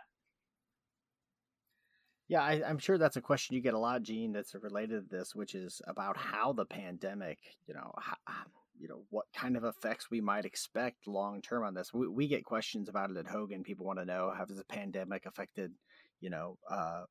Yeah, 2.29 2.41
I, 2.41 2.69
am 2.69 2.77
sure 2.77 2.97
that's 2.97 3.15
a 3.15 3.21
question 3.21 3.55
you 3.55 3.61
get 3.61 3.73
a 3.73 3.79
lot, 3.79 4.03
Jean, 4.03 4.33
that's 4.33 4.53
related 4.53 5.09
to 5.09 5.17
this, 5.17 5.33
which 5.33 5.55
is 5.55 5.81
about 5.87 6.17
how 6.17 6.51
the 6.51 6.65
pandemic, 6.65 7.39
you 7.67 7.73
know, 7.73 7.93
how, 7.97 8.17
you 8.79 8.87
know, 8.89 9.03
what 9.09 9.25
kind 9.33 9.55
of 9.55 9.63
effects 9.63 10.11
we 10.11 10.19
might 10.19 10.45
expect 10.45 11.07
long 11.07 11.41
term 11.41 11.63
on 11.63 11.73
this. 11.73 11.93
We, 11.93 12.07
we, 12.07 12.27
get 12.27 12.43
questions 12.43 12.89
about 12.89 13.11
it 13.11 13.17
at 13.17 13.27
Hogan. 13.27 13.63
People 13.63 13.85
want 13.85 13.99
to 13.99 14.05
know 14.05 14.31
how 14.35 14.45
has 14.45 14.57
the 14.57 14.65
pandemic 14.65 15.25
affected, 15.25 15.71
you 16.19 16.29
know, 16.29 16.57
uh, 16.69 17.03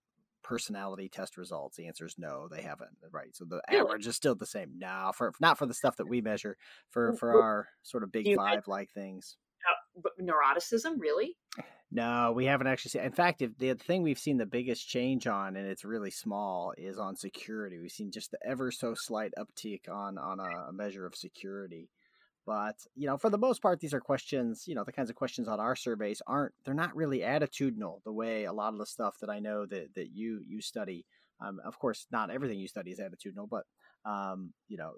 personality 0.43 1.09
test 1.09 1.37
results? 1.37 1.77
The 1.77 1.87
answer 1.87 2.07
is 2.07 2.17
no, 2.19 2.49
they 2.49 2.63
haven't. 2.63 2.91
Right. 3.11 3.35
So 3.35 3.45
the 3.45 3.61
average 3.69 4.07
is 4.07 4.17
still 4.17 4.35
the 4.35 4.47
same. 4.47 4.73
now. 4.79 5.13
for 5.13 5.33
not 5.41 5.59
for 5.59 5.67
the 5.67 5.75
stuff 5.75 5.97
that 5.97 6.09
we 6.09 6.21
measure, 6.21 6.57
for 6.91 7.15
for 7.15 7.43
our 7.43 7.69
sort 7.83 8.03
of 8.03 8.13
big 8.13 8.37
five 8.37 8.69
like 8.69 8.91
things. 8.93 9.37
Neuroticism, 10.21 10.99
really? 10.99 11.37
No, 11.91 12.33
we 12.35 12.47
haven't 12.47 12.67
actually 12.67 12.91
seen. 12.91 13.03
In 13.03 13.13
fact, 13.13 13.43
if 13.43 13.57
the 13.59 13.75
thing 13.75 14.03
we've 14.03 14.19
seen 14.19 14.39
the 14.39 14.47
biggest 14.47 14.89
change 14.89 15.27
on, 15.27 15.57
and 15.57 15.67
it's 15.67 15.85
really 15.85 16.11
small, 16.11 16.73
is 16.77 16.99
on 16.99 17.17
security. 17.17 17.79
We've 17.79 17.91
seen 17.91 18.11
just 18.11 18.33
the 18.33 18.39
ever 18.45 18.71
so 18.71 18.95
slight 18.95 19.33
uptick 19.39 19.89
on 19.89 20.19
on 20.19 20.41
a, 20.41 20.69
a 20.69 20.73
measure 20.73 21.07
of 21.07 21.15
security. 21.15 21.89
But, 22.45 22.77
you 22.95 23.09
know, 23.09 23.19
for 23.19 23.29
the 23.29 23.39
most 23.39 23.61
part, 23.61 23.81
these 23.81 23.93
are 23.93 24.01
questions, 24.01 24.69
you 24.69 24.77
know, 24.77 24.85
the 24.85 24.93
kinds 24.93 25.11
of 25.11 25.17
questions 25.17 25.49
on 25.49 25.59
our 25.59 25.75
surveys 25.75 26.23
aren't, 26.29 26.55
they're 26.65 26.75
not 26.75 26.95
really 26.95 27.19
attitudinal 27.19 28.05
the 28.05 28.13
way 28.13 28.45
a 28.45 28.53
lot 28.53 28.73
of 28.73 28.79
the 28.79 28.87
stuff 28.87 29.17
that 29.21 29.29
I 29.29 29.41
know 29.41 29.67
that, 29.67 29.95
that 29.97 30.11
you, 30.15 30.41
you 30.47 30.61
study. 30.61 31.05
Um, 31.41 31.59
of 31.65 31.77
course, 31.81 32.07
not 32.13 32.31
everything 32.31 32.61
you 32.61 32.69
study 32.69 32.93
is 32.93 33.01
attitudinal, 33.01 33.49
but, 33.51 33.65
um, 34.09 34.53
you 34.69 34.77
know, 34.77 34.93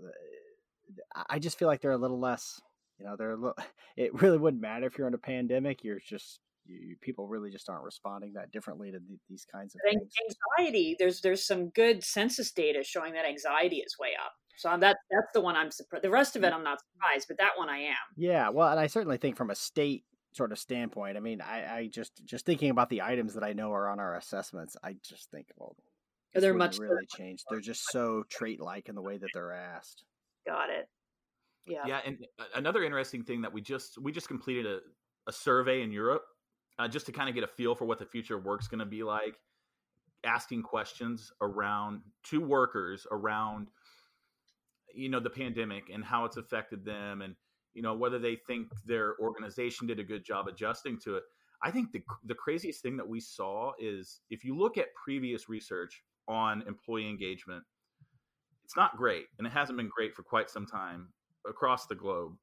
uh, 1.16 1.22
I 1.30 1.38
just 1.38 1.58
feel 1.58 1.68
like 1.68 1.80
they're 1.80 1.90
a 1.92 1.96
little 1.96 2.20
less, 2.20 2.60
you 2.98 3.06
know, 3.06 3.16
they're 3.16 3.32
a 3.32 3.36
little, 3.36 3.56
it 3.96 4.20
really 4.20 4.38
wouldn't 4.38 4.62
matter 4.62 4.86
if 4.86 4.98
you're 4.98 5.08
in 5.08 5.14
a 5.14 5.18
pandemic. 5.18 5.84
You're 5.84 6.00
just, 6.00 6.40
you, 6.66 6.96
people 7.00 7.28
really 7.28 7.50
just 7.50 7.68
aren't 7.68 7.84
responding 7.84 8.34
that 8.34 8.52
differently 8.52 8.90
to 8.90 8.98
these 9.28 9.46
kinds 9.50 9.74
of 9.74 9.80
things. 9.84 10.10
Anxiety, 10.58 10.96
there's, 10.98 11.20
there's 11.20 11.46
some 11.46 11.70
good 11.70 12.04
census 12.04 12.52
data 12.52 12.82
showing 12.82 13.14
that 13.14 13.24
anxiety 13.24 13.76
is 13.76 13.96
way 13.98 14.10
up. 14.22 14.32
So 14.58 14.76
that 14.76 14.96
that's 15.08 15.28
the 15.32 15.40
one 15.40 15.54
I'm 15.54 15.70
surprised. 15.70 16.02
The 16.02 16.10
rest 16.10 16.34
of 16.34 16.42
it, 16.42 16.52
I'm 16.52 16.64
not 16.64 16.80
surprised, 16.80 17.28
but 17.28 17.38
that 17.38 17.52
one 17.56 17.68
I 17.68 17.78
am. 17.78 17.94
Yeah, 18.16 18.48
well, 18.48 18.68
and 18.68 18.80
I 18.80 18.88
certainly 18.88 19.16
think 19.16 19.36
from 19.36 19.50
a 19.50 19.54
state 19.54 20.02
sort 20.32 20.50
of 20.50 20.58
standpoint, 20.58 21.16
I 21.16 21.20
mean, 21.20 21.40
I, 21.40 21.76
I 21.76 21.86
just 21.86 22.24
just 22.24 22.44
thinking 22.44 22.70
about 22.70 22.90
the 22.90 23.02
items 23.02 23.34
that 23.34 23.44
I 23.44 23.52
know 23.52 23.72
are 23.72 23.88
on 23.88 24.00
our 24.00 24.16
assessments, 24.16 24.76
I 24.82 24.96
just 25.08 25.30
think, 25.30 25.46
well, 25.56 25.76
they're 26.34 26.54
much 26.54 26.78
really 26.78 27.06
changed. 27.06 27.44
They're 27.48 27.60
just 27.60 27.84
so 27.90 28.24
trait 28.28 28.60
like 28.60 28.88
in 28.88 28.96
the 28.96 29.02
way 29.02 29.16
that 29.16 29.28
they're 29.32 29.52
asked. 29.52 30.02
Got 30.44 30.70
it. 30.70 30.88
Yeah. 31.68 31.84
Yeah, 31.86 32.00
and 32.04 32.26
another 32.54 32.82
interesting 32.82 33.24
thing 33.24 33.42
that 33.42 33.52
we 33.52 33.60
just 33.60 33.98
we 33.98 34.12
just 34.12 34.28
completed 34.28 34.66
a, 34.66 34.78
a 35.28 35.32
survey 35.32 35.82
in 35.82 35.92
Europe 35.92 36.24
uh, 36.78 36.88
just 36.88 37.06
to 37.06 37.12
kind 37.12 37.28
of 37.28 37.34
get 37.34 37.44
a 37.44 37.48
feel 37.48 37.74
for 37.74 37.84
what 37.84 37.98
the 37.98 38.06
future 38.06 38.36
of 38.36 38.44
work's 38.44 38.68
going 38.68 38.78
to 38.78 38.86
be 38.86 39.02
like 39.02 39.38
asking 40.24 40.62
questions 40.62 41.32
around 41.40 42.00
to 42.24 42.40
workers 42.40 43.06
around 43.10 43.68
you 44.94 45.08
know 45.08 45.20
the 45.20 45.30
pandemic 45.30 45.84
and 45.92 46.04
how 46.04 46.24
it's 46.24 46.36
affected 46.36 46.84
them 46.84 47.22
and 47.22 47.34
you 47.74 47.82
know 47.82 47.94
whether 47.94 48.18
they 48.18 48.36
think 48.46 48.68
their 48.84 49.14
organization 49.20 49.86
did 49.86 50.00
a 50.00 50.04
good 50.04 50.24
job 50.24 50.48
adjusting 50.48 50.98
to 50.98 51.16
it 51.16 51.22
i 51.62 51.70
think 51.70 51.92
the 51.92 52.02
the 52.24 52.34
craziest 52.34 52.82
thing 52.82 52.96
that 52.96 53.06
we 53.06 53.20
saw 53.20 53.72
is 53.78 54.20
if 54.30 54.44
you 54.44 54.58
look 54.58 54.76
at 54.76 54.86
previous 54.94 55.48
research 55.48 56.02
on 56.26 56.62
employee 56.66 57.08
engagement 57.08 57.62
it's 58.64 58.76
not 58.76 58.96
great 58.96 59.26
and 59.38 59.46
it 59.46 59.52
hasn't 59.52 59.78
been 59.78 59.90
great 59.94 60.14
for 60.14 60.24
quite 60.24 60.50
some 60.50 60.66
time 60.66 61.08
across 61.48 61.86
the 61.86 61.94
globe 61.94 62.34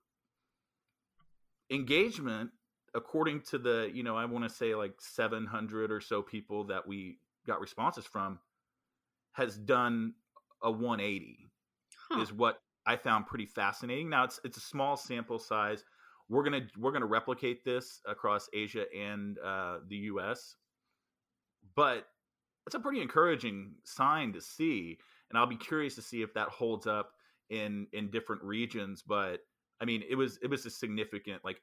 engagement 1.72 2.50
according 2.94 3.42
to 3.42 3.58
the 3.58 3.90
you 3.94 4.04
know 4.04 4.16
i 4.16 4.26
want 4.26 4.44
to 4.44 4.50
say 4.50 4.76
like 4.76 4.94
700 5.00 5.92
or 5.92 6.00
so 6.00 6.22
people 6.22 6.64
that 6.64 6.88
we 6.88 7.18
got 7.48 7.60
responses 7.60 8.06
from 8.06 8.40
has 9.34 9.58
done 9.58 10.14
a 10.64 10.72
180 10.72 11.52
huh. 12.10 12.22
is 12.22 12.32
what 12.32 12.60
I 12.86 12.96
found 12.96 13.26
pretty 13.26 13.46
fascinating. 13.46 14.10
Now 14.10 14.24
it's 14.24 14.40
it's 14.44 14.58
a 14.58 14.62
small 14.62 14.96
sample 14.96 15.40
size. 15.40 15.84
We're 16.30 16.44
gonna 16.44 16.68
we're 16.78 16.92
gonna 16.92 17.06
replicate 17.06 17.64
this 17.64 18.02
across 18.06 18.50
Asia 18.54 18.86
and 18.96 19.38
uh, 19.40 19.80
the 19.88 19.98
U.S., 19.98 20.56
but 21.76 22.08
it's 22.66 22.76
a 22.76 22.80
pretty 22.80 23.02
encouraging 23.02 23.74
sign 23.84 24.34
to 24.34 24.42
see. 24.42 24.98
and 25.30 25.38
I'll 25.38 25.46
be 25.46 25.56
curious 25.56 25.96
to 25.96 26.02
see 26.02 26.22
if 26.22 26.34
that 26.34 26.50
holds 26.50 26.88
up 26.88 27.12
in 27.50 27.88
in 27.94 28.10
different 28.10 28.44
regions. 28.44 29.04
But 29.06 29.40
I 29.82 29.86
mean, 29.86 30.04
it 30.10 30.16
was 30.16 30.38
it 30.42 30.50
was 30.50 30.66
a 30.66 30.70
significant 30.70 31.44
like 31.44 31.62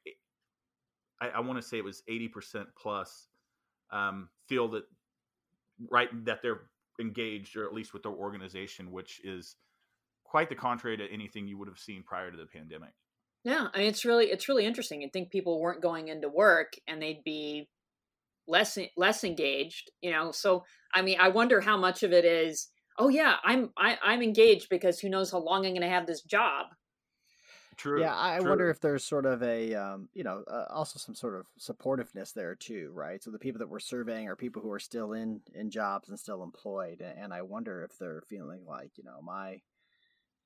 I, 1.21 1.29
I 1.29 1.39
want 1.39 1.61
to 1.61 1.67
say 1.67 1.77
it 1.77 1.83
was 1.83 2.03
eighty 2.07 2.27
percent 2.27 2.67
plus 2.77 3.27
um, 3.91 4.29
feel 4.47 4.67
that 4.69 4.83
right 5.89 6.09
that 6.25 6.41
they're 6.41 6.61
engaged 6.99 7.55
or 7.55 7.65
at 7.65 7.73
least 7.73 7.93
with 7.93 8.03
their 8.03 8.11
organization, 8.11 8.91
which 8.91 9.21
is 9.23 9.55
quite 10.23 10.49
the 10.49 10.55
contrary 10.55 10.97
to 10.97 11.11
anything 11.11 11.47
you 11.47 11.57
would 11.57 11.67
have 11.67 11.79
seen 11.79 12.03
prior 12.03 12.31
to 12.31 12.37
the 12.37 12.45
pandemic. 12.45 12.91
Yeah, 13.43 13.67
I 13.73 13.79
mean 13.79 13.87
it's 13.87 14.05
really 14.05 14.27
it's 14.27 14.47
really 14.47 14.65
interesting. 14.65 15.01
You'd 15.01 15.13
think 15.13 15.31
people 15.31 15.59
weren't 15.59 15.81
going 15.81 16.07
into 16.07 16.29
work 16.29 16.73
and 16.87 17.01
they'd 17.01 17.23
be 17.23 17.67
less 18.47 18.77
less 18.97 19.23
engaged, 19.23 19.91
you 20.01 20.11
know. 20.11 20.31
So 20.31 20.63
I 20.93 21.01
mean, 21.01 21.17
I 21.19 21.29
wonder 21.29 21.61
how 21.61 21.77
much 21.77 22.03
of 22.03 22.13
it 22.13 22.25
is, 22.25 22.69
oh 22.97 23.09
yeah, 23.09 23.37
I'm 23.43 23.71
I, 23.77 23.93
am 23.93 23.97
i 24.03 24.13
am 24.13 24.21
engaged 24.21 24.69
because 24.69 24.99
who 24.99 25.09
knows 25.09 25.31
how 25.31 25.39
long 25.39 25.65
I'm 25.65 25.73
going 25.73 25.81
to 25.81 25.89
have 25.89 26.07
this 26.07 26.21
job. 26.21 26.67
True. 27.75 28.01
Yeah, 28.01 28.15
I 28.15 28.39
true. 28.39 28.49
wonder 28.49 28.69
if 28.69 28.79
there's 28.79 29.03
sort 29.03 29.25
of 29.25 29.41
a, 29.41 29.73
um, 29.73 30.09
you 30.13 30.23
know, 30.23 30.43
uh, 30.47 30.65
also 30.69 30.99
some 30.99 31.15
sort 31.15 31.35
of 31.35 31.47
supportiveness 31.59 32.31
there 32.33 32.55
too, 32.55 32.91
right? 32.93 33.21
So 33.23 33.31
the 33.31 33.39
people 33.39 33.59
that 33.59 33.69
we're 33.69 33.79
surveying 33.79 34.27
are 34.27 34.35
people 34.35 34.61
who 34.61 34.71
are 34.71 34.79
still 34.79 35.13
in 35.13 35.41
in 35.53 35.71
jobs 35.71 36.09
and 36.09 36.19
still 36.19 36.43
employed, 36.43 37.01
and 37.01 37.33
I 37.33 37.41
wonder 37.41 37.83
if 37.83 37.97
they're 37.97 38.21
feeling 38.21 38.65
like, 38.65 38.97
you 38.97 39.03
know, 39.03 39.21
my 39.21 39.53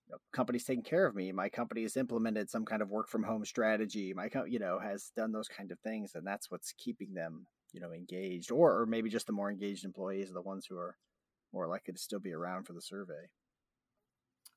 you 0.08 0.14
know, 0.14 0.18
company's 0.32 0.64
taking 0.66 0.84
care 0.84 1.06
of 1.06 1.16
me. 1.16 1.32
My 1.32 1.50
company 1.50 1.84
has 1.84 1.98
implemented 1.98 2.50
some 2.50 2.66
kind 2.66 2.82
of 2.82 2.90
work 2.90 3.10
from 3.10 3.24
home 3.24 3.46
strategy. 3.46 4.14
My, 4.14 4.30
co- 4.30 4.46
you 4.46 4.60
know, 4.60 4.80
has 4.80 5.12
done 5.16 5.32
those 5.32 5.48
kind 5.50 5.72
of 5.72 5.80
things, 5.82 6.16
and 6.16 6.26
that's 6.26 6.50
what's 6.52 6.74
keeping 6.74 7.14
them, 7.14 7.48
you 7.74 7.82
know, 7.82 7.92
engaged. 7.92 8.52
Or, 8.52 8.80
or 8.82 8.86
maybe 8.86 9.10
just 9.10 9.28
the 9.28 9.34
more 9.34 9.52
engaged 9.52 9.86
employees 9.86 10.32
are 10.32 10.36
the 10.36 10.42
ones 10.42 10.66
who 10.66 10.78
are 10.78 10.98
more 11.54 11.68
likely 11.68 11.94
to 11.94 12.00
still 12.00 12.20
be 12.20 12.34
around 12.34 12.66
for 12.66 12.74
the 12.74 12.82
survey. 12.82 13.30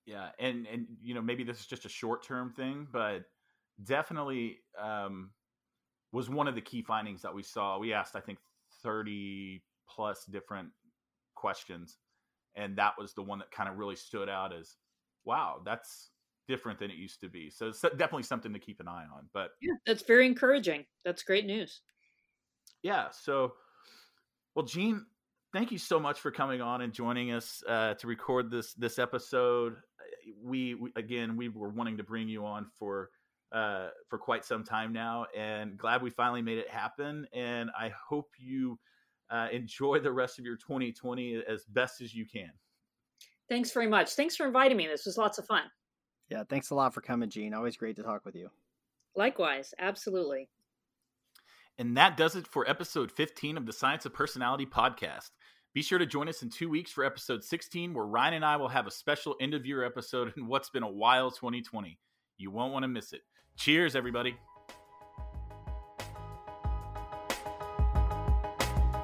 Yeah, 0.07 0.29
and 0.39 0.67
and 0.67 0.87
you 1.03 1.15
know 1.15 1.23
maybe 1.23 1.45
this 1.45 1.61
is 1.61 1.67
just 1.67 1.85
a 1.85 1.89
short 1.89 2.25
term 2.25 2.53
thing, 2.53 2.87
but 2.93 3.25
definitely 3.85 4.59
um, 4.81 5.31
was 6.12 6.29
one 6.29 6.49
of 6.49 6.55
the 6.55 6.61
key 6.61 6.83
findings 6.83 7.23
that 7.23 7.35
we 7.35 7.43
saw. 7.43 7.79
We 7.79 7.93
asked, 7.93 8.17
I 8.17 8.21
think, 8.21 8.39
thirty 8.83 9.62
plus 9.89 10.25
different 10.25 10.71
questions, 11.35 11.99
and 12.55 12.77
that 12.77 12.95
was 12.99 13.15
the 13.15 13.23
one 13.23 13.39
that 13.39 13.51
kind 13.51 13.69
of 13.69 13.77
really 13.79 13.97
stood 13.97 14.29
out 14.29 14.53
as 14.53 14.77
wow, 15.25 15.61
that's 15.65 16.11
different 16.49 16.79
than 16.79 16.91
it 16.91 16.97
used 16.97 17.21
to 17.21 17.29
be. 17.29 17.51
So 17.51 17.69
it's 17.69 17.81
definitely 17.81 18.25
something 18.25 18.53
to 18.53 18.59
keep 18.59 18.81
an 18.81 18.89
eye 18.89 19.05
on. 19.15 19.29
But 19.33 19.51
yeah, 19.62 19.75
that's 19.87 20.03
very 20.03 20.27
encouraging. 20.27 20.85
That's 21.05 21.23
great 21.23 21.47
news. 21.47 21.83
Yeah. 22.83 23.09
So, 23.11 23.53
well, 24.55 24.65
Jean, 24.65 25.07
thank 25.53 25.73
you 25.73 25.79
so 25.79 25.99
much 25.99 26.21
for 26.21 26.31
coming 26.31 26.61
on 26.61 26.83
and 26.83 26.93
joining 26.93 27.33
us 27.33 27.63
uh, 27.69 27.95
to 27.95 28.07
record 28.07 28.51
this 28.51 28.75
this 28.75 28.99
episode. 28.99 29.77
We, 30.43 30.75
we, 30.75 30.93
again, 30.97 31.37
we 31.37 31.49
were 31.49 31.69
wanting 31.69 31.97
to 31.99 32.05
bring 32.05 32.29
you 32.29 32.45
on 32.45 32.67
for 32.79 33.11
uh, 33.53 33.89
for 34.09 34.19
quite 34.19 34.45
some 34.45 34.65
time 34.65 34.93
now, 34.93 35.27
and 35.37 35.77
glad 35.77 36.03
we 36.03 36.11
finally 36.11 36.43
made 36.43 36.59
it 36.59 36.69
happen. 36.69 37.27
And 37.33 37.71
I 37.79 37.93
hope 38.09 38.29
you 38.39 38.79
uh, 39.31 39.49
enjoy 39.53 39.99
the 39.99 40.13
rest 40.13 40.39
of 40.39 40.45
your 40.45 40.57
2020 40.57 41.43
as 41.49 41.65
best 41.65 42.01
as 42.01 42.15
you 42.15 42.27
can. 42.27 42.51
Thanks 43.49 43.73
very 43.73 43.89
much. 43.89 44.13
Thanks 44.13 44.37
for 44.37 44.47
inviting 44.47 44.77
me. 44.77 44.87
This 44.87 45.07
was 45.07 45.19
lots 45.19 45.39
of 45.39 45.47
fun. 45.47 45.63
Yeah, 46.29 46.45
thanks 46.49 46.71
a 46.71 46.75
lot 46.77 46.95
for 46.95 47.01
coming, 47.01 47.29
Jean. 47.29 47.53
Always 47.55 47.77
great 47.77 47.97
to 47.97 48.03
talk 48.05 48.25
with 48.25 48.37
you. 48.37 48.49
Likewise, 49.17 49.75
absolutely. 49.81 50.49
And 51.81 51.97
that 51.97 52.19
does 52.19 52.36
it 52.36 52.47
for 52.47 52.69
episode 52.69 53.11
15 53.11 53.57
of 53.57 53.65
the 53.65 53.73
Science 53.73 54.05
of 54.05 54.12
Personality 54.12 54.66
podcast. 54.66 55.31
Be 55.73 55.81
sure 55.81 55.98
to 55.98 56.05
join 56.05 56.28
us 56.28 56.43
in 56.43 56.51
two 56.51 56.69
weeks 56.69 56.93
for 56.93 57.07
episode 57.07 57.43
16, 57.43 57.94
where 57.94 58.05
Ryne 58.05 58.35
and 58.35 58.44
I 58.44 58.57
will 58.57 58.69
have 58.69 58.86
a 58.86 58.90
special 58.90 59.35
end 59.40 59.55
of 59.55 59.65
year 59.65 59.82
episode 59.82 60.35
in 60.36 60.47
what's 60.47 60.69
been 60.69 60.82
a 60.82 60.90
wild 60.90 61.36
2020. 61.36 61.98
You 62.36 62.51
won't 62.51 62.74
want 62.74 62.82
to 62.82 62.89
miss 62.89 63.15
it. 63.15 63.23
Cheers, 63.57 63.97
everybody. 63.97 64.36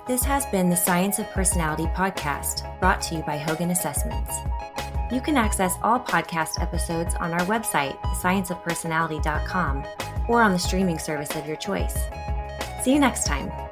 This 0.06 0.22
has 0.24 0.44
been 0.44 0.68
the 0.68 0.76
Science 0.76 1.18
of 1.18 1.30
Personality 1.30 1.86
podcast, 1.94 2.78
brought 2.78 3.00
to 3.02 3.14
you 3.14 3.22
by 3.22 3.38
Hogan 3.38 3.70
Assessments. 3.70 4.34
You 5.10 5.22
can 5.22 5.38
access 5.38 5.76
all 5.82 5.98
podcast 5.98 6.60
episodes 6.60 7.14
on 7.14 7.32
our 7.32 7.46
website, 7.46 7.98
scienceofpersonality.com, 8.20 9.86
or 10.28 10.42
on 10.42 10.52
the 10.52 10.58
streaming 10.58 10.98
service 10.98 11.34
of 11.36 11.46
your 11.46 11.56
choice. 11.56 11.96
See 12.86 12.92
you 12.92 13.00
next 13.00 13.26
time. 13.26 13.65